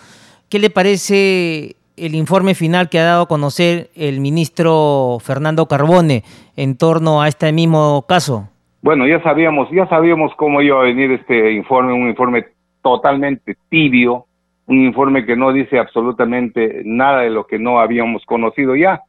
¿qué 0.51 0.59
le 0.59 0.69
parece 0.69 1.77
el 1.97 2.15
informe 2.15 2.55
final 2.55 2.89
que 2.91 2.99
ha 2.99 3.05
dado 3.05 3.23
a 3.23 3.29
conocer 3.29 3.89
el 3.95 4.21
ministro 4.21 5.19
Fernando 5.21 5.67
Carbone 5.67 6.25
en 6.57 6.77
torno 6.77 7.23
a 7.23 7.29
este 7.29 7.53
mismo 7.53 8.05
caso? 8.09 8.49
Bueno, 8.83 9.07
ya 9.07 9.23
sabíamos, 9.23 9.71
ya 9.71 9.87
sabíamos 9.89 10.35
cómo 10.37 10.61
iba 10.61 10.81
a 10.81 10.85
venir 10.85 11.13
este 11.13 11.53
informe, 11.53 11.93
un 11.93 12.09
informe 12.09 12.47
totalmente 12.83 13.57
tibio, 13.69 14.25
un 14.67 14.85
informe 14.85 15.25
que 15.25 15.37
no 15.37 15.53
dice 15.53 15.79
absolutamente 15.79 16.83
nada 16.85 17.21
de 17.21 17.31
lo 17.31 17.47
que 17.47 17.59
no 17.59 17.79
habíamos 17.79 18.25
conocido 18.25 18.75
ya, 18.75 19.03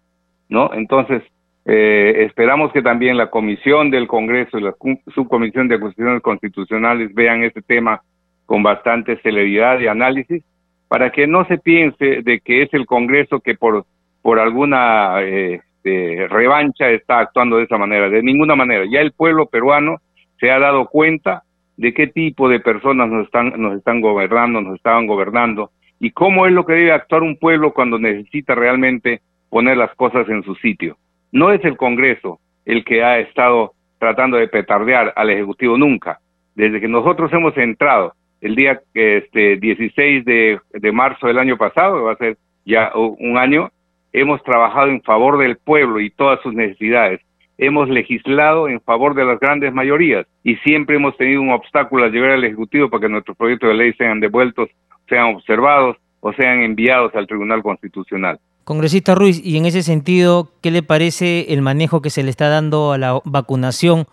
¿no? 0.49 0.71
Entonces, 0.73 1.23
eh, 1.65 2.25
esperamos 2.27 2.71
que 2.73 2.81
también 2.81 3.17
la 3.17 3.29
Comisión 3.29 3.89
del 3.89 4.07
Congreso 4.07 4.57
y 4.57 4.63
la 4.63 4.75
Subcomisión 5.15 5.67
de 5.67 5.75
Acusaciones 5.75 6.21
Constitucionales 6.21 7.13
vean 7.13 7.43
este 7.43 7.61
tema 7.61 8.01
con 8.45 8.63
bastante 8.63 9.17
celeridad 9.21 9.79
y 9.79 9.87
análisis 9.87 10.43
para 10.91 11.09
que 11.09 11.25
no 11.25 11.45
se 11.45 11.57
piense 11.57 12.21
de 12.21 12.41
que 12.41 12.63
es 12.63 12.73
el 12.73 12.85
Congreso 12.85 13.39
que 13.39 13.55
por, 13.55 13.85
por 14.21 14.39
alguna 14.39 15.21
este, 15.21 16.27
revancha 16.27 16.89
está 16.89 17.19
actuando 17.19 17.55
de 17.55 17.63
esa 17.63 17.77
manera, 17.77 18.09
de 18.09 18.21
ninguna 18.21 18.57
manera. 18.57 18.83
Ya 18.91 18.99
el 18.99 19.13
pueblo 19.13 19.45
peruano 19.45 20.01
se 20.37 20.51
ha 20.51 20.59
dado 20.59 20.87
cuenta 20.87 21.43
de 21.77 21.93
qué 21.93 22.07
tipo 22.07 22.49
de 22.49 22.59
personas 22.59 23.07
nos 23.07 23.27
están, 23.27 23.53
nos 23.55 23.77
están 23.77 24.01
gobernando, 24.01 24.59
nos 24.59 24.75
estaban 24.75 25.07
gobernando, 25.07 25.71
y 25.97 26.11
cómo 26.11 26.45
es 26.45 26.51
lo 26.51 26.65
que 26.65 26.73
debe 26.73 26.91
actuar 26.91 27.23
un 27.23 27.37
pueblo 27.37 27.71
cuando 27.71 27.97
necesita 27.97 28.53
realmente 28.53 29.21
poner 29.49 29.77
las 29.77 29.95
cosas 29.95 30.27
en 30.27 30.43
su 30.43 30.55
sitio. 30.55 30.97
No 31.31 31.53
es 31.53 31.63
el 31.63 31.77
Congreso 31.77 32.41
el 32.65 32.83
que 32.83 33.01
ha 33.01 33.17
estado 33.19 33.75
tratando 33.97 34.35
de 34.35 34.49
petardear 34.49 35.13
al 35.15 35.29
Ejecutivo 35.29 35.77
nunca. 35.77 36.19
Desde 36.53 36.81
que 36.81 36.89
nosotros 36.89 37.31
hemos 37.31 37.55
entrado 37.55 38.13
el 38.41 38.55
día 38.55 38.81
este, 38.93 39.57
16 39.57 40.25
de, 40.25 40.59
de 40.73 40.91
marzo 40.91 41.27
del 41.27 41.39
año 41.39 41.57
pasado, 41.57 42.03
va 42.03 42.13
a 42.13 42.17
ser 42.17 42.37
ya 42.65 42.91
un 42.95 43.37
año, 43.37 43.71
hemos 44.11 44.43
trabajado 44.43 44.87
en 44.89 45.01
favor 45.01 45.37
del 45.37 45.57
pueblo 45.57 45.99
y 45.99 46.09
todas 46.09 46.41
sus 46.41 46.53
necesidades 46.53 47.21
hemos 47.61 47.87
legislado 47.89 48.67
en 48.67 48.81
favor 48.81 49.13
de 49.13 49.23
las 49.23 49.39
grandes 49.39 49.71
mayorías 49.71 50.25
y 50.43 50.55
siempre 50.57 50.95
hemos 50.95 51.15
tenido 51.15 51.41
un 51.41 51.51
obstáculo 51.51 52.03
al 52.03 52.11
llegar 52.11 52.31
al 52.31 52.43
Ejecutivo 52.43 52.89
para 52.89 53.01
que 53.01 53.09
nuestros 53.09 53.37
proyectos 53.37 53.69
de 53.69 53.75
ley 53.75 53.93
sean 53.93 54.19
devueltos, 54.19 54.69
sean 55.07 55.35
observados 55.35 55.95
o 56.21 56.33
sean 56.33 56.63
enviados 56.63 57.13
al 57.15 57.27
Tribunal 57.27 57.61
Constitucional. 57.61 58.39
Congresista 58.63 59.13
Ruiz, 59.13 59.39
y 59.43 59.57
en 59.57 59.65
ese 59.65 59.83
sentido, 59.83 60.49
¿qué 60.63 60.71
le 60.71 60.81
parece 60.81 61.53
el 61.53 61.61
manejo 61.61 62.01
que 62.01 62.09
se 62.09 62.23
le 62.23 62.31
está 62.31 62.49
dando 62.49 62.93
a 62.93 62.97
la 62.97 63.19
vacunación? 63.25 64.05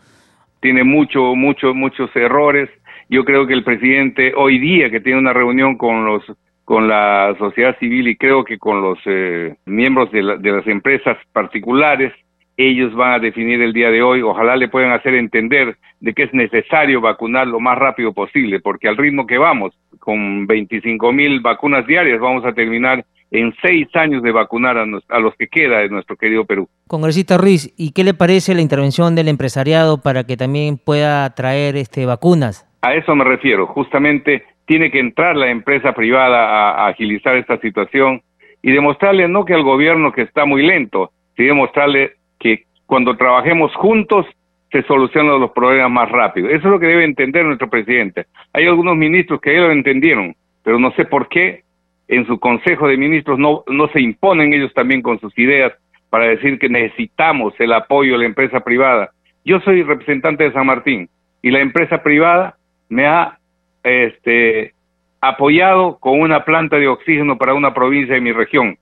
Tiene 0.61 0.85
mucho, 0.85 1.35
muchos, 1.35 1.75
muchos 1.75 2.15
errores. 2.17 2.69
Yo 3.09 3.25
creo 3.25 3.47
que 3.47 3.55
el 3.55 3.65
presidente 3.65 4.33
hoy 4.37 4.59
día 4.59 4.91
que 4.91 5.01
tiene 5.01 5.19
una 5.19 5.33
reunión 5.33 5.77
con 5.77 6.05
los 6.05 6.23
con 6.65 6.87
la 6.87 7.35
sociedad 7.39 7.79
civil 7.79 8.09
y 8.09 8.17
creo 8.17 8.45
que 8.45 8.59
con 8.59 8.83
los 8.83 8.99
eh, 9.07 9.57
miembros 9.65 10.11
de, 10.13 10.37
de 10.39 10.53
las 10.53 10.67
empresas 10.67 11.17
particulares 11.33 12.13
ellos 12.59 12.93
van 12.95 13.13
a 13.13 13.19
definir 13.21 13.63
el 13.63 13.73
día 13.73 13.91
de 13.91 14.03
hoy. 14.03 14.21
Ojalá 14.21 14.57
le 14.57 14.69
puedan 14.69 14.93
hacer 14.93 15.15
entender 15.15 15.79
de 16.01 16.13
que 16.13 16.25
es 16.25 16.35
necesario 16.35 17.01
vacunar 17.01 17.47
lo 17.47 17.61
más 17.61 17.79
rápido 17.79 18.13
posible, 18.13 18.61
porque 18.61 18.89
al 18.89 18.97
ritmo 18.97 19.27
que 19.27 19.39
vamos, 19.39 19.73
con 19.99 20.47
25 20.47 21.13
mil 21.13 21.41
vacunas 21.41 21.87
diarias, 21.87 22.21
vamos 22.21 22.45
a 22.45 22.53
terminar 22.53 23.05
en 23.31 23.55
seis 23.63 23.89
años 23.95 24.23
de 24.23 24.33
vacunar 24.33 24.77
a, 24.77 25.19
los 25.21 25.35
que 25.37 25.49
queda 25.49 25.79
de 25.79 25.89
nuestro 25.89 26.17
querido 26.17 26.45
Perú. 26.45 26.69
Congresista 26.87 27.39
Ruiz, 27.39 27.73
¿y 27.77 27.93
qué 27.93 28.03
le 28.03 28.15
parece 28.15 28.55
la 28.55 28.63
intervención 28.63 29.15
del 29.15 29.29
empresariado 29.29 30.03
para 30.03 30.25
que 30.25 30.37
también 30.37 30.79
pueda 30.79 31.35
traer 31.35 31.77
este, 31.77 32.07
vacunas? 32.07 32.68
A 32.81 32.95
eso 32.95 33.15
me 33.17 33.25
refiero. 33.25 33.67
Justamente 33.67 34.45
tiene 34.67 34.91
que 34.91 35.01
entrar 35.01 35.37
la 35.37 35.51
empresa 35.51 35.93
privada 35.93 36.83
a, 36.83 36.89
agilizar 36.89 37.37
esta 37.37 37.59
situación 37.59 38.23
y 38.63 38.73
demostrarle 38.73 39.29
no 39.29 39.45
que 39.45 39.55
al 39.55 39.63
gobierno 39.63 40.13
que 40.13 40.23
está 40.23 40.45
muy 40.45 40.65
lento, 40.65 41.11
sino 41.37 41.49
demostrarle 41.49 42.13
que 42.39 42.65
cuando 42.87 43.17
trabajemos 43.17 43.75
juntos 43.75 44.27
se 44.71 44.83
solucionan 44.83 45.41
los 45.41 45.53
problemas 45.53 45.91
más 45.91 46.11
rápido. 46.11 46.49
Eso 46.49 46.59
es 46.59 46.65
lo 46.65 46.79
que 46.79 46.87
debe 46.87 47.05
entender 47.05 47.45
nuestro 47.45 47.71
presidente. 47.71 48.27
Hay 48.53 48.67
algunos 48.67 48.97
ministros 48.97 49.41
que 49.41 49.55
ya 49.55 49.61
lo 49.63 49.73
entendieron, 49.73 50.35
pero 50.63 50.79
no 50.79 50.91
sé 50.93 51.07
por 51.07 51.29
qué 51.29 51.63
en 52.07 52.27
su 52.27 52.39
consejo 52.39 52.89
de 52.89 52.97
ministros 52.97 53.39
no, 53.39 53.65
no 53.67 53.89
se 53.89 54.01
imponen 54.01 54.53
ellos 54.53 54.73
también 54.75 55.03
con 55.03 55.19
sus 55.21 55.37
ideas 55.39 55.73
para 56.11 56.27
decir 56.27 56.59
que 56.59 56.69
necesitamos 56.69 57.55
el 57.59 57.73
apoyo 57.73 58.13
de 58.13 58.19
la 58.19 58.25
empresa 58.27 58.61
privada. 58.61 59.11
Yo 59.45 59.61
soy 59.61 59.83
representante 59.83 60.45
de 60.45 60.53
San 60.53 60.67
Martín 60.67 61.09
y 61.43 61.51
la 61.51 61.61
empresa 61.61 62.03
privada 62.03 62.58
me 62.89 63.07
ha 63.07 63.39
este, 63.83 64.75
apoyado 65.21 65.99
con 65.99 66.21
una 66.21 66.45
planta 66.45 66.77
de 66.77 66.89
oxígeno 66.89 67.39
para 67.39 67.55
una 67.55 67.75
provincia 67.75 68.15
de 68.15 68.21
mi 68.21 68.33
región. 68.33 68.79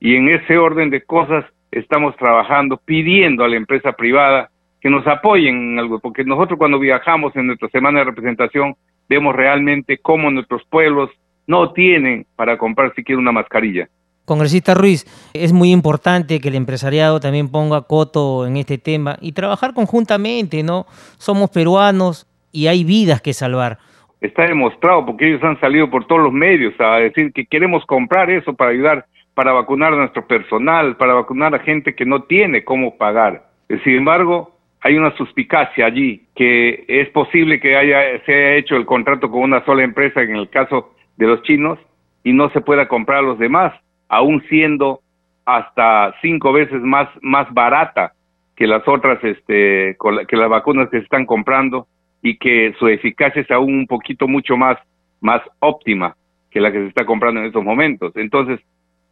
Y 0.00 0.16
en 0.16 0.28
ese 0.28 0.58
orden 0.58 0.90
de 0.90 1.02
cosas 1.02 1.44
estamos 1.70 2.16
trabajando 2.16 2.76
pidiendo 2.76 3.44
a 3.44 3.48
la 3.48 3.56
empresa 3.56 3.92
privada 3.92 4.50
que 4.80 4.90
nos 4.90 5.06
apoyen 5.06 5.72
en 5.72 5.78
algo, 5.78 5.98
porque 5.98 6.24
nosotros 6.24 6.58
cuando 6.58 6.78
viajamos 6.78 7.34
en 7.36 7.46
nuestra 7.48 7.68
semana 7.70 8.00
de 8.00 8.04
representación 8.06 8.76
vemos 9.08 9.34
realmente 9.34 9.98
cómo 9.98 10.30
nuestros 10.30 10.62
pueblos 10.68 11.10
no 11.46 11.72
tienen 11.72 12.26
para 12.36 12.58
comprar 12.58 12.94
siquiera 12.94 13.20
una 13.20 13.32
mascarilla. 13.32 13.88
Congresista 14.24 14.74
Ruiz, 14.74 15.06
es 15.34 15.52
muy 15.52 15.70
importante 15.70 16.40
que 16.40 16.48
el 16.48 16.56
empresariado 16.56 17.20
también 17.20 17.48
ponga 17.48 17.82
coto 17.82 18.44
en 18.44 18.56
este 18.56 18.76
tema 18.76 19.16
y 19.20 19.32
trabajar 19.32 19.72
conjuntamente, 19.72 20.64
¿no? 20.64 20.86
Somos 21.16 21.50
peruanos 21.50 22.26
y 22.56 22.68
hay 22.68 22.84
vidas 22.84 23.20
que 23.20 23.34
salvar. 23.34 23.76
Está 24.20 24.46
demostrado 24.46 25.04
porque 25.04 25.28
ellos 25.28 25.44
han 25.44 25.60
salido 25.60 25.90
por 25.90 26.06
todos 26.06 26.22
los 26.22 26.32
medios 26.32 26.72
a 26.80 26.96
decir 26.96 27.32
que 27.34 27.44
queremos 27.44 27.84
comprar 27.84 28.30
eso 28.30 28.54
para 28.54 28.70
ayudar 28.70 29.06
para 29.34 29.52
vacunar 29.52 29.92
a 29.92 29.96
nuestro 29.96 30.26
personal, 30.26 30.96
para 30.96 31.12
vacunar 31.12 31.54
a 31.54 31.58
gente 31.58 31.94
que 31.94 32.06
no 32.06 32.22
tiene 32.22 32.64
cómo 32.64 32.96
pagar. 32.96 33.44
Sin 33.84 33.96
embargo, 33.96 34.56
hay 34.80 34.96
una 34.96 35.14
suspicacia 35.14 35.84
allí 35.84 36.22
que 36.34 36.86
es 36.88 37.10
posible 37.10 37.60
que 37.60 37.76
haya, 37.76 38.00
se 38.24 38.32
haya 38.32 38.54
hecho 38.54 38.76
el 38.76 38.86
contrato 38.86 39.30
con 39.30 39.42
una 39.42 39.62
sola 39.66 39.84
empresa 39.84 40.22
en 40.22 40.36
el 40.36 40.48
caso 40.48 40.94
de 41.18 41.26
los 41.26 41.42
chinos 41.42 41.78
y 42.24 42.32
no 42.32 42.48
se 42.48 42.62
pueda 42.62 42.88
comprar 42.88 43.18
a 43.18 43.28
los 43.28 43.38
demás, 43.38 43.74
aún 44.08 44.42
siendo 44.48 45.00
hasta 45.44 46.14
cinco 46.22 46.54
veces 46.54 46.80
más, 46.80 47.10
más 47.20 47.52
barata 47.52 48.14
que 48.56 48.66
las 48.66 48.88
otras, 48.88 49.22
este, 49.22 49.98
que 50.28 50.36
las 50.36 50.48
vacunas 50.48 50.88
que 50.88 50.96
se 50.96 51.04
están 51.04 51.26
comprando 51.26 51.88
y 52.22 52.36
que 52.36 52.74
su 52.78 52.88
eficacia 52.88 53.42
es 53.42 53.50
aún 53.50 53.74
un 53.74 53.86
poquito 53.86 54.26
mucho 54.26 54.56
más, 54.56 54.78
más 55.20 55.42
óptima 55.60 56.16
que 56.50 56.60
la 56.60 56.72
que 56.72 56.78
se 56.78 56.86
está 56.88 57.04
comprando 57.04 57.40
en 57.40 57.46
estos 57.46 57.62
momentos. 57.62 58.12
Entonces, 58.16 58.60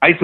hay 0.00 0.16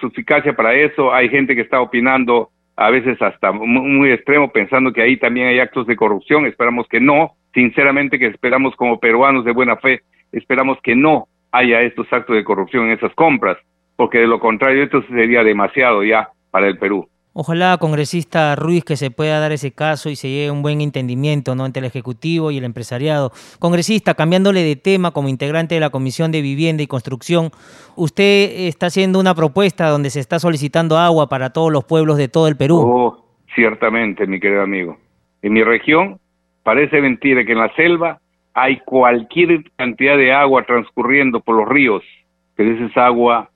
suficacia 0.00 0.54
para 0.54 0.74
eso, 0.74 1.12
hay 1.12 1.28
gente 1.28 1.54
que 1.54 1.62
está 1.62 1.80
opinando 1.80 2.50
a 2.76 2.90
veces 2.90 3.20
hasta 3.20 3.50
muy, 3.50 4.12
extremo 4.12 4.52
pensando 4.52 4.92
que 4.92 5.02
ahí 5.02 5.16
también 5.16 5.48
hay 5.48 5.58
actos 5.58 5.86
de 5.88 5.96
corrupción, 5.96 6.46
esperamos 6.46 6.86
que 6.86 7.00
no, 7.00 7.32
sinceramente 7.52 8.20
que 8.20 8.26
esperamos 8.26 8.76
como 8.76 9.00
peruanos 9.00 9.44
de 9.44 9.50
buena 9.50 9.76
fe, 9.76 10.02
esperamos 10.30 10.78
que 10.84 10.94
no 10.94 11.26
haya 11.50 11.82
estos 11.82 12.06
actos 12.12 12.36
de 12.36 12.44
corrupción 12.44 12.86
en 12.86 12.92
esas 12.92 13.12
compras, 13.14 13.58
porque 13.96 14.18
de 14.18 14.28
lo 14.28 14.38
contrario 14.38 14.84
esto 14.84 15.02
sería 15.08 15.42
demasiado 15.42 16.04
ya 16.04 16.28
para 16.52 16.68
el 16.68 16.78
Perú. 16.78 17.08
Ojalá, 17.40 17.78
congresista 17.78 18.56
Ruiz, 18.56 18.82
que 18.82 18.96
se 18.96 19.12
pueda 19.12 19.38
dar 19.38 19.52
ese 19.52 19.70
caso 19.70 20.10
y 20.10 20.16
se 20.16 20.28
llegue 20.28 20.48
a 20.48 20.52
un 20.52 20.60
buen 20.60 20.80
entendimiento 20.80 21.54
¿no? 21.54 21.66
entre 21.66 21.78
el 21.78 21.86
Ejecutivo 21.86 22.50
y 22.50 22.58
el 22.58 22.64
empresariado. 22.64 23.30
Congresista, 23.60 24.14
cambiándole 24.14 24.64
de 24.64 24.74
tema 24.74 25.12
como 25.12 25.28
integrante 25.28 25.76
de 25.76 25.80
la 25.80 25.90
Comisión 25.90 26.32
de 26.32 26.42
Vivienda 26.42 26.82
y 26.82 26.88
Construcción, 26.88 27.52
usted 27.94 28.66
está 28.66 28.86
haciendo 28.86 29.20
una 29.20 29.36
propuesta 29.36 29.88
donde 29.88 30.10
se 30.10 30.18
está 30.18 30.40
solicitando 30.40 30.98
agua 30.98 31.28
para 31.28 31.50
todos 31.50 31.70
los 31.70 31.84
pueblos 31.84 32.16
de 32.16 32.26
todo 32.26 32.48
el 32.48 32.56
Perú. 32.56 32.80
Oh, 32.84 33.24
ciertamente, 33.54 34.26
mi 34.26 34.40
querido 34.40 34.62
amigo. 34.62 34.96
En 35.40 35.52
mi 35.52 35.62
región 35.62 36.18
parece 36.64 37.00
mentira 37.00 37.44
que 37.44 37.52
en 37.52 37.58
la 37.58 37.72
selva 37.76 38.18
hay 38.52 38.80
cualquier 38.80 39.62
cantidad 39.76 40.16
de 40.16 40.32
agua 40.32 40.64
transcurriendo 40.64 41.38
por 41.38 41.54
los 41.54 41.68
ríos, 41.68 42.02
pero 42.56 42.72
esa 42.72 42.86
es 42.86 42.96
agua 42.96 43.48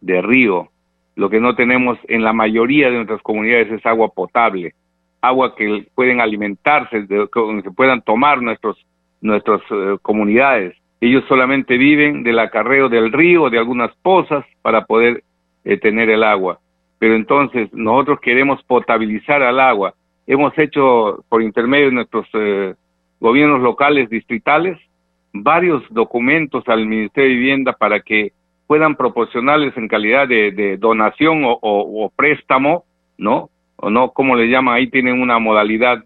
de 0.00 0.22
río, 0.22 0.70
lo 1.16 1.30
que 1.30 1.40
no 1.40 1.54
tenemos 1.56 1.98
en 2.08 2.22
la 2.22 2.32
mayoría 2.32 2.88
de 2.90 2.96
nuestras 2.96 3.22
comunidades 3.22 3.72
es 3.72 3.84
agua 3.86 4.08
potable, 4.08 4.74
agua 5.22 5.56
que 5.56 5.86
pueden 5.94 6.20
alimentarse, 6.20 7.06
que 7.08 7.70
puedan 7.74 8.02
tomar 8.02 8.42
nuestros, 8.42 8.76
nuestras 9.22 9.62
eh, 9.70 9.96
comunidades. 10.02 10.76
Ellos 11.00 11.24
solamente 11.26 11.78
viven 11.78 12.22
del 12.22 12.38
acarreo 12.38 12.88
del 12.88 13.12
río, 13.12 13.48
de 13.48 13.58
algunas 13.58 13.94
pozas, 14.02 14.44
para 14.60 14.84
poder 14.84 15.24
eh, 15.64 15.78
tener 15.78 16.10
el 16.10 16.22
agua. 16.22 16.60
Pero 16.98 17.14
entonces 17.14 17.72
nosotros 17.72 18.20
queremos 18.20 18.62
potabilizar 18.64 19.42
al 19.42 19.58
agua. 19.58 19.94
Hemos 20.26 20.56
hecho, 20.58 21.24
por 21.28 21.42
intermedio 21.42 21.86
de 21.86 21.92
nuestros 21.92 22.26
eh, 22.34 22.74
gobiernos 23.20 23.62
locales, 23.62 24.10
distritales, 24.10 24.78
varios 25.32 25.82
documentos 25.90 26.62
al 26.68 26.86
Ministerio 26.86 27.30
de 27.30 27.36
Vivienda 27.36 27.72
para 27.72 28.00
que 28.00 28.32
puedan 28.66 28.96
proporcionarles 28.96 29.76
en 29.76 29.88
calidad 29.88 30.28
de, 30.28 30.76
donación 30.78 31.42
o, 31.44 32.12
préstamo, 32.14 32.84
¿no? 33.18 33.50
o 33.76 33.90
no, 33.90 34.10
como 34.10 34.36
le 34.36 34.48
llaman, 34.48 34.74
ahí 34.74 34.88
tienen 34.88 35.20
una 35.20 35.38
modalidad 35.38 36.02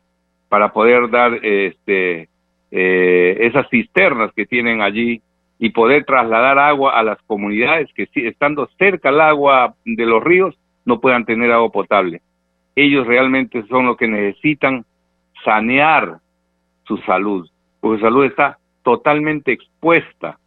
para 0.48 0.72
poder 0.72 1.08
dar 1.10 1.34
este 1.44 2.28
eh, 2.72 3.36
esas 3.40 3.68
cisternas 3.68 4.32
que 4.34 4.46
tienen 4.46 4.80
allí 4.80 5.22
y 5.58 5.70
poder 5.70 6.04
trasladar 6.04 6.58
agua 6.58 6.98
a 6.98 7.02
las 7.02 7.20
comunidades 7.22 7.88
que 7.94 8.08
estando 8.14 8.68
cerca 8.78 9.08
al 9.08 9.20
agua 9.20 9.74
de 9.84 10.06
los 10.06 10.22
ríos 10.22 10.56
no 10.84 11.00
puedan 11.00 11.24
tener 11.24 11.50
agua 11.52 11.70
potable. 11.70 12.22
Ellos 12.76 13.06
realmente 13.06 13.64
son 13.68 13.86
los 13.86 13.96
que 13.96 14.08
necesitan 14.08 14.84
sanear 15.44 16.18
su 16.84 16.96
salud, 16.98 17.48
porque 17.80 17.98
su 17.98 18.04
salud 18.04 18.24
está 18.24 18.58
totalmente 18.82 19.52
expuesta. 19.52 20.38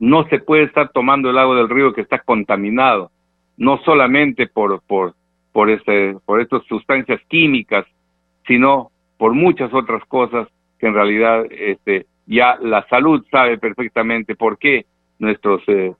No 0.00 0.26
se 0.28 0.40
puede 0.40 0.64
estar 0.64 0.90
tomando 0.92 1.30
el 1.30 1.38
agua 1.38 1.56
del 1.56 1.68
río 1.68 1.92
que 1.92 2.00
está 2.00 2.18
contaminado, 2.18 3.12
no 3.56 3.78
solamente 3.84 4.48
por, 4.48 4.82
por, 4.82 5.14
por, 5.52 5.70
este, 5.70 6.16
por 6.24 6.40
estas 6.40 6.64
sustancias 6.64 7.20
químicas, 7.28 7.86
sino 8.46 8.90
por 9.16 9.34
muchas 9.34 9.72
otras 9.72 10.02
cosas 10.06 10.48
que 10.78 10.86
en 10.88 10.94
realidad 10.94 11.44
este, 11.50 12.06
ya 12.26 12.56
la 12.60 12.86
salud 12.88 13.24
sabe 13.30 13.58
perfectamente 13.58 14.34
por 14.34 14.58
qué 14.58 14.86
nuestros 15.18 15.62
eh, 15.68 15.94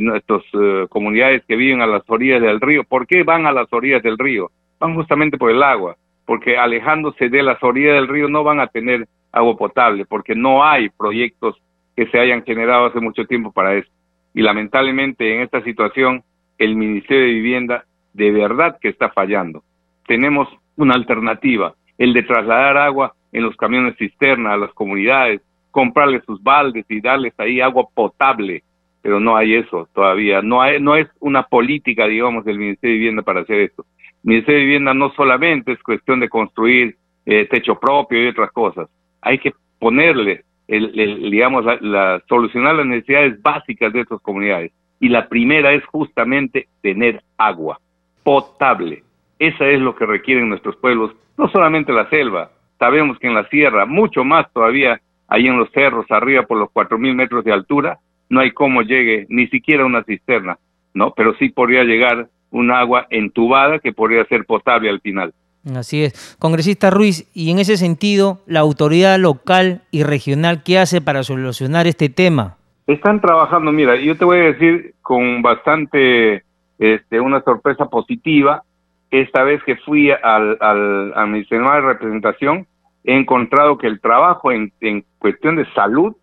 nuestras 0.00 0.42
eh, 0.54 0.86
comunidades 0.88 1.44
que 1.46 1.56
viven 1.56 1.80
a 1.80 1.86
las 1.86 2.02
orillas 2.08 2.40
del 2.40 2.60
río, 2.60 2.84
¿por 2.84 3.06
qué 3.06 3.22
van 3.22 3.46
a 3.46 3.52
las 3.52 3.72
orillas 3.72 4.02
del 4.02 4.18
río? 4.18 4.50
Van 4.78 4.94
justamente 4.94 5.38
por 5.38 5.50
el 5.50 5.62
agua, 5.62 5.96
porque 6.26 6.56
alejándose 6.56 7.28
de 7.28 7.42
las 7.42 7.62
orillas 7.62 7.94
del 7.94 8.08
río 8.08 8.28
no 8.28 8.42
van 8.44 8.60
a 8.60 8.66
tener 8.66 9.06
agua 9.32 9.56
potable, 9.56 10.04
porque 10.04 10.34
no 10.34 10.64
hay 10.64 10.88
proyectos 10.90 11.56
que 11.96 12.06
se 12.06 12.18
hayan 12.18 12.44
generado 12.44 12.86
hace 12.86 13.00
mucho 13.00 13.24
tiempo 13.26 13.52
para 13.52 13.74
eso. 13.74 13.88
Y 14.34 14.42
lamentablemente 14.42 15.34
en 15.34 15.42
esta 15.42 15.62
situación 15.62 16.22
el 16.58 16.76
Ministerio 16.76 17.24
de 17.24 17.32
Vivienda 17.32 17.84
de 18.12 18.30
verdad 18.30 18.78
que 18.80 18.88
está 18.88 19.10
fallando. 19.10 19.62
Tenemos 20.06 20.48
una 20.76 20.94
alternativa, 20.94 21.74
el 21.98 22.12
de 22.12 22.22
trasladar 22.22 22.76
agua 22.76 23.14
en 23.32 23.42
los 23.42 23.56
camiones 23.56 23.96
cisterna 23.96 24.54
a 24.54 24.56
las 24.56 24.72
comunidades, 24.72 25.40
comprarles 25.70 26.22
sus 26.24 26.42
baldes 26.42 26.86
y 26.88 27.00
darles 27.00 27.34
ahí 27.38 27.60
agua 27.60 27.86
potable, 27.92 28.62
pero 29.02 29.18
no 29.18 29.36
hay 29.36 29.56
eso 29.56 29.88
todavía, 29.92 30.40
no 30.40 30.62
hay, 30.62 30.80
no 30.80 30.96
es 30.96 31.08
una 31.20 31.42
política, 31.42 32.06
digamos, 32.06 32.44
del 32.44 32.58
Ministerio 32.58 32.94
de 32.94 32.98
Vivienda 32.98 33.22
para 33.22 33.40
hacer 33.40 33.60
esto. 33.60 33.84
El 34.22 34.30
Ministerio 34.30 34.60
de 34.60 34.66
Vivienda 34.66 34.94
no 34.94 35.10
solamente 35.10 35.72
es 35.72 35.82
cuestión 35.82 36.20
de 36.20 36.28
construir 36.28 36.96
eh, 37.26 37.46
techo 37.50 37.78
propio 37.78 38.22
y 38.22 38.28
otras 38.28 38.52
cosas, 38.52 38.88
hay 39.20 39.38
que 39.38 39.52
ponerle, 39.78 40.44
el, 40.68 41.30
digamos, 41.30 41.64
la, 41.80 42.22
solucionar 42.28 42.76
las 42.76 42.86
necesidades 42.86 43.40
básicas 43.42 43.92
de 43.92 44.00
estas 44.00 44.20
comunidades. 44.20 44.72
Y 45.00 45.08
la 45.08 45.28
primera 45.28 45.72
es 45.72 45.84
justamente 45.86 46.68
tener 46.82 47.22
agua 47.36 47.78
potable. 48.22 49.02
Esa 49.38 49.66
es 49.66 49.80
lo 49.80 49.94
que 49.94 50.06
requieren 50.06 50.48
nuestros 50.48 50.76
pueblos, 50.76 51.12
no 51.36 51.48
solamente 51.48 51.92
la 51.92 52.08
selva, 52.08 52.50
sabemos 52.78 53.18
que 53.18 53.26
en 53.26 53.34
la 53.34 53.48
sierra, 53.48 53.86
mucho 53.86 54.24
más 54.24 54.50
todavía, 54.52 55.00
ahí 55.28 55.46
en 55.46 55.58
los 55.58 55.70
cerros, 55.72 56.06
arriba 56.10 56.42
por 56.42 56.58
los 56.58 56.70
cuatro 56.70 56.98
mil 56.98 57.14
metros 57.14 57.44
de 57.44 57.52
altura, 57.52 57.98
no 58.28 58.40
hay 58.40 58.52
cómo 58.52 58.82
llegue 58.82 59.26
ni 59.28 59.46
siquiera 59.48 59.84
una 59.84 60.04
cisterna, 60.04 60.58
¿no? 60.94 61.12
Pero 61.14 61.34
sí 61.34 61.50
podría 61.50 61.84
llegar 61.84 62.28
un 62.50 62.70
agua 62.70 63.06
entubada 63.10 63.78
que 63.78 63.92
podría 63.92 64.24
ser 64.26 64.44
potable 64.44 64.88
al 64.88 65.00
final. 65.00 65.34
Así 65.74 66.04
es. 66.04 66.36
Congresista 66.38 66.90
Ruiz, 66.90 67.30
y 67.34 67.50
en 67.50 67.58
ese 67.58 67.76
sentido, 67.76 68.40
la 68.46 68.60
autoridad 68.60 69.18
local 69.18 69.82
y 69.90 70.02
regional, 70.02 70.62
¿qué 70.62 70.78
hace 70.78 71.00
para 71.00 71.22
solucionar 71.22 71.86
este 71.86 72.08
tema? 72.08 72.56
Están 72.86 73.20
trabajando, 73.20 73.72
mira, 73.72 73.96
yo 73.96 74.16
te 74.16 74.26
voy 74.26 74.38
a 74.38 74.52
decir 74.52 74.94
con 75.00 75.40
bastante, 75.40 76.44
este, 76.78 77.20
una 77.20 77.42
sorpresa 77.42 77.86
positiva, 77.86 78.62
esta 79.10 79.42
vez 79.42 79.62
que 79.64 79.76
fui 79.76 80.10
al, 80.10 80.58
al, 80.60 81.12
a 81.14 81.24
mi 81.24 81.44
de 81.44 81.80
representación, 81.80 82.66
he 83.04 83.16
encontrado 83.16 83.78
que 83.78 83.86
el 83.86 84.00
trabajo 84.00 84.52
en, 84.52 84.72
en 84.80 85.04
cuestión 85.18 85.56
de 85.56 85.70
salud 85.72 86.14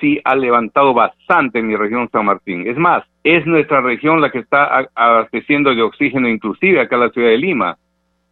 sí 0.00 0.20
ha 0.24 0.36
levantado 0.36 0.94
bastante 0.94 1.58
en 1.58 1.66
mi 1.66 1.76
región 1.76 2.08
San 2.10 2.26
Martín. 2.26 2.66
Es 2.66 2.76
más, 2.76 3.04
es 3.24 3.46
nuestra 3.46 3.80
región 3.80 4.20
la 4.20 4.30
que 4.30 4.38
está 4.38 4.88
abasteciendo 4.94 5.74
de 5.74 5.82
oxígeno 5.82 6.28
inclusive 6.28 6.80
acá 6.80 6.96
en 6.96 7.00
la 7.02 7.10
ciudad 7.10 7.28
de 7.28 7.38
Lima, 7.38 7.76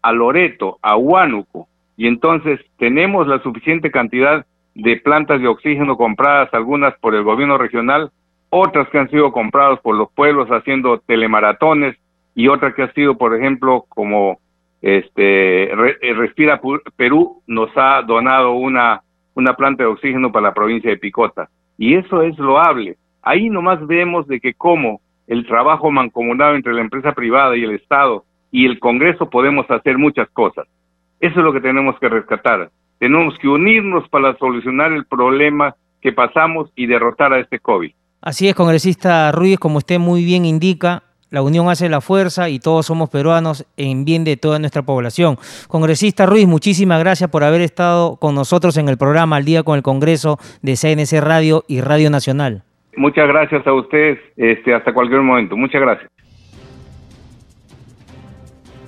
a 0.05 0.13
Loreto, 0.13 0.79
a 0.83 0.97
Huánuco, 0.99 1.67
y 1.97 2.09
entonces 2.09 2.61
tenemos 2.77 3.27
la 3.27 3.43
suficiente 3.43 3.91
cantidad 3.91 4.45
de 4.75 4.97
plantas 4.99 5.41
de 5.41 5.49
oxígeno 5.49 5.97
compradas, 5.97 6.53
algunas 6.53 6.95
por 6.99 7.15
el 7.15 7.23
gobierno 7.23 7.57
regional, 7.57 8.11
otras 8.51 8.87
que 8.91 8.99
han 8.99 9.09
sido 9.09 9.33
compradas 9.33 9.81
por 9.81 9.97
los 9.97 10.13
pueblos 10.13 10.51
haciendo 10.51 10.99
telemaratones 10.99 11.97
y 12.35 12.49
otras 12.49 12.75
que 12.75 12.83
ha 12.83 12.93
sido, 12.93 13.17
por 13.17 13.35
ejemplo, 13.35 13.87
como 13.89 14.41
este 14.83 15.73
eh, 15.73 16.15
Respira 16.15 16.61
Perú 16.97 17.41
nos 17.47 17.71
ha 17.75 18.03
donado 18.03 18.53
una, 18.53 19.01
una 19.33 19.55
planta 19.55 19.85
de 19.85 19.89
oxígeno 19.89 20.31
para 20.31 20.49
la 20.49 20.55
provincia 20.55 20.91
de 20.91 20.99
Picota. 20.99 21.49
Y 21.79 21.95
eso 21.95 22.21
es 22.21 22.39
loable. 22.39 22.99
Ahí 23.23 23.49
nomás 23.49 23.87
vemos 23.87 24.29
de 24.29 24.39
que 24.39 24.53
como 24.53 25.01
el 25.27 25.47
trabajo 25.47 25.91
mancomunado 25.91 26.57
entre 26.57 26.75
la 26.75 26.83
empresa 26.83 27.13
privada 27.13 27.57
y 27.57 27.65
el 27.65 27.71
Estado 27.71 28.25
y 28.55 28.67
el 28.67 28.79
Congreso 28.79 29.29
podemos 29.29 29.69
hacer 29.69 29.99
muchas 29.99 30.31
cosas. 30.31 30.69
Eso 31.19 31.41
es 31.41 31.45
lo 31.45 31.53
que 31.53 31.61
tenemos 31.61 31.99
que 31.99 32.09
rescatar. 32.09 32.71
Tenemos 33.01 33.37
que 33.41 33.49
unirnos 33.49 34.09
para 34.11 34.39
solucionar 34.39 34.93
el 34.93 35.07
problema 35.07 35.75
que 36.01 36.13
pasamos 36.13 36.71
y 36.77 36.87
derrotar 36.87 37.33
a 37.33 37.41
este 37.41 37.59
COVID. 37.59 37.91
Así 38.23 38.49
es, 38.49 38.55
congresista 38.55 39.33
Ruiz, 39.33 39.59
como 39.59 39.79
usted 39.79 39.99
muy 39.99 40.25
bien 40.25 40.45
indica, 40.45 41.03
la 41.31 41.43
unión 41.43 41.69
hace 41.69 41.89
la 41.89 42.01
fuerza 42.01 42.49
y 42.49 42.61
todos 42.61 42.87
somos 42.87 43.11
peruanos 43.11 43.67
en 43.77 44.05
bien 44.05 44.23
de 44.23 44.37
toda 44.37 44.61
nuestra 44.61 44.83
población. 44.83 45.37
Congresista 45.67 46.25
Ruiz, 46.25 46.47
muchísimas 46.47 47.01
gracias 47.01 47.29
por 47.31 47.43
haber 47.43 47.61
estado 47.61 48.19
con 48.21 48.37
nosotros 48.37 48.77
en 48.77 48.89
el 48.89 48.97
programa 48.97 49.35
Al 49.35 49.45
Día 49.45 49.65
con 49.65 49.77
el 49.77 49.83
Congreso 49.83 50.39
de 50.63 50.77
CNC 50.77 51.21
Radio 51.21 51.65
y 51.67 51.81
Radio 51.81 52.09
Nacional. 52.09 52.63
Muchas 52.97 53.27
gracias 53.27 53.67
a 53.67 53.73
ustedes, 53.73 54.21
este, 54.37 54.73
hasta 54.73 54.95
cualquier 54.95 55.23
momento. 55.23 55.57
Muchas 55.57 55.81
gracias. 55.81 56.14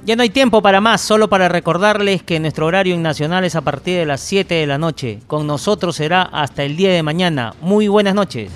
Ya 0.07 0.14
no 0.14 0.22
hay 0.22 0.30
tiempo 0.30 0.62
para 0.62 0.80
más, 0.80 1.00
solo 1.00 1.28
para 1.28 1.48
recordarles 1.48 2.22
que 2.22 2.38
nuestro 2.38 2.66
horario 2.66 2.96
Nacional 2.96 3.44
es 3.44 3.57
a 3.57 3.62
partir 3.62 3.98
de 3.98 4.07
las 4.07 4.20
7 4.20 4.54
de 4.54 4.64
la 4.64 4.78
noche. 4.78 5.18
Con 5.26 5.48
nosotros 5.48 5.96
será 5.96 6.22
hasta 6.22 6.62
el 6.62 6.76
día 6.76 6.92
de 6.92 7.02
mañana. 7.02 7.54
Muy 7.61 7.88
buenas 7.88 8.14
noches. 8.14 8.52